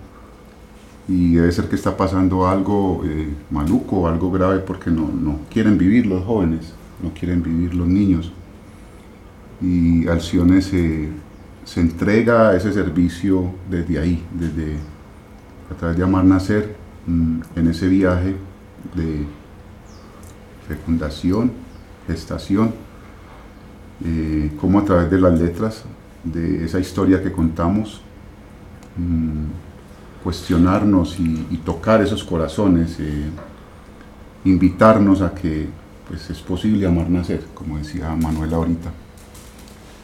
y 1.10 1.34
debe 1.34 1.50
ser 1.50 1.68
que 1.68 1.74
está 1.74 1.96
pasando 1.96 2.46
algo 2.46 3.02
eh, 3.04 3.28
maluco, 3.50 4.06
algo 4.06 4.30
grave 4.30 4.60
porque 4.60 4.92
no, 4.92 5.08
no, 5.08 5.40
quieren 5.50 5.76
vivir 5.76 6.06
los 6.06 6.24
jóvenes, 6.24 6.72
no 7.02 7.12
quieren 7.12 7.42
vivir 7.42 7.74
los 7.74 7.88
niños. 7.88 8.32
Y 9.60 10.06
Alcione 10.06 10.62
se, 10.62 11.08
se 11.64 11.80
entrega 11.80 12.50
a 12.50 12.56
ese 12.56 12.72
servicio 12.72 13.52
desde 13.68 13.98
ahí, 13.98 14.24
desde, 14.32 14.76
a 15.68 15.74
través 15.74 15.96
de 15.96 16.04
Amar 16.04 16.24
Nacer, 16.24 16.76
mm, 17.08 17.40
en 17.56 17.66
ese 17.66 17.88
viaje 17.88 18.36
de 18.94 19.26
fecundación, 20.68 21.50
gestación, 22.06 22.72
eh, 24.04 24.52
como 24.60 24.78
a 24.78 24.84
través 24.84 25.10
de 25.10 25.18
las 25.20 25.36
letras, 25.40 25.84
de 26.22 26.64
esa 26.64 26.78
historia 26.78 27.20
que 27.20 27.32
contamos, 27.32 28.00
mm, 28.96 29.69
cuestionarnos 30.22 31.18
y, 31.18 31.56
tocar 31.64 32.02
esos 32.02 32.24
corazones, 32.24 32.96
eh, 32.98 33.30
invitarnos 34.44 35.22
a 35.22 35.34
que 35.34 35.68
pues, 36.08 36.28
es 36.30 36.40
posible 36.40 36.86
amar 36.86 37.08
nacer, 37.08 37.44
como 37.54 37.78
decía 37.78 38.14
Manuel 38.14 38.52
ahorita. 38.52 38.90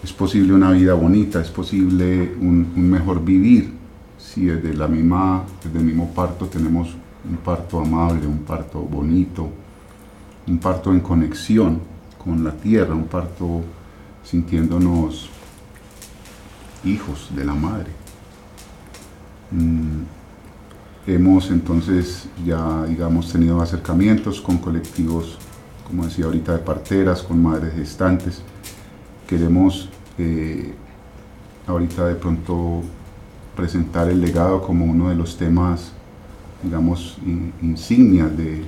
Es 0.03 0.13
posible 0.13 0.53
una 0.53 0.71
vida 0.71 0.95
bonita, 0.95 1.41
es 1.41 1.51
posible 1.51 2.33
un, 2.41 2.73
mejor 2.77 3.25
vivir, 3.25 3.73
si 4.19 4.47
desde, 4.47 4.75
la 4.75 4.87
misma, 4.87 5.45
desde 5.65 5.79
el 5.79 5.85
mismo 5.85 6.13
parto 6.15 6.47
tenemos 6.47 6.95
un 7.29 7.37
parto 7.39 7.81
amable, 7.81 8.27
un 8.27 8.39
parto 8.39 8.81
bonito, 8.81 9.51
un 10.47 10.59
parto 10.59 10.93
en 10.93 11.01
conexión 11.01 11.81
con 12.23 12.45
la 12.45 12.53
tierra, 12.53 12.95
un 12.95 13.07
parto 13.07 13.63
sintiéndonos 14.23 15.29
hijos 16.85 17.31
de 17.35 17.45
la 17.45 17.55
madre. 17.55 18.06
Mm, 19.51 20.03
hemos 21.07 21.51
entonces 21.51 22.29
ya, 22.45 22.85
digamos, 22.85 23.33
tenido 23.33 23.61
acercamientos 23.61 24.41
con 24.41 24.59
colectivos, 24.59 25.39
como 25.87 26.05
decía 26.05 26.25
ahorita, 26.25 26.53
de 26.53 26.59
parteras, 26.59 27.23
con 27.23 27.43
madres 27.43 27.75
gestantes. 27.75 28.43
Queremos 29.27 29.89
eh, 30.19 30.75
ahorita 31.67 32.07
de 32.07 32.15
pronto 32.17 32.83
presentar 33.55 34.09
el 34.09 34.21
legado 34.21 34.63
como 34.63 34.85
uno 34.85 35.09
de 35.09 35.15
los 35.15 35.37
temas, 35.37 35.93
digamos, 36.63 37.19
insignias 37.63 38.37
de, 38.37 38.65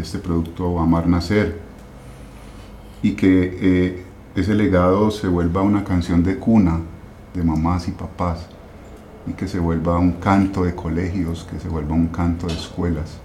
este 0.00 0.18
producto 0.18 0.80
Amar 0.80 1.06
Nacer 1.06 1.60
y 3.00 3.12
que 3.12 3.58
eh, 3.60 4.04
ese 4.34 4.52
legado 4.54 5.12
se 5.12 5.28
vuelva 5.28 5.62
una 5.62 5.84
canción 5.84 6.24
de 6.24 6.36
cuna 6.36 6.80
de 7.32 7.44
mamás 7.44 7.86
y 7.86 7.92
papás 7.92 8.48
y 9.26 9.32
que 9.32 9.48
se 9.48 9.58
vuelva 9.58 9.98
un 9.98 10.12
canto 10.12 10.64
de 10.64 10.74
colegios, 10.74 11.46
que 11.50 11.58
se 11.58 11.68
vuelva 11.68 11.94
un 11.94 12.08
canto 12.08 12.46
de 12.46 12.54
escuelas, 12.54 13.18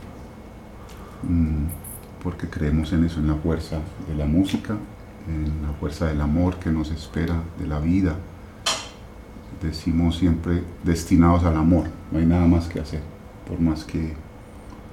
mm, 1.23 1.65
porque 2.23 2.49
creemos 2.49 2.91
en 2.93 3.05
eso, 3.05 3.19
en 3.19 3.27
la 3.27 3.35
fuerza 3.35 3.79
de 4.07 4.15
la 4.15 4.25
música, 4.25 4.75
en 5.27 5.61
la 5.61 5.73
fuerza 5.79 6.07
del 6.07 6.21
amor 6.21 6.57
que 6.57 6.69
nos 6.69 6.91
espera, 6.91 7.35
de 7.59 7.67
la 7.67 7.79
vida, 7.79 8.15
decimos 9.61 10.17
siempre 10.17 10.63
destinados 10.83 11.43
al 11.43 11.57
amor, 11.57 11.85
no 12.11 12.19
hay 12.19 12.25
nada 12.25 12.47
más 12.47 12.67
que 12.67 12.79
hacer, 12.79 13.01
por 13.47 13.59
más 13.59 13.83
que 13.83 14.13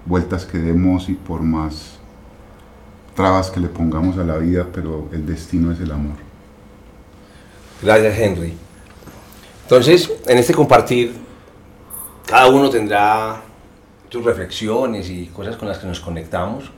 vueltas 0.05 0.45
que 0.45 0.59
demos 0.59 1.09
y 1.09 1.15
por 1.15 1.43
más 1.43 1.99
trabas 3.15 3.51
que 3.51 3.61
le 3.61 3.69
pongamos 3.69 4.19
a 4.19 4.25
la 4.25 4.37
vida, 4.37 4.67
pero 4.73 5.09
el 5.13 5.27
destino 5.27 5.73
es 5.73 5.81
el 5.81 5.91
amor. 5.91 6.17
Gracias 7.83 8.19
Henry. 8.19 8.66
Entonces, 9.67 10.13
en 10.29 10.39
este 10.39 10.55
compartir, 10.55 11.13
cada 12.25 12.47
uno 12.47 12.71
tendrá 12.71 13.43
sus 14.09 14.25
reflexiones 14.25 15.11
y 15.11 15.27
cosas 15.27 15.57
con 15.57 15.67
las 15.67 15.79
que 15.79 15.89
nos 15.89 15.99
conectamos. 15.99 16.71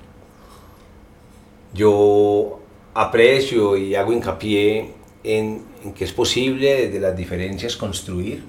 Yo 1.74 2.60
aprecio 2.94 3.76
y 3.76 3.94
hago 3.94 4.14
hincapié 4.14 4.94
en, 5.22 5.66
que 5.94 6.04
es 6.04 6.14
posible 6.14 6.86
desde 6.86 6.98
las 6.98 7.14
diferencias 7.14 7.76
construir, 7.76 8.42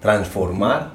transformar, 0.00 0.92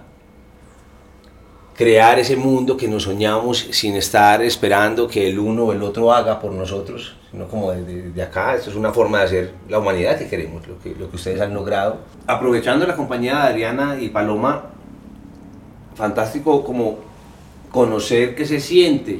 crear 1.77 2.17
ese 2.17 2.35
mundo 2.35 2.75
que 2.75 2.87
nos 2.87 3.03
soñamos 3.03 3.67
sin 3.69 3.95
estar 3.95 4.41
esperando 4.41 5.07
que 5.07 5.29
el 5.29 5.37
uno 5.37 5.65
o 5.65 5.73
el 5.73 5.83
otro 5.83 6.11
haga 6.11 6.39
por 6.39 6.51
nosotros, 6.51 7.15
sino 7.29 7.47
como 7.47 7.71
desde, 7.71 8.19
acá, 8.19 8.55
esto 8.55 8.71
es 8.71 8.75
una 8.75 8.91
forma 8.91 9.19
de 9.19 9.25
hacer 9.25 9.53
la 9.69 9.77
humanidad 9.77 10.17
que 10.17 10.27
queremos, 10.27 10.67
lo 10.67 10.79
que, 10.79 10.95
lo 10.95 11.07
que 11.07 11.15
ustedes 11.15 11.39
han 11.39 11.53
logrado. 11.53 11.99
Aprovechando 12.25 12.87
la 12.87 12.95
compañía 12.95 13.35
de 13.35 13.41
Adriana 13.41 13.95
y 14.01 14.09
Paloma, 14.09 14.71
fantástico 15.93 16.63
como 16.63 16.97
conocer 17.71 18.33
qué 18.33 18.47
se 18.47 18.59
siente 18.59 19.19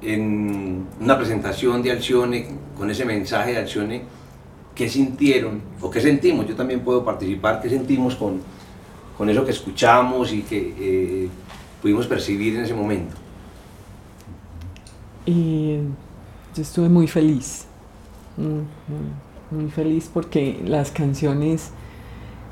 en 0.00 0.86
una 0.98 1.18
presentación 1.18 1.82
de 1.82 1.90
Alcione, 1.90 2.48
con 2.78 2.90
ese 2.90 3.04
mensaje 3.04 3.52
de 3.52 3.58
Alcione, 3.58 4.04
qué 4.74 4.88
sintieron 4.88 5.60
o 5.82 5.90
qué 5.90 6.00
sentimos. 6.00 6.48
Yo 6.48 6.54
también 6.54 6.80
puedo 6.80 7.04
participar, 7.04 7.60
qué 7.60 7.68
sentimos 7.68 8.14
con, 8.14 8.40
con 9.18 9.28
eso 9.28 9.44
que 9.44 9.50
escuchamos 9.50 10.32
y 10.32 10.42
que 10.42 10.74
eh, 10.78 11.28
pudimos 11.82 12.06
percibir 12.06 12.56
en 12.56 12.64
ese 12.64 12.72
momento. 12.72 13.16
Y 15.26 15.78
yo 16.54 16.62
estuve 16.62 16.88
muy 16.88 17.08
feliz, 17.08 17.66
muy, 19.50 19.70
feliz 19.70 20.08
porque 20.14 20.62
las 20.64 20.92
canciones 20.92 21.70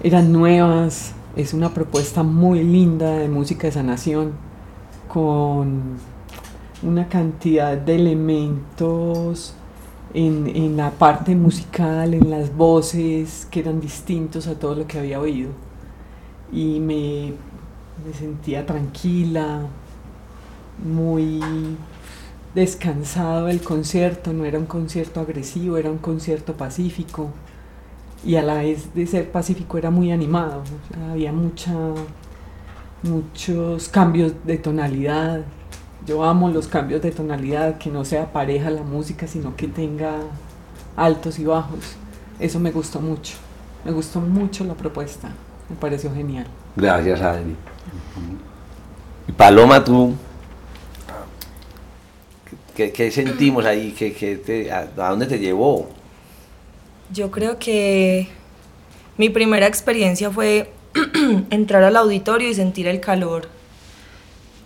eran 0.02 0.32
nuevas, 0.32 1.14
es 1.36 1.54
una 1.54 1.72
propuesta 1.72 2.24
muy 2.24 2.64
linda 2.64 3.12
de 3.12 3.28
música 3.28 3.68
de 3.68 3.72
sanación 3.72 4.32
con 5.08 5.98
una 6.82 7.08
cantidad 7.08 7.76
de 7.76 7.94
elementos 7.94 9.54
en, 10.12 10.76
la 10.76 10.90
parte 10.90 11.34
musical, 11.36 12.12
en 12.14 12.28
las 12.28 12.54
voces, 12.54 13.46
que 13.50 13.60
eran 13.60 13.80
distintos 13.80 14.46
a 14.48 14.58
todo 14.58 14.74
lo 14.74 14.86
que 14.86 14.98
había 14.98 15.20
oído. 15.20 15.65
Y 16.52 16.80
me, 16.80 17.32
me 18.04 18.14
sentía 18.14 18.64
tranquila, 18.66 19.62
muy 20.84 21.40
descansado 22.54 23.48
el 23.48 23.60
concierto, 23.60 24.32
no 24.32 24.44
era 24.44 24.58
un 24.58 24.66
concierto 24.66 25.20
agresivo, 25.20 25.76
era 25.76 25.90
un 25.90 25.98
concierto 25.98 26.54
pacífico 26.56 27.30
y 28.24 28.36
a 28.36 28.42
la 28.42 28.54
vez 28.54 28.94
de 28.94 29.06
ser 29.06 29.30
pacífico 29.30 29.78
era 29.78 29.90
muy 29.90 30.10
animado, 30.10 30.62
había 31.10 31.32
mucha, 31.32 31.72
muchos 33.02 33.88
cambios 33.88 34.32
de 34.44 34.56
tonalidad, 34.56 35.44
yo 36.06 36.22
amo 36.22 36.48
los 36.48 36.68
cambios 36.68 37.02
de 37.02 37.10
tonalidad, 37.10 37.78
que 37.78 37.90
no 37.90 38.04
sea 38.04 38.32
pareja 38.32 38.70
la 38.70 38.82
música, 38.82 39.26
sino 39.26 39.56
que 39.56 39.66
tenga 39.66 40.20
altos 40.96 41.38
y 41.40 41.44
bajos. 41.44 41.96
Eso 42.38 42.60
me 42.60 42.70
gustó 42.70 43.00
mucho. 43.00 43.34
Me 43.84 43.90
gustó 43.90 44.20
mucho 44.20 44.64
la 44.64 44.74
propuesta. 44.74 45.30
Me 45.68 45.76
pareció 45.76 46.12
genial. 46.14 46.46
Gracias, 46.76 47.20
Adri. 47.20 47.56
Y 49.28 49.32
Paloma, 49.32 49.82
tú, 49.82 50.14
¿qué, 52.74 53.10
sentimos 53.10 53.64
ahí? 53.64 53.92
¿Qué, 53.92 54.70
a, 54.70 55.06
¿A 55.06 55.10
dónde 55.10 55.26
te 55.26 55.38
llevó? 55.38 55.88
Yo 57.12 57.30
creo 57.30 57.58
que 57.58 58.28
mi 59.16 59.30
primera 59.30 59.66
experiencia 59.66 60.30
fue 60.30 60.70
entrar 61.50 61.82
al 61.82 61.96
auditorio 61.96 62.48
y 62.48 62.54
sentir 62.54 62.86
el 62.86 63.00
calor 63.00 63.48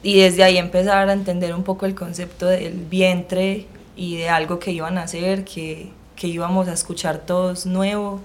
y 0.03 0.21
desde 0.21 0.43
ahí 0.43 0.57
empezar 0.57 1.09
a 1.09 1.13
entender 1.13 1.55
un 1.55 1.63
poco 1.63 1.87
el 1.87 1.95
concepto 1.95 2.47
del 2.47 2.85
vientre 2.85 3.67
y 3.97 4.17
de 4.17 4.29
algo 4.29 4.59
que 4.59 4.73
iban 4.73 4.97
a 4.99 5.03
hacer, 5.03 5.45
que, 5.45 5.91
que 6.17 6.27
íbamos 6.27 6.69
a 6.69 6.73
escuchar 6.73 7.19
todos 7.19 7.67
nuevo. 7.67 8.21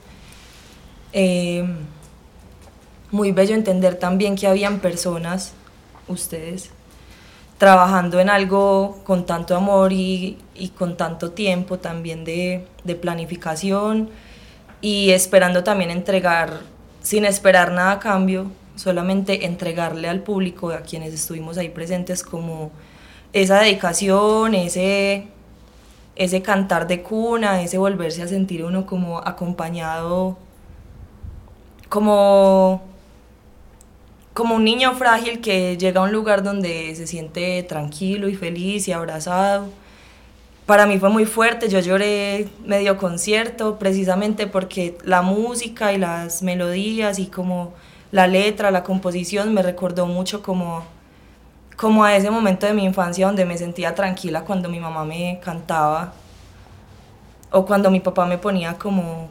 Eh, 1.11 1.65
muy 3.15 3.31
bello 3.31 3.55
entender 3.55 3.95
también 3.95 4.35
que 4.35 4.45
habían 4.45 4.79
personas, 4.79 5.53
ustedes, 6.09 6.69
trabajando 7.57 8.19
en 8.19 8.29
algo 8.29 8.99
con 9.05 9.25
tanto 9.25 9.55
amor 9.55 9.93
y, 9.93 10.37
y 10.53 10.69
con 10.69 10.97
tanto 10.97 11.31
tiempo 11.31 11.79
también 11.79 12.25
de, 12.25 12.67
de, 12.83 12.95
planificación 12.95 14.09
y 14.81 15.11
esperando 15.11 15.63
también 15.63 15.91
entregar, 15.91 16.59
sin 17.01 17.23
esperar 17.23 17.71
nada 17.71 17.93
a 17.93 17.99
cambio, 17.99 18.51
solamente 18.75 19.45
entregarle 19.45 20.09
al 20.09 20.19
público, 20.19 20.71
a 20.71 20.81
quienes 20.81 21.13
estuvimos 21.13 21.57
ahí 21.57 21.69
presentes, 21.69 22.21
como 22.21 22.71
esa 23.31 23.59
dedicación, 23.59 24.55
ese, 24.55 25.27
ese 26.17 26.41
cantar 26.41 26.85
de 26.85 27.01
cuna, 27.01 27.61
ese 27.61 27.77
volverse 27.77 28.23
a 28.23 28.27
sentir 28.27 28.65
uno 28.65 28.85
como 28.85 29.19
acompañado, 29.19 30.37
como, 31.87 32.94
como 34.35 34.55
un 34.55 34.65
niño 34.65 34.93
frágil 34.95 35.39
que 35.39 35.77
llega 35.77 36.01
a 36.01 36.03
un 36.03 36.11
lugar 36.11 36.43
donde 36.43 36.93
se 36.95 37.07
siente 37.07 37.63
tranquilo 37.63 38.27
y 38.27 38.35
feliz 38.35 38.85
y 38.89 38.91
abrazado. 38.91 39.69
Para 40.65 40.85
mí 40.85 40.99
fue 40.99 41.09
muy 41.09 41.25
fuerte, 41.25 41.69
yo 41.69 41.79
lloré 41.79 42.49
medio 42.65 42.97
concierto 42.97 43.79
precisamente 43.79 44.45
porque 44.45 44.97
la 45.05 45.21
música 45.21 45.93
y 45.93 45.97
las 45.97 46.43
melodías 46.43 47.17
y 47.17 47.27
como 47.27 47.73
la 48.11 48.27
letra, 48.27 48.71
la 48.71 48.83
composición 48.83 49.53
me 49.53 49.61
recordó 49.61 50.05
mucho 50.05 50.43
como, 50.43 50.83
como 51.77 52.03
a 52.03 52.13
ese 52.17 52.29
momento 52.29 52.65
de 52.65 52.73
mi 52.73 52.83
infancia 52.83 53.27
donde 53.27 53.45
me 53.45 53.57
sentía 53.57 53.95
tranquila 53.95 54.41
cuando 54.41 54.67
mi 54.67 54.81
mamá 54.81 55.05
me 55.05 55.39
cantaba 55.41 56.13
o 57.51 57.65
cuando 57.65 57.89
mi 57.89 58.01
papá 58.01 58.25
me 58.25 58.37
ponía 58.37 58.73
como, 58.73 59.29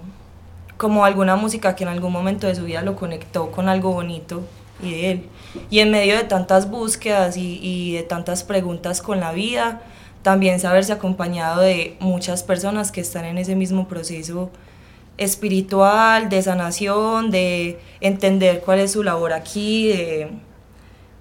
como 0.79 1.05
alguna 1.05 1.37
música 1.37 1.77
que 1.77 1.85
en 1.85 1.91
algún 1.91 2.11
momento 2.11 2.47
de 2.47 2.55
su 2.55 2.65
vida 2.65 2.81
lo 2.81 2.97
conectó 2.97 3.51
con 3.51 3.69
algo 3.69 3.93
bonito 3.93 4.45
y 4.85 5.05
él. 5.05 5.22
Y 5.70 5.80
en 5.80 5.91
medio 5.91 6.16
de 6.16 6.24
tantas 6.24 6.70
búsquedas 6.70 7.37
y, 7.37 7.59
y 7.62 7.93
de 7.95 8.03
tantas 8.03 8.45
preguntas 8.45 9.01
con 9.01 9.20
la 9.20 9.32
vida, 9.32 9.82
también 10.22 10.59
saberse 10.59 10.93
acompañado 10.93 11.61
de 11.61 11.97
muchas 12.01 12.43
personas 12.43 12.91
que 12.91 13.01
están 13.01 13.24
en 13.24 13.39
ese 13.39 13.55
mismo 13.55 13.89
proceso 13.89 14.51
espiritual, 15.16 16.28
de 16.28 16.43
sanación, 16.43 17.30
de 17.30 17.78
entender 18.01 18.61
cuál 18.64 18.80
es 18.80 18.93
su 18.93 19.03
labor 19.03 19.32
aquí, 19.32 19.89
de, 19.89 20.30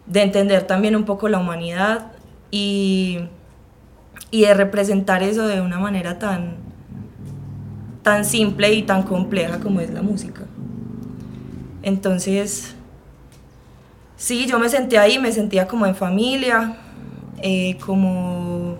de 0.08 0.22
entender 0.22 0.64
también 0.64 0.96
un 0.96 1.04
poco 1.04 1.30
la 1.30 1.38
humanidad 1.40 2.12
y, 2.50 3.20
y 4.32 4.42
de 4.42 4.54
representar 4.54 5.22
eso 5.22 5.48
de 5.48 5.62
una 5.62 5.80
manera 5.80 6.18
tan, 6.18 6.56
tan 8.02 8.26
simple 8.26 8.74
y 8.74 8.84
tan 8.84 9.04
compleja 9.04 9.60
como 9.60 9.80
es 9.80 9.92
la 9.92 10.02
música. 10.02 10.44
Entonces, 11.84 12.76
sí, 14.16 14.46
yo 14.46 14.60
me 14.60 14.70
sentía 14.70 15.02
ahí, 15.02 15.20
me 15.20 15.32
sentía 15.32 15.68
como 15.68 15.86
en 15.86 15.96
familia, 15.96 16.78
eh, 17.42 17.78
como 17.86 18.78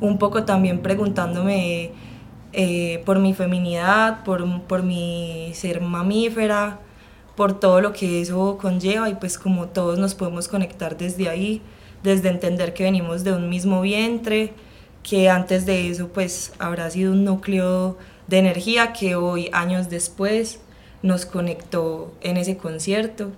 un 0.00 0.18
poco 0.18 0.44
también 0.44 0.80
preguntándome 0.80 1.92
eh, 2.52 3.02
por 3.04 3.18
mi 3.18 3.34
feminidad, 3.34 4.24
por, 4.24 4.62
por 4.62 4.82
mi 4.82 5.50
ser 5.54 5.80
mamífera, 5.80 6.80
por 7.36 7.60
todo 7.60 7.80
lo 7.80 7.92
que 7.92 8.20
eso 8.22 8.58
conlleva 8.60 9.08
y 9.10 9.14
pues 9.14 9.38
como 9.38 9.68
todos 9.68 9.98
nos 9.98 10.14
podemos 10.14 10.48
conectar 10.48 10.96
desde 10.96 11.28
ahí, 11.28 11.60
desde 12.02 12.30
entender 12.30 12.72
que 12.72 12.84
venimos 12.84 13.24
de 13.24 13.32
un 13.32 13.48
mismo 13.48 13.82
vientre, 13.82 14.54
que 15.02 15.28
antes 15.28 15.66
de 15.66 15.90
eso 15.90 16.08
pues 16.08 16.52
habrá 16.58 16.90
sido 16.90 17.12
un 17.12 17.24
núcleo 17.24 17.98
de 18.26 18.38
energía 18.38 18.92
que 18.92 19.14
hoy, 19.14 19.50
años 19.52 19.88
después, 19.88 20.60
nos 21.02 21.26
conectó 21.26 22.12
en 22.22 22.38
ese 22.38 22.56
concierto. 22.56 23.30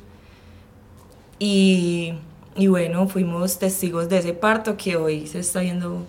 Y, 1.39 2.15
y 2.57 2.67
bueno, 2.67 3.09
fuimos 3.09 3.59
testigos 3.59 4.09
de 4.09 4.19
ese 4.19 4.33
parto 4.33 4.77
que 4.77 4.97
hoy 4.97 5.27
se 5.27 5.41
está 5.41 5.61
viendo 5.61 6.05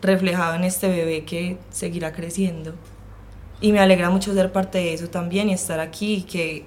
reflejado 0.00 0.56
en 0.56 0.64
este 0.64 0.88
bebé 0.88 1.24
que 1.24 1.58
seguirá 1.70 2.12
creciendo. 2.12 2.74
Y 3.60 3.72
me 3.72 3.78
alegra 3.78 4.10
mucho 4.10 4.34
ser 4.34 4.50
parte 4.50 4.78
de 4.78 4.94
eso 4.94 5.08
también 5.08 5.48
y 5.48 5.52
estar 5.52 5.78
aquí 5.78 6.14
y 6.14 6.22
que, 6.22 6.64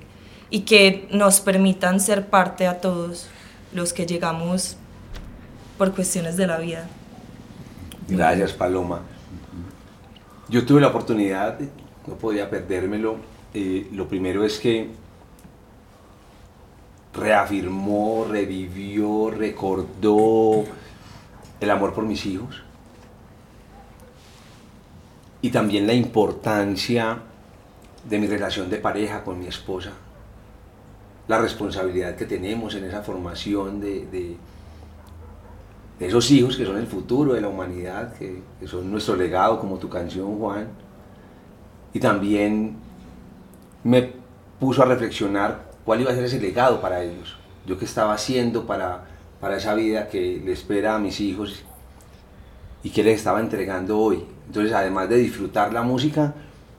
y 0.50 0.62
que 0.62 1.08
nos 1.12 1.42
permitan 1.42 2.00
ser 2.00 2.28
parte 2.28 2.66
a 2.68 2.80
todos 2.80 3.28
los 3.74 3.92
que 3.92 4.06
llegamos 4.06 4.78
por 5.78 5.94
cuestiones 5.94 6.38
de 6.38 6.48
la 6.48 6.58
vida. 6.58 6.88
Gracias, 8.08 8.54
Paloma. 8.54 9.02
Yo 10.48 10.66
tuve 10.66 10.80
la 10.80 10.88
oportunidad, 10.88 11.60
no 12.08 12.16
podía 12.16 12.50
perdérmelo. 12.50 13.18
Eh, 13.54 13.90
lo 13.92 14.08
primero 14.08 14.46
es 14.46 14.60
que 14.60 14.90
reafirmó, 17.16 18.26
revivió, 18.30 19.32
recordó 19.32 20.64
el 21.60 21.70
amor 21.70 21.94
por 21.94 22.04
mis 22.06 22.26
hijos. 22.26 22.64
Y 25.42 25.50
también 25.50 25.88
la 25.88 25.94
importancia 25.94 27.20
de 28.08 28.20
mi 28.20 28.28
relación 28.28 28.70
de 28.70 28.78
pareja 28.78 29.24
con 29.24 29.40
mi 29.40 29.48
esposa, 29.48 29.92
la 31.28 31.40
responsabilidad 31.40 32.16
que 32.16 32.26
tenemos 32.26 32.76
en 32.76 32.86
esa 32.86 33.02
formación 33.02 33.80
de, 33.80 34.38
esos 36.00 36.30
hijos 36.32 36.58
que 36.58 36.66
son 36.66 36.78
el 36.78 36.88
futuro 36.88 37.34
de 37.34 37.42
la 37.42 37.48
humanidad, 37.48 38.14
que 38.14 38.42
son 38.66 38.92
nuestro 38.92 39.16
legado, 39.16 39.60
como 39.60 39.78
tu 39.78 39.90
canción, 39.90 40.38
Juan, 40.38 40.68
y 41.94 42.00
también 42.00 42.76
me 43.84 44.12
puso 44.60 44.84
a 44.84 44.86
reflexionar 44.86 45.65
cuál 45.86 46.02
iba 46.02 46.12
a 46.12 46.16
ser 46.16 46.26
ese 46.26 46.42
legado 46.42 46.82
para 46.82 47.04
ellos, 47.04 47.36
yo 47.66 47.78
qué 47.78 47.86
estaba 47.86 48.14
haciendo 48.14 48.66
para, 48.66 49.06
para 49.40 49.58
esa 49.58 49.74
vida 49.76 50.10
que 50.10 50.42
le 50.44 50.52
espera 50.52 50.96
a 50.96 51.00
mis 51.00 51.22
hijos 51.22 51.64
y 52.84 52.90
que 52.90 53.04
les 53.04 53.18
estaba 53.18 53.40
entregando 53.40 53.98
hoy. 53.98 54.24
Entonces, 54.48 54.74
además 54.74 55.10
de 55.10 55.18
disfrutar 55.18 55.72
la 55.72 55.82
música, 55.82 56.34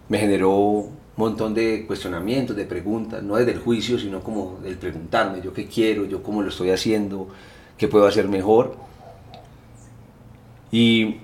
me 0.09 0.19
generó 0.19 0.51
un 0.51 0.93
montón 1.17 1.55
de 1.55 1.85
cuestionamientos, 1.87 2.57
de 2.57 2.65
preguntas, 2.65 3.23
no 3.23 3.37
desde 3.37 3.53
el 3.53 3.59
juicio, 3.59 3.99
sino 3.99 4.21
como 4.21 4.59
el 4.65 4.77
preguntarme, 4.77 5.41
yo 5.41 5.53
qué 5.53 5.67
quiero, 5.67 6.05
yo 6.05 6.23
cómo 6.23 6.43
lo 6.43 6.49
estoy 6.49 6.71
haciendo, 6.71 7.29
qué 7.77 7.89
puedo 7.89 8.07
hacer 8.07 8.29
mejor. 8.29 8.77
Y 10.71 11.17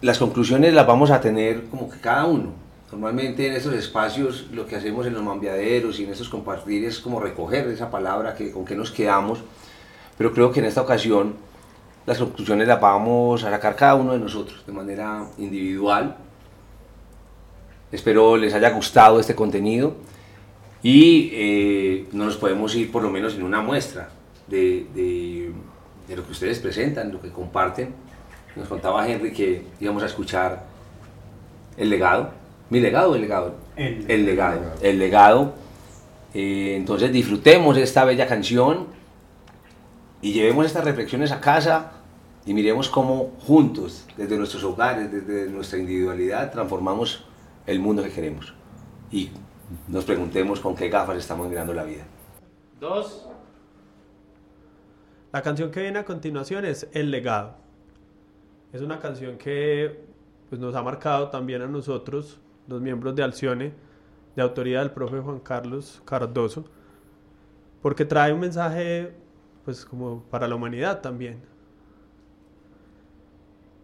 las 0.00 0.18
conclusiones 0.18 0.74
las 0.74 0.86
vamos 0.86 1.10
a 1.10 1.20
tener 1.20 1.64
como 1.64 1.88
que 1.90 1.98
cada 1.98 2.24
uno. 2.26 2.67
Normalmente 2.90 3.46
en 3.46 3.52
estos 3.52 3.74
espacios 3.74 4.46
lo 4.50 4.66
que 4.66 4.76
hacemos 4.76 5.06
en 5.06 5.12
los 5.12 5.22
mambiaderos 5.22 6.00
y 6.00 6.04
en 6.04 6.10
estos 6.10 6.28
compartir 6.28 6.84
es 6.84 7.00
como 7.00 7.20
recoger 7.20 7.66
esa 7.68 7.90
palabra 7.90 8.34
que, 8.34 8.50
con 8.50 8.64
que 8.64 8.74
nos 8.74 8.90
quedamos, 8.90 9.40
pero 10.16 10.32
creo 10.32 10.50
que 10.50 10.60
en 10.60 10.66
esta 10.66 10.80
ocasión 10.80 11.34
las 12.06 12.16
conclusiones 12.16 12.66
las 12.66 12.80
vamos 12.80 13.44
a 13.44 13.50
sacar 13.50 13.76
cada 13.76 13.94
uno 13.94 14.14
de 14.14 14.18
nosotros 14.18 14.64
de 14.66 14.72
manera 14.72 15.26
individual. 15.36 16.16
Espero 17.92 18.38
les 18.38 18.54
haya 18.54 18.70
gustado 18.70 19.20
este 19.20 19.34
contenido 19.34 19.94
y 20.82 21.30
eh, 21.34 22.08
no 22.12 22.24
nos 22.24 22.38
podemos 22.38 22.74
ir 22.74 22.90
por 22.90 23.02
lo 23.02 23.10
menos 23.10 23.34
en 23.34 23.42
una 23.42 23.60
muestra 23.60 24.08
de, 24.46 24.86
de, 24.94 26.16
lo 26.16 26.24
que 26.24 26.32
ustedes 26.32 26.58
presentan, 26.60 27.12
lo 27.12 27.20
que 27.20 27.30
comparten. 27.30 27.94
Nos 28.56 28.68
contaba 28.68 29.06
Henry 29.06 29.32
que 29.32 29.66
íbamos 29.78 30.02
a 30.02 30.06
escuchar 30.06 30.64
el 31.76 31.90
legado. 31.90 32.32
¿Mi 32.70 32.80
legado 32.80 33.12
o 33.12 33.14
el 33.14 33.22
legado? 33.22 33.54
El, 33.76 34.04
el 34.08 34.26
legado. 34.26 34.60
El 34.82 34.98
legado. 34.98 35.54
Eh, 36.34 36.74
entonces 36.76 37.12
disfrutemos 37.12 37.76
esta 37.78 38.04
bella 38.04 38.26
canción 38.26 38.88
y 40.20 40.32
llevemos 40.32 40.66
estas 40.66 40.84
reflexiones 40.84 41.32
a 41.32 41.40
casa 41.40 41.92
y 42.44 42.54
miremos 42.54 42.88
cómo 42.88 43.32
juntos, 43.40 44.06
desde 44.16 44.36
nuestros 44.36 44.64
hogares, 44.64 45.10
desde 45.10 45.50
nuestra 45.50 45.78
individualidad, 45.78 46.50
transformamos 46.50 47.24
el 47.66 47.78
mundo 47.78 48.02
que 48.02 48.10
queremos. 48.10 48.54
Y 49.10 49.30
nos 49.86 50.04
preguntemos 50.04 50.60
con 50.60 50.74
qué 50.74 50.88
gafas 50.88 51.18
estamos 51.18 51.48
mirando 51.48 51.74
la 51.74 51.84
vida. 51.84 52.04
Dos. 52.80 53.28
La 55.32 55.42
canción 55.42 55.70
que 55.70 55.82
viene 55.82 55.98
a 55.98 56.04
continuación 56.04 56.64
es 56.64 56.88
El 56.92 57.10
legado. 57.10 57.56
Es 58.72 58.80
una 58.80 58.98
canción 58.98 59.36
que 59.36 60.00
pues, 60.48 60.60
nos 60.60 60.74
ha 60.74 60.82
marcado 60.82 61.28
también 61.28 61.62
a 61.62 61.66
nosotros, 61.66 62.38
los 62.68 62.80
miembros 62.80 63.16
de 63.16 63.24
Alcione, 63.24 63.72
de 64.36 64.42
autoría 64.42 64.78
del 64.78 64.92
profe 64.92 65.18
Juan 65.18 65.40
Carlos 65.40 66.00
Cardoso, 66.04 66.64
porque 67.82 68.04
trae 68.04 68.32
un 68.32 68.40
mensaje 68.40 69.12
pues 69.64 69.84
como 69.84 70.22
para 70.30 70.46
la 70.46 70.54
humanidad 70.54 71.00
también, 71.00 71.40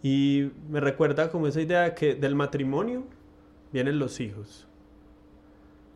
y 0.05 0.53
me 0.69 0.81
recuerda 0.81 1.31
como 1.31 1.47
esa 1.47 1.63
idea 1.63 1.95
que 1.95 2.15
del 2.15 2.35
matrimonio 2.35 3.05
vienen 3.73 3.99
los 3.99 4.21
hijos 4.21 4.69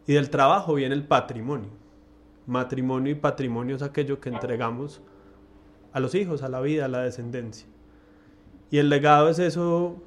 y 0.07 0.15
del 0.15 0.31
trabajo 0.31 0.73
viene 0.73 0.95
el 0.95 1.05
patrimonio. 1.05 1.69
Matrimonio 2.47 3.13
y 3.13 3.17
patrimonio 3.17 3.77
es 3.77 3.83
aquello 3.83 4.19
que 4.19 4.31
entregamos 4.31 5.03
a 5.93 6.01
los 6.01 6.15
hijos, 6.15 6.43
a 6.43 6.49
la 6.49 6.63
vida, 6.63 6.87
a 6.87 6.89
la 6.89 7.03
descendencia. 7.03 7.69
Y 8.71 8.79
el 8.79 8.89
legado 8.89 9.29
es 9.29 9.39
eso 9.39 10.03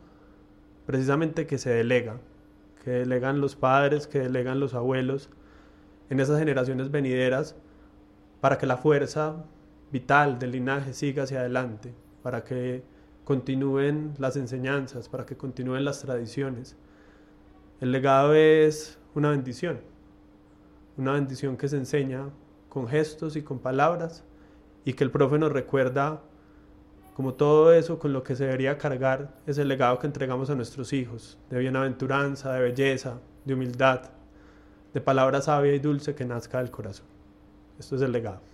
precisamente 0.88 1.45
que 1.45 1.59
se 1.59 1.69
delega, 1.69 2.19
que 2.84 2.91
delegan 2.91 3.41
los 3.41 3.55
padres, 3.55 4.07
que 4.07 4.19
delegan 4.19 4.59
los 4.59 4.73
abuelos 4.73 5.29
en 6.09 6.19
esas 6.19 6.39
generaciones 6.39 6.91
venideras 6.91 7.55
para 8.41 8.57
que 8.57 8.65
la 8.65 8.77
fuerza 8.77 9.45
vital 9.91 10.39
del 10.39 10.51
linaje 10.51 10.93
siga 10.93 11.23
hacia 11.23 11.39
adelante, 11.41 11.93
para 12.23 12.43
que 12.43 12.84
continúen 13.23 14.13
las 14.17 14.36
enseñanzas, 14.36 15.09
para 15.09 15.25
que 15.25 15.38
continúen 15.38 15.86
las 15.86 16.01
tradiciones. 16.01 16.75
El 17.79 17.91
legado 17.91 18.34
es 18.34 18.99
una 19.13 19.29
bendición, 19.29 19.82
una 20.97 21.13
bendición 21.13 21.57
que 21.57 21.67
se 21.67 21.77
enseña 21.77 22.29
con 22.67 22.88
gestos 22.88 23.36
y 23.36 23.43
con 23.43 23.59
palabras 23.59 24.23
y 24.86 24.93
que 24.93 25.03
el 25.03 25.11
profe 25.11 25.38
nos 25.38 25.51
recuerda 25.51 26.21
como 27.16 27.34
todo 27.34 27.74
eso 27.74 27.99
con 27.99 28.14
lo 28.14 28.24
que 28.24 28.36
se 28.36 28.45
debería 28.45 28.78
cargar 28.78 29.34
es 29.45 29.57
el 29.57 29.68
legado 29.68 29.99
que 29.99 30.07
entregamos 30.07 30.49
a 30.49 30.55
nuestros 30.55 30.93
hijos, 30.93 31.38
de 31.49 31.59
bienaventuranza, 31.59 32.53
de 32.53 32.62
belleza, 32.62 33.20
de 33.45 33.53
humildad, 33.53 34.01
de 34.93 35.01
palabra 35.01 35.41
sabia 35.41 35.74
y 35.74 35.80
dulce 35.80 36.16
que 36.16 36.26
nazca 36.26 36.59
del 36.59 36.72
corazón. 36.72 37.05
Esto 37.80 37.95
es 37.95 38.01
el 38.01 38.12
legado. 38.12 38.51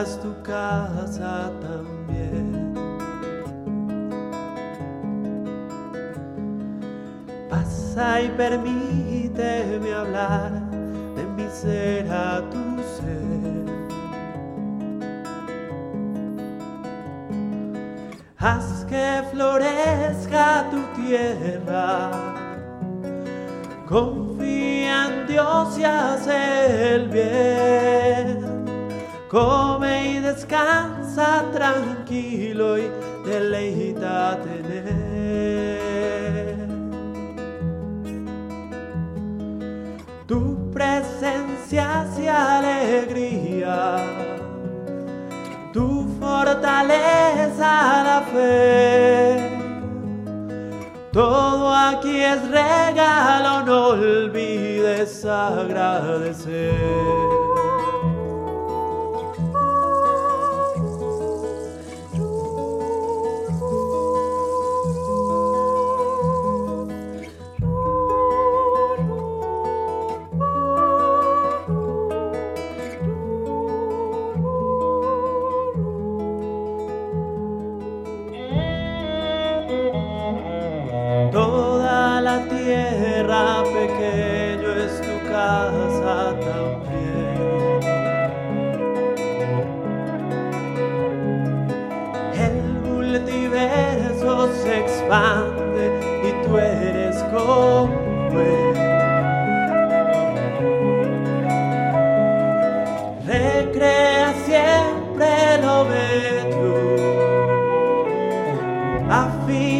serás 0.00 0.20
tu 0.20 0.42
casa 0.42 1.52
también. 1.60 2.74
Pasa 7.48 8.22
y 8.22 8.28
permite 8.30 8.89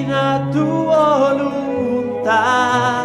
Na 0.07 0.51
tua 0.53 1.05
voluntad. 1.21 3.00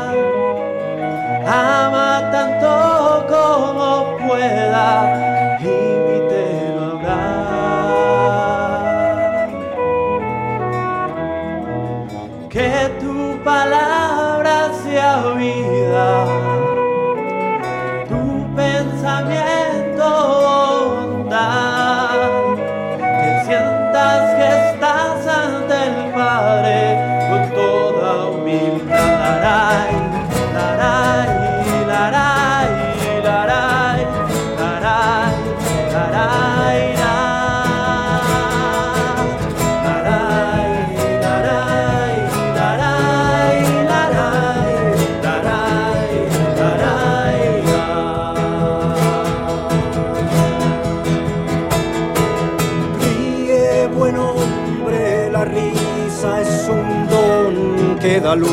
la 58.36 58.41
luz. 58.41 58.51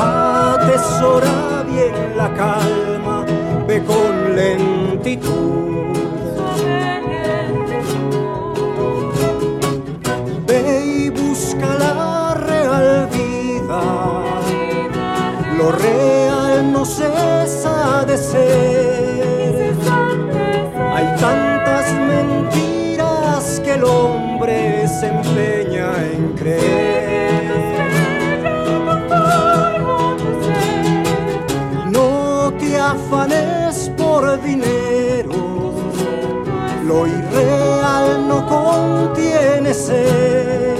Atesora 0.00 1.64
bien 1.70 2.16
la 2.16 2.28
calma, 2.34 3.24
ve 3.66 3.82
con 3.84 4.36
lentitud. 4.36 5.58
Ve 10.46 10.84
y 10.84 11.10
busca 11.10 11.74
la 11.74 12.34
real 12.34 13.08
vida, 13.12 13.82
lo 15.56 15.72
real 15.72 16.72
no 16.72 16.84
cesa 16.84 18.04
de 18.06 18.16
ser. 18.16 18.87
No 31.90 32.52
te 32.58 32.78
afanes 32.78 33.90
por 33.96 34.40
dinero, 34.42 35.74
lo 36.86 37.06
irreal 37.06 38.28
no 38.28 38.46
contiene 38.46 39.74
ser. 39.74 40.78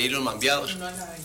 Ahí 0.00 0.08
los 0.08 0.22
mambiados? 0.22 0.74
Uno 0.74 0.86
a 0.86 0.90
la 0.92 1.10
vez. 1.10 1.20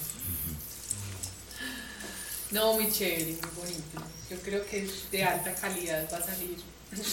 No, 2.51 2.73
muy 2.73 2.91
chévere, 2.91 3.37
muy 3.41 3.51
bonito. 3.57 4.01
Yo 4.29 4.39
creo 4.41 4.65
que 4.65 4.83
es 4.83 5.11
de 5.11 5.23
alta 5.23 5.53
calidad 5.55 6.07
va 6.11 6.17
a 6.17 6.23
salir 6.23 6.57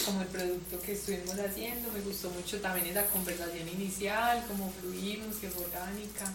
como 0.05 0.23
el 0.23 0.29
producto 0.29 0.81
que 0.81 0.93
estuvimos 0.93 1.39
haciendo. 1.39 1.91
Me 1.93 2.01
gustó 2.01 2.31
mucho 2.31 2.61
también 2.61 2.87
esa 2.87 3.07
conversación 3.07 3.69
inicial, 3.69 4.45
cómo 4.49 4.73
fluimos, 4.81 5.37
que 5.37 5.49
fue 5.49 5.65
orgánica 5.65 6.33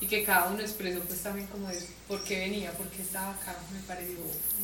y 0.00 0.06
que 0.06 0.24
cada 0.24 0.48
uno 0.48 0.60
expresó 0.60 1.00
pues 1.00 1.20
también 1.20 1.46
como 1.48 1.68
de 1.68 1.82
por 2.06 2.22
qué 2.22 2.40
venía, 2.40 2.72
por 2.72 2.88
qué 2.88 3.02
estaba 3.02 3.32
acá. 3.32 3.56
Me 3.72 3.80
pareció 3.80 4.18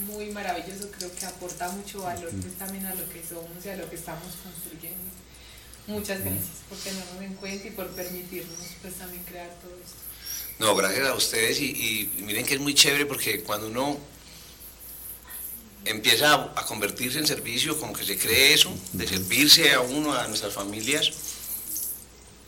muy 0.06 0.26
maravilloso, 0.30 0.90
creo 0.90 1.14
que 1.14 1.26
aporta 1.26 1.68
mucho 1.70 2.02
valor 2.02 2.30
pues 2.30 2.54
también 2.54 2.86
a 2.86 2.94
lo 2.94 3.08
que 3.08 3.22
somos 3.22 3.64
y 3.64 3.68
a 3.68 3.76
lo 3.76 3.88
que 3.88 3.96
estamos 3.96 4.32
construyendo. 4.42 5.10
Muchas 5.86 6.20
gracias 6.20 6.64
por 6.68 6.78
tenernos 6.78 7.22
en 7.22 7.34
cuenta 7.34 7.68
y 7.68 7.70
por 7.72 7.88
permitirnos 7.88 8.58
pues 8.80 8.94
también 8.94 9.22
crear 9.24 9.50
todo 9.60 9.76
esto. 9.84 10.03
No, 10.58 10.74
gracias 10.76 11.08
a 11.08 11.14
ustedes 11.14 11.60
y, 11.60 12.10
miren 12.18 12.46
que 12.46 12.54
es 12.54 12.60
muy 12.60 12.74
chévere 12.74 13.06
porque 13.06 13.40
cuando 13.42 13.66
uno 13.66 13.98
empieza 15.84 16.32
a, 16.32 16.52
a 16.56 16.64
convertirse 16.64 17.18
en 17.18 17.26
servicio, 17.26 17.78
como 17.78 17.92
que 17.92 18.04
se 18.04 18.16
cree 18.16 18.54
eso, 18.54 18.72
de 18.92 19.06
servirse 19.06 19.72
a 19.72 19.80
uno, 19.80 20.14
a 20.14 20.26
nuestras 20.28 20.52
familias, 20.54 21.10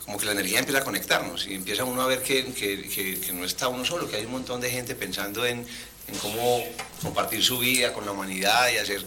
como 0.05 0.17
que 0.17 0.25
la 0.25 0.31
energía 0.31 0.59
empieza 0.59 0.79
a 0.79 0.83
conectarnos 0.85 1.45
y 1.47 1.53
empieza 1.55 1.83
uno 1.83 2.01
a 2.01 2.07
ver 2.07 2.23
que, 2.23 2.45
que- 2.53 2.87
que- 2.87 3.19
que 3.19 3.33
no 3.33 3.43
está 3.45 3.67
uno 3.67 3.83
solo, 3.83 4.09
que 4.09 4.15
hay 4.15 4.25
un 4.25 4.31
montón 4.31 4.61
de 4.61 4.71
gente 4.71 4.95
pensando 4.95 5.45
en, 5.45 5.59
en 6.07 6.17
cómo 6.21 6.63
compartir 7.01 7.43
su 7.43 7.59
vida 7.59 7.91
con 7.93 8.05
la 8.05 8.11
humanidad 8.13 8.69
y 8.71 8.77
hacer 8.77 9.05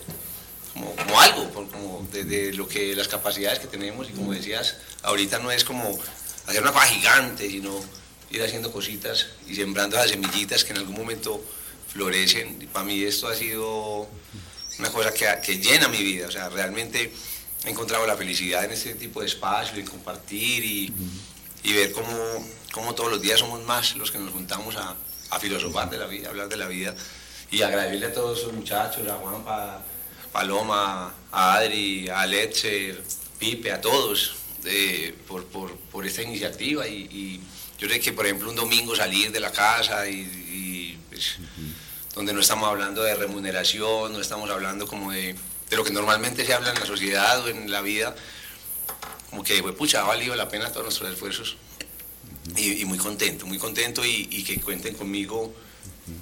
como, 0.75 0.95
como 0.95 1.21
algo, 1.21 1.51
como 1.53 2.07
desde 2.13 2.53
lo 2.53 2.69
que 2.69 2.95
las 2.95 3.09
capacidades 3.09 3.59
que 3.61 3.67
tenemos 3.67 4.11
y 4.11 4.13
como 4.13 4.33
decías, 4.35 4.77
ahorita 5.03 5.39
no 5.39 5.51
es 5.51 5.65
como 5.65 5.99
hacer 6.47 6.63
una 6.63 6.73
cosa 6.73 6.87
gigante, 6.87 7.49
sino 7.51 7.83
ir 8.31 8.43
haciendo 8.43 8.73
cositas 8.73 9.29
y 9.49 9.55
sembrando 9.55 9.97
esas 9.97 10.11
semillitas 10.11 10.65
que 10.65 10.73
en 10.73 10.79
algún 10.79 10.97
momento 10.97 11.43
florecen. 11.93 12.59
Y 12.61 12.67
para 12.67 12.85
mí 12.85 13.03
esto 13.03 13.29
ha 13.29 13.35
sido 13.35 14.09
una 14.79 14.91
cosa 14.91 15.13
que, 15.13 15.27
que 15.45 15.59
llena 15.59 15.89
mi 15.89 16.03
vida, 16.03 16.29
o 16.29 16.31
sea, 16.31 16.49
realmente 16.49 17.13
he 17.65 17.71
encontrado 17.71 18.07
la 18.07 18.17
felicidad 18.17 18.65
en 18.65 18.73
este 18.73 18.95
tipo 18.95 19.21
de 19.21 19.27
espacio, 19.27 19.79
en 19.79 19.87
compartir 19.87 20.65
y, 20.65 20.93
y 21.65 21.73
ver 21.73 21.93
cómo, 21.93 22.17
cómo 22.73 22.95
todos 22.95 23.11
los 23.11 23.21
días 23.21 23.41
somos 23.41 23.63
más 23.65 23.97
los 23.97 24.11
que 24.11 24.19
nos 24.19 24.33
juntamos 24.33 24.77
a, 24.77 24.97
a 25.31 25.39
filosofar 25.39 25.91
de 25.91 25.99
la 25.99 26.07
vida, 26.07 26.29
a 26.29 26.31
hablar 26.31 26.49
de 26.49 26.57
la 26.57 26.67
vida 26.69 26.95
y 27.51 27.63
agradecerle 27.63 28.07
a 28.07 28.15
todos 28.15 28.39
esos 28.39 28.53
muchachos, 28.53 29.09
a 29.09 29.15
Juanpa, 29.15 29.83
Paloma, 30.33 31.13
a 31.33 31.55
Adri, 31.55 32.09
a 32.09 32.25
Letzer, 32.27 33.03
Pipe, 33.39 33.73
a 33.73 33.81
todos, 33.81 34.37
eh, 34.65 35.15
por, 35.27 35.45
por, 35.47 35.77
por 35.77 36.07
esta 36.07 36.23
iniciativa. 36.23 36.87
Y, 36.87 36.95
y 36.95 37.41
yo 37.81 37.89
sé 37.89 37.99
que, 37.99 38.13
por 38.13 38.27
ejemplo, 38.27 38.51
un 38.51 38.57
domingo 38.57 38.95
salir 38.95 39.33
de 39.33 39.41
la 39.41 39.51
casa 39.51 40.07
y, 40.09 40.21
y, 40.21 40.99
pues, 41.09 41.37
donde 42.15 42.35
no 42.35 42.41
estamos 42.41 42.69
hablando 42.69 43.03
de 43.03 43.15
remuneración, 43.15 44.13
no 44.13 44.21
estamos 44.21 44.51
hablando 44.51 44.87
como 44.87 45.13
de, 45.13 45.35
de 45.71 45.77
lo 45.77 45.83
que 45.83 45.91
normalmente 45.91 46.45
se 46.45 46.53
habla 46.53 46.71
en 46.71 46.79
la 46.79 46.87
sociedad 46.87 47.43
o 47.43 47.49
en 47.49 47.71
la 47.71 47.81
vida, 47.81 48.15
como 49.31 49.43
que, 49.43 49.63
pues, 49.63 49.75
pucha, 49.75 50.01
ha 50.01 50.05
valido 50.05 50.37
la 50.37 50.49
pena 50.49 50.71
todos 50.71 50.85
nuestros 50.85 51.11
esfuerzos. 51.11 51.57
Y, 52.57 52.83
y 52.83 52.85
muy 52.85 52.99
contento, 52.99 53.47
muy 53.47 53.59
contento 53.59 54.05
y, 54.05 54.29
y 54.31 54.45
que 54.45 54.61
cuenten 54.61 54.95
conmigo 54.95 55.55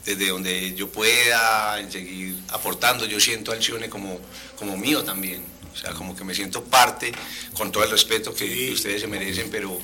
desde 0.04 0.28
donde 0.28 0.74
yo 0.74 0.88
pueda, 0.90 1.80
en 1.80 1.90
seguir 1.90 2.36
aportando. 2.50 3.04
Yo 3.06 3.18
siento 3.18 3.50
al 3.50 3.62
Cione 3.62 3.88
como, 3.88 4.20
como 4.56 4.76
mío 4.76 5.02
también. 5.02 5.44
O 5.72 5.76
sea, 5.76 5.92
como 5.92 6.14
que 6.14 6.24
me 6.24 6.34
siento 6.34 6.62
parte, 6.64 7.12
con 7.56 7.72
todo 7.72 7.84
el 7.84 7.90
respeto 7.90 8.34
que, 8.34 8.48
que 8.48 8.72
ustedes 8.72 9.00
se 9.00 9.06
merecen, 9.06 9.48
pero, 9.50 9.78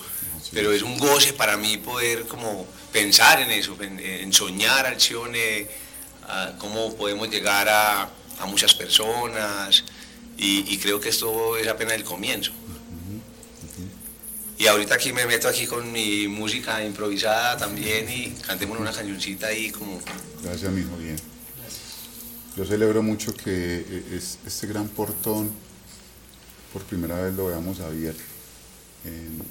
pero 0.53 0.73
es 0.73 0.83
un 0.83 0.99
goce 0.99 1.33
para 1.33 1.57
mí 1.57 1.77
poder 1.79 2.27
como 2.27 2.67
pensar 2.93 3.41
en 3.41 3.51
eso, 3.51 3.77
en, 3.81 3.99
en 3.99 4.33
soñar 4.33 4.87
al 4.87 5.01
Cione, 5.01 5.67
a 6.29 6.55
cómo 6.59 6.95
podemos 6.97 7.29
llegar 7.29 7.69
a, 7.69 8.03
a 8.39 8.47
muchas 8.47 8.75
personas. 8.75 9.85
Y, 10.37 10.73
y 10.73 10.79
creo 10.79 10.99
que 11.01 11.09
esto 11.11 11.57
es 11.57 11.67
apenas 11.69 11.95
el 11.95 12.05
comienzo. 12.05 12.53
Y 14.57 14.67
ahorita 14.69 14.95
aquí 14.95 15.13
me 15.13 15.27
meto 15.27 15.49
aquí 15.49 15.67
con 15.67 15.91
mi 15.91 16.29
música 16.29 16.85
improvisada 16.85 17.57
también 17.57 18.09
y 18.09 18.31
cantemos 18.47 18.79
una 18.79 18.93
cañoncita 18.93 19.49
ahí 19.49 19.71
como... 19.71 20.01
Gracias, 20.43 20.71
mi 20.71 20.83
hijo, 20.83 20.97
bien. 20.97 21.17
Yo 22.57 22.65
celebro 22.65 23.03
mucho 23.03 23.35
que 23.35 23.85
eh, 23.89 24.05
es- 24.17 24.39
este 24.47 24.69
gran 24.69 24.87
portón 24.89 25.51
por 26.73 26.83
primera 26.85 27.21
vez 27.21 27.35
lo 27.35 27.47
veamos 27.47 27.81
abierto 27.81 28.23
en, 29.05 29.43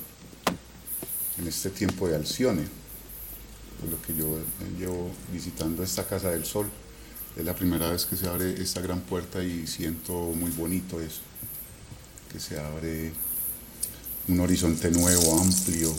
en 1.38 1.48
este 1.48 1.70
tiempo 1.70 2.08
de 2.08 2.16
Alcione, 2.16 2.64
por 3.80 3.90
lo 3.90 4.02
que 4.02 4.16
yo 4.16 4.38
llevo 4.78 5.12
visitando 5.32 5.84
esta 5.84 6.06
Casa 6.06 6.30
del 6.30 6.46
Sol. 6.46 6.70
Es 7.36 7.44
la 7.44 7.56
primera 7.56 7.90
vez 7.90 8.06
que 8.06 8.16
se 8.16 8.28
abre 8.28 8.62
esta 8.62 8.82
gran 8.82 9.02
puerta 9.02 9.44
y 9.44 9.66
siento 9.66 10.14
muy 10.14 10.52
bonito 10.52 11.02
eso, 11.02 11.22
que 12.32 12.40
se 12.40 12.60
abre 12.60 13.12
un 14.28 14.40
horizonte 14.40 14.92
nuevo, 14.92 15.40
amplio, 15.40 15.94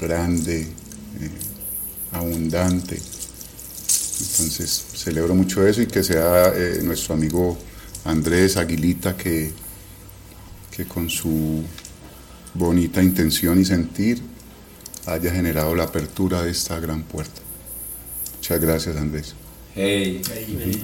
grande, 0.00 0.62
eh, 0.62 1.30
abundante. 2.12 2.96
Entonces 4.20 4.86
celebro 4.94 5.34
mucho 5.34 5.66
eso 5.66 5.82
y 5.82 5.86
que 5.86 6.02
sea 6.02 6.52
eh, 6.54 6.80
nuestro 6.82 7.14
amigo 7.14 7.56
Andrés 8.04 8.56
Aguilita 8.56 9.16
que, 9.16 9.52
que 10.74 10.86
con 10.86 11.08
su 11.10 11.62
bonita 12.58 13.02
intención 13.02 13.60
y 13.60 13.64
sentir 13.64 14.20
haya 15.06 15.30
generado 15.30 15.74
la 15.74 15.84
apertura 15.84 16.42
de 16.42 16.50
esta 16.50 16.78
gran 16.80 17.02
puerta. 17.02 17.40
Muchas 18.36 18.60
gracias 18.60 18.96
Andrés. 18.96 19.34
Hey, 19.74 20.20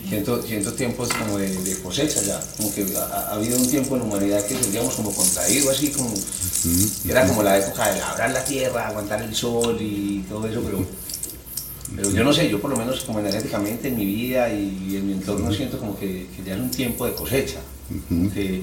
siento, 0.08 0.40
siento 0.40 0.72
tiempos 0.74 1.08
como 1.08 1.38
de, 1.38 1.48
de 1.48 1.76
cosecha 1.80 2.22
ya, 2.22 2.40
como 2.56 2.72
que 2.72 2.86
ha, 2.96 3.02
ha 3.02 3.34
habido 3.34 3.58
un 3.58 3.68
tiempo 3.68 3.96
en 3.96 4.02
la 4.02 4.06
humanidad 4.06 4.46
que 4.46 4.56
sentíamos 4.56 4.94
como 4.94 5.12
contraído, 5.12 5.68
así 5.70 5.90
como, 5.90 6.14
que 6.14 7.10
era 7.10 7.26
como 7.26 7.42
la 7.42 7.58
época 7.58 7.92
de 7.92 7.98
labrar 7.98 8.30
la 8.30 8.44
tierra, 8.44 8.86
aguantar 8.86 9.20
el 9.22 9.34
sol 9.34 9.76
y 9.80 10.20
todo 10.28 10.46
eso, 10.46 10.62
pero, 10.64 10.86
pero 11.96 12.10
yo 12.10 12.22
no 12.22 12.32
sé, 12.32 12.48
yo 12.48 12.60
por 12.60 12.70
lo 12.70 12.76
menos 12.76 13.00
como 13.00 13.18
energéticamente 13.18 13.88
en 13.88 13.96
mi 13.96 14.04
vida 14.04 14.48
y 14.52 14.96
en 14.96 15.06
mi 15.08 15.14
entorno 15.14 15.52
siento 15.52 15.76
como 15.78 15.98
que, 15.98 16.28
que 16.36 16.44
ya 16.44 16.54
es 16.54 16.60
un 16.60 16.70
tiempo 16.70 17.04
de 17.04 17.14
cosecha, 17.14 17.58
como 18.08 18.32
que 18.32 18.62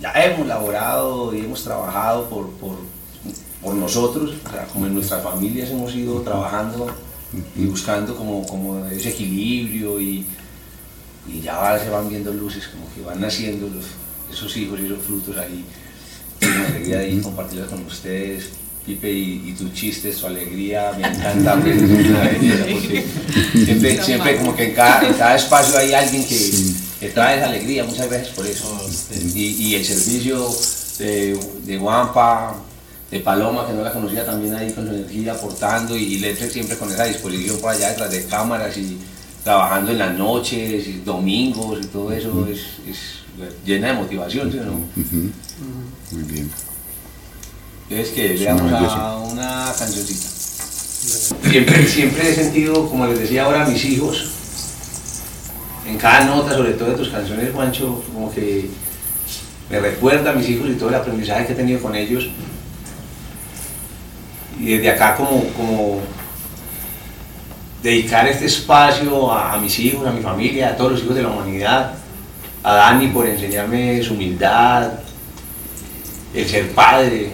ya 0.00 0.12
hemos 0.24 0.46
laborado 0.46 1.34
y 1.34 1.40
hemos 1.40 1.62
trabajado 1.64 2.28
por, 2.28 2.50
por, 2.52 2.76
por 3.62 3.74
nosotros, 3.74 4.34
o 4.46 4.50
sea, 4.50 4.64
como 4.66 4.86
en 4.86 4.94
nuestras 4.94 5.22
familias 5.22 5.70
hemos 5.70 5.94
ido 5.94 6.20
trabajando 6.22 6.86
y 7.56 7.64
buscando 7.66 8.14
como, 8.16 8.46
como 8.46 8.84
ese 8.86 9.10
equilibrio 9.10 10.00
y, 10.00 10.24
y 11.28 11.40
ya 11.42 11.56
va- 11.58 11.78
se 11.78 11.90
van 11.90 12.08
viendo 12.08 12.32
luces, 12.32 12.68
como 12.68 12.84
que 12.94 13.02
van 13.02 13.20
naciendo 13.20 13.68
los, 13.68 13.84
esos 14.32 14.56
hijos 14.56 14.78
y 14.80 14.86
esos 14.86 15.02
frutos 15.04 15.36
ahí. 15.36 15.64
Y 16.40 16.46
me 16.46 16.66
alegría 16.66 16.98
de 16.98 17.20
compartirlos 17.20 17.68
con 17.68 17.84
ustedes. 17.84 18.50
Pipe, 18.86 19.12
y, 19.12 19.50
y 19.50 19.52
tus 19.52 19.74
chistes, 19.74 20.16
tu 20.18 20.26
alegría, 20.28 20.92
me 20.98 21.06
encanta, 21.06 21.60
pues, 21.60 21.76
es 21.76 22.06
una 22.08 22.20
belleza, 22.20 22.64
porque 22.72 23.04
siempre, 23.52 24.02
siempre 24.02 24.36
como 24.38 24.56
que 24.56 24.68
en 24.70 24.74
cada, 24.74 25.06
en 25.06 25.12
cada 25.12 25.36
espacio 25.36 25.76
hay 25.76 25.92
alguien 25.92 26.24
que, 26.26 26.50
que 27.00 27.08
trae 27.10 27.38
esa 27.38 27.46
alegría, 27.48 27.84
muchas 27.84 28.08
veces 28.10 28.28
por 28.28 28.46
eso. 28.46 28.80
Y, 29.34 29.40
y 29.40 29.74
el 29.74 29.84
servicio 29.84 30.48
de, 30.98 31.38
de 31.64 31.76
Guampa, 31.78 32.56
de 33.10 33.20
Paloma, 33.20 33.66
que 33.66 33.72
no 33.72 33.82
la 33.82 33.92
conocía 33.92 34.26
también 34.26 34.54
ahí 34.54 34.72
con 34.72 34.86
su 34.86 34.94
energía 34.94 35.32
aportando 35.32 35.96
y, 35.96 36.02
y 36.04 36.18
Letre 36.18 36.50
siempre 36.50 36.76
con 36.76 36.90
esa 36.92 37.04
disposición 37.04 37.58
por 37.58 37.70
allá 37.70 37.90
detrás 37.90 38.10
de 38.10 38.26
cámaras 38.26 38.76
y 38.76 38.98
trabajando 39.44 39.92
en 39.92 39.98
las 39.98 40.18
noches 40.18 40.86
y 40.86 41.00
domingos 41.04 41.78
y 41.82 41.86
todo 41.86 42.12
eso 42.12 42.46
es, 42.50 42.58
es 42.88 42.98
llena 43.64 43.88
de 43.88 43.94
motivación, 43.94 44.50
¿sí 44.52 44.58
o 44.58 44.64
no? 44.64 44.80
Muy 46.10 46.22
bien. 46.24 46.50
Es 47.88 48.10
que 48.10 48.34
veamos 48.34 48.62
una 48.62 48.78
a 48.78 49.18
una 49.18 49.72
cancioncita. 49.78 50.28
Siempre, 51.48 51.86
siempre 51.86 52.30
he 52.30 52.34
sentido, 52.34 52.88
como 52.90 53.06
les 53.06 53.20
decía 53.20 53.44
ahora 53.44 53.64
a 53.64 53.68
mis 53.68 53.82
hijos, 53.84 54.26
en 55.88 55.96
cada 55.96 56.24
nota, 56.24 56.54
sobre 56.54 56.72
todo 56.72 56.90
de 56.90 56.96
tus 56.96 57.08
canciones, 57.08 57.52
Juancho, 57.52 58.02
como 58.12 58.30
que 58.32 58.68
me 59.70 59.80
recuerda 59.80 60.30
a 60.30 60.34
mis 60.34 60.48
hijos 60.48 60.68
y 60.68 60.74
todo 60.74 60.90
el 60.90 60.94
aprendizaje 60.96 61.46
que 61.46 61.52
he 61.52 61.56
tenido 61.56 61.80
con 61.80 61.94
ellos. 61.94 62.28
Y 64.60 64.76
desde 64.76 64.90
acá 64.90 65.16
como, 65.16 65.44
como 65.54 66.00
dedicar 67.82 68.26
este 68.28 68.46
espacio 68.46 69.32
a, 69.32 69.56
mis 69.58 69.78
hijos, 69.78 70.06
a 70.06 70.10
mi 70.10 70.20
familia, 70.20 70.70
a 70.70 70.76
todos 70.76 70.92
los 70.92 71.02
hijos 71.02 71.16
de 71.16 71.22
la 71.22 71.28
humanidad, 71.28 71.94
a 72.62 72.74
Dani 72.74 73.08
por 73.08 73.26
enseñarme 73.26 74.02
su 74.02 74.14
humildad, 74.14 74.92
el 76.34 76.46
ser 76.46 76.72
padre, 76.72 77.32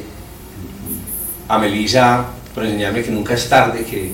a 1.49 1.59
Melissa 1.59 2.27
por 2.55 2.65
enseñarme 2.65 3.03
que 3.03 3.11
nunca 3.11 3.35
es 3.35 3.49
tarde, 3.49 3.85
que 3.85 4.13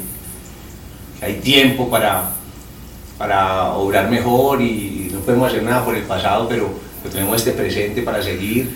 hay 1.21 1.35
tiempo 1.41 1.91
para, 1.91 2.31
para 3.21 3.75
obrar 3.75 4.09
mejor 4.09 4.63
y 4.63 5.11
no 5.13 5.21
podemos 5.21 5.49
hacer 5.49 5.63
nada 5.63 5.85
por 5.85 5.95
el 5.95 6.05
pasado, 6.05 6.49
pero, 6.49 6.71
tenemos 7.13 7.37
este 7.37 7.53
presente 7.53 8.01
para 8.01 8.23
seguir. 8.23 8.71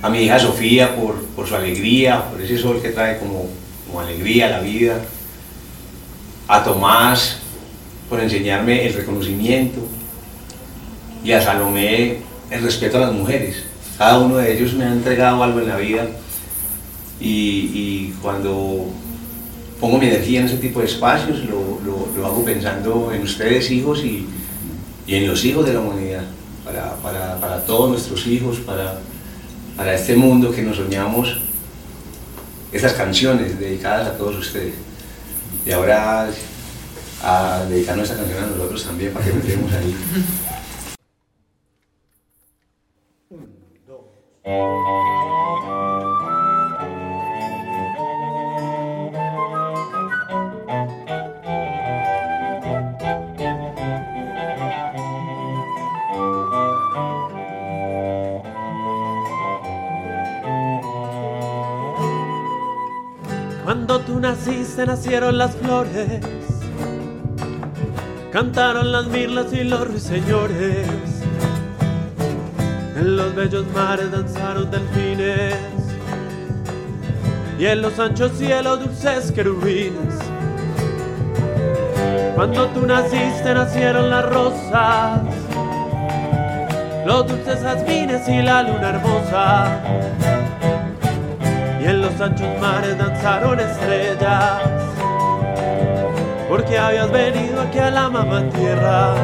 A 0.00 0.08
mi 0.08 0.20
hija 0.20 0.38
Sofía 0.38 0.94
por, 0.94 1.48
su 1.48 1.56
alegría, 1.56 2.30
por 2.30 2.40
ese 2.40 2.56
sol 2.56 2.80
que 2.80 2.90
trae 2.90 3.18
como, 3.18 3.48
alegría 4.00 4.46
a 4.46 4.50
la 4.50 4.60
vida. 4.60 5.00
A 6.46 6.62
Tomás 6.62 7.38
por 8.08 8.20
enseñarme 8.20 8.86
el 8.86 8.94
reconocimiento. 8.94 9.80
Y 11.24 11.32
a 11.32 11.42
Salomé 11.42 12.18
el 12.52 12.62
respeto 12.62 12.98
a 12.98 13.00
las 13.00 13.12
mujeres. 13.12 13.64
Cada 13.98 14.20
uno 14.20 14.36
de 14.36 14.56
ellos 14.56 14.74
me 14.74 14.84
ha 14.84 14.92
entregado 14.92 15.42
algo 15.42 15.58
en 15.58 15.68
la 15.68 15.76
vida 15.76 16.06
y 17.18 18.10
cuando 18.22 18.92
pongo 19.80 19.98
mi 19.98 20.06
energía 20.06 20.40
en 20.40 20.46
ese 20.46 20.56
tipo 20.58 20.80
de 20.80 20.86
espacios 20.86 21.38
lo, 21.44 21.78
lo- 21.84 22.08
lo 22.16 22.26
hago 22.26 22.44
pensando 22.44 23.12
en 23.12 23.22
ustedes 23.22 23.70
hijos 23.70 24.00
y, 24.04 24.26
y 25.06 25.14
en 25.16 25.26
los 25.28 25.44
hijos 25.44 25.66
de 25.66 25.72
la 25.74 25.80
humanidad, 25.80 26.24
para, 26.64 26.94
para- 26.96 27.38
para 27.40 27.64
todos 27.64 27.90
nuestros 27.90 28.26
hijos, 28.26 28.58
para, 28.58 29.00
para 29.76 29.94
este 29.94 30.16
mundo 30.16 30.50
que 30.50 30.62
nos 30.62 30.76
soñamos, 30.76 31.40
esas 32.72 32.94
canciones 32.94 33.58
dedicadas 33.58 34.08
a 34.08 34.16
todos 34.18 34.36
ustedes. 34.38 34.74
Y 35.66 35.70
ahora 35.72 36.28
a 37.22 37.64
dedicarnos 37.68 38.08
esta 38.10 38.18
canción 38.22 38.44
a 38.44 38.46
nosotros 38.48 38.84
también, 38.84 39.12
para 39.12 39.24
que 39.24 39.32
metemos 39.32 39.72
ahí. 39.72 39.94
naciste 64.24 64.86
nacieron 64.86 65.36
las 65.36 65.54
flores, 65.54 66.18
cantaron 68.32 68.90
las 68.90 69.06
mirlas 69.08 69.52
y 69.52 69.64
los 69.64 69.86
ruiseñores. 69.86 70.88
En 72.96 73.16
los 73.18 73.34
bellos 73.34 73.66
mares 73.74 74.10
danzaron 74.10 74.70
delfines 74.70 75.56
y 77.58 77.66
en 77.66 77.82
los 77.82 77.98
anchos 77.98 78.32
cielos 78.38 78.80
dulces 78.80 79.30
querubines. 79.30 80.14
Cuando 82.34 82.66
tú 82.68 82.86
naciste 82.86 83.52
nacieron 83.52 84.08
las 84.08 84.24
rosas, 84.24 85.20
los 87.04 87.26
dulces 87.26 87.60
jazmines 87.60 88.26
y 88.26 88.40
la 88.40 88.62
luna 88.62 88.88
hermosa. 88.88 90.33
Y 91.84 91.86
en 91.86 92.00
los 92.00 92.18
anchos 92.18 92.48
mares 92.62 92.96
danzaron 92.96 93.60
estrellas, 93.60 94.62
porque 96.48 96.78
habías 96.78 97.10
venido 97.10 97.60
aquí 97.60 97.78
a 97.78 97.90
la 97.90 98.08
mamá 98.08 98.42
tierra. 98.48 99.14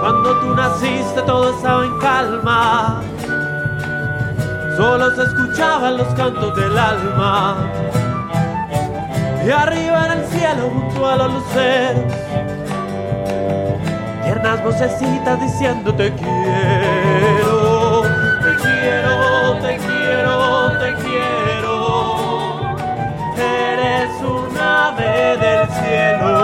Cuando 0.00 0.40
tú 0.40 0.54
naciste 0.54 1.20
todo 1.26 1.50
estaba 1.50 1.84
en 1.84 1.98
calma, 1.98 3.02
solo 4.78 5.14
se 5.14 5.24
escuchaban 5.24 5.98
los 5.98 6.08
cantos 6.14 6.56
del 6.56 6.78
alma. 6.78 7.56
Y 9.46 9.50
arriba 9.50 10.06
en 10.06 10.12
el 10.20 10.26
cielo 10.26 10.70
junto 10.72 11.06
a 11.06 11.16
los 11.16 11.34
luceros, 11.34 12.14
tiernas 14.24 14.64
vocecitas 14.64 15.38
diciendo 15.38 15.92
te 15.92 16.10
quiero, 16.14 18.02
te 18.40 18.56
quiero, 18.62 19.58
te 19.60 19.95
te 20.78 20.94
quiero. 21.02 22.76
Eres 23.36 24.10
un 24.22 24.56
ave 24.58 25.36
del 25.38 25.68
cielo. 25.68 26.35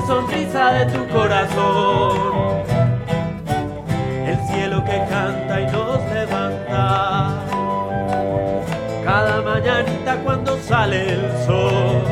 sonrisa 0.00 0.72
de 0.72 0.86
tu 0.86 1.08
corazón. 1.08 2.62
El 4.26 4.38
cielo 4.48 4.84
que 4.84 4.98
canta 5.08 5.60
y 5.60 5.66
nos 5.66 6.00
levanta. 6.12 7.42
Cada 9.04 9.40
mañanita 9.42 10.16
cuando 10.24 10.58
sale 10.58 11.14
el 11.14 11.46
sol. 11.46 12.05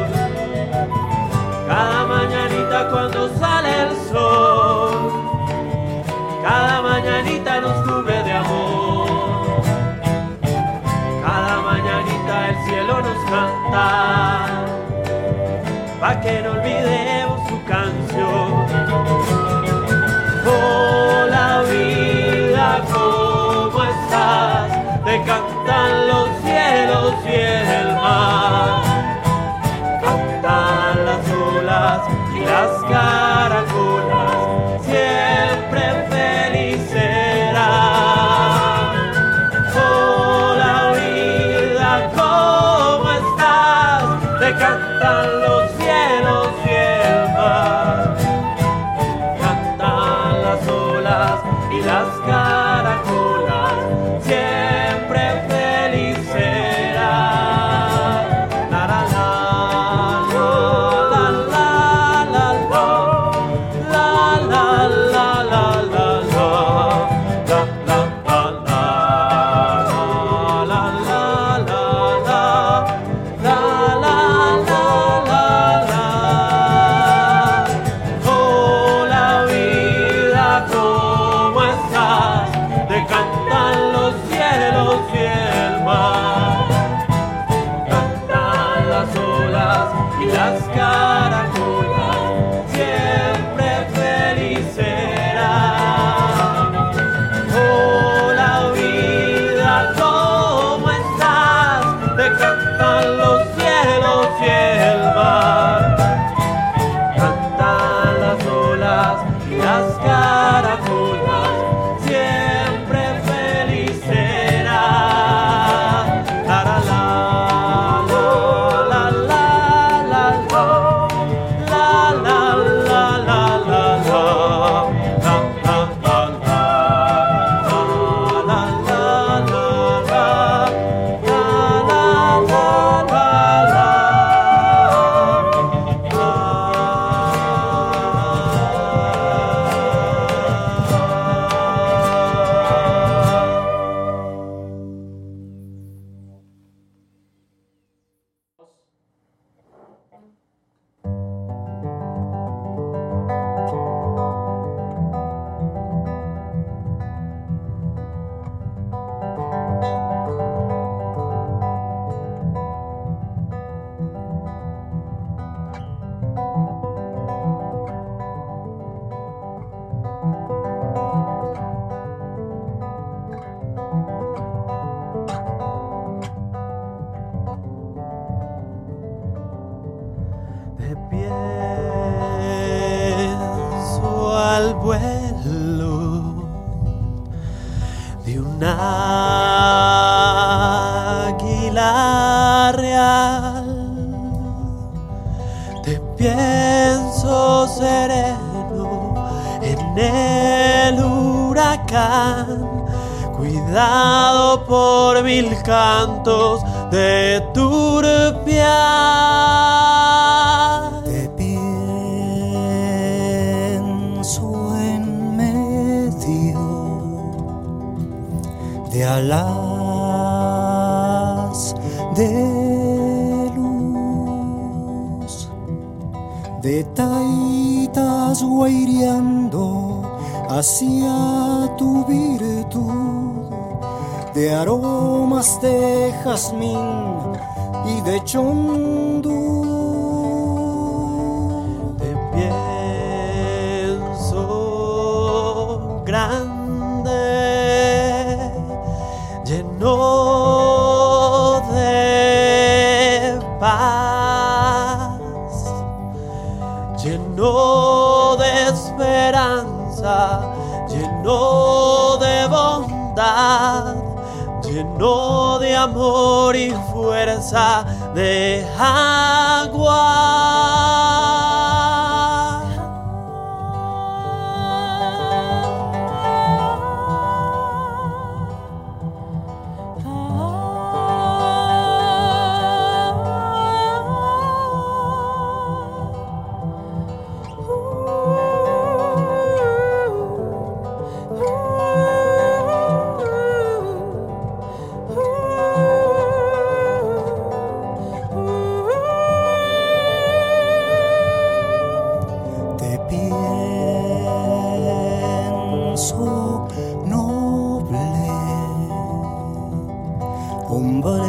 Hombre 310.75 311.23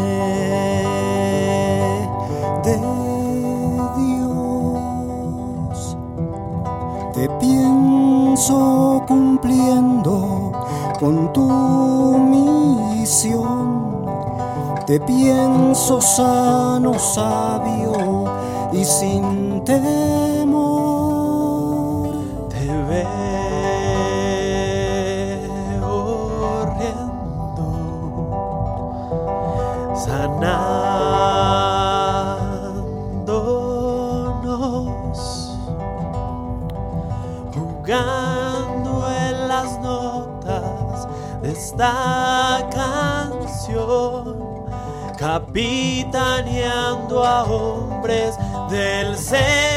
de 2.64 2.76
Dios. 4.00 5.78
Te 7.14 7.30
pienso 7.40 9.04
cumpliendo 9.08 10.52
con 11.00 11.32
tu 11.34 11.48
misión. 12.98 14.06
Te 14.88 15.00
pienso 15.00 16.02
sano, 16.02 16.98
sabio 17.00 18.26
y 18.72 18.84
sin 18.84 19.64
temor. 19.64 20.35
Capitaneando 45.56 47.24
a 47.24 47.44
hombres 47.46 48.36
del 48.70 49.18
Señor. 49.18 49.75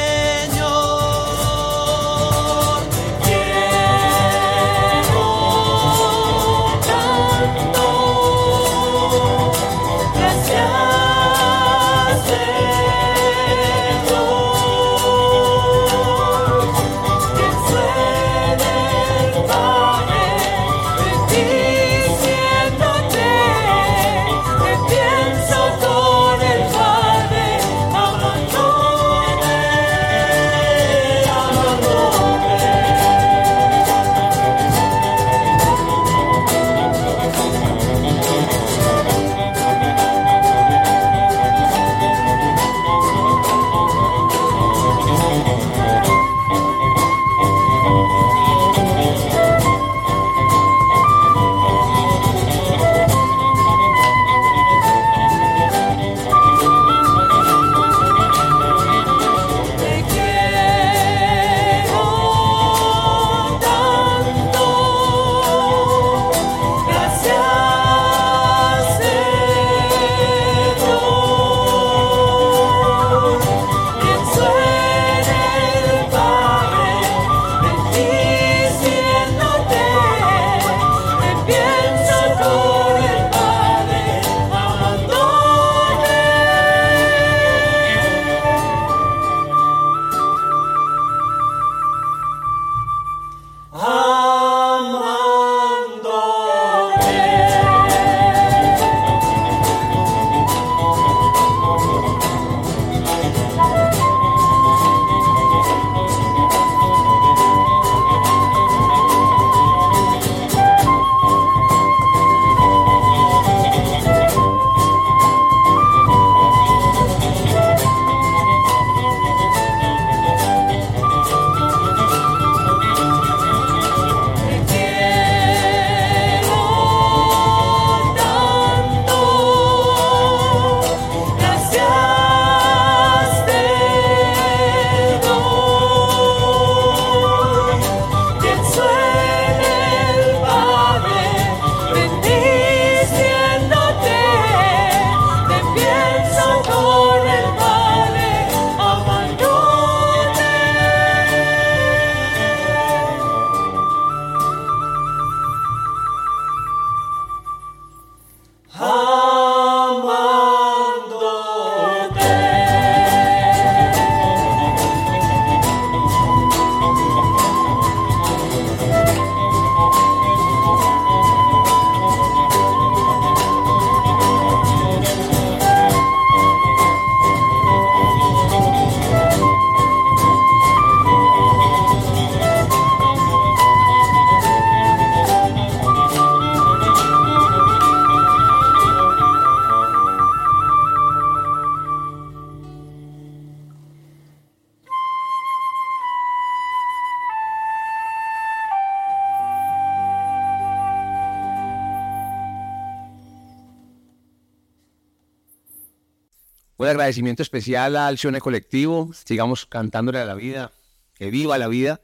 Agradecimiento 206.98 207.42
especial 207.42 207.96
al 207.96 208.18
Cione 208.18 208.40
Colectivo. 208.40 209.10
Sigamos 209.24 209.66
cantándole 209.66 210.18
a 210.18 210.24
la 210.24 210.34
vida, 210.34 210.72
que 211.14 211.30
viva 211.30 211.58
la 211.58 211.68
vida 211.68 212.00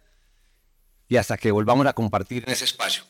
y 1.09 1.17
hasta 1.17 1.37
que 1.37 1.51
volvamos 1.51 1.87
a 1.87 1.93
compartir 1.93 2.45
en 2.47 2.53
ese 2.53 2.65
espacio. 2.65 3.05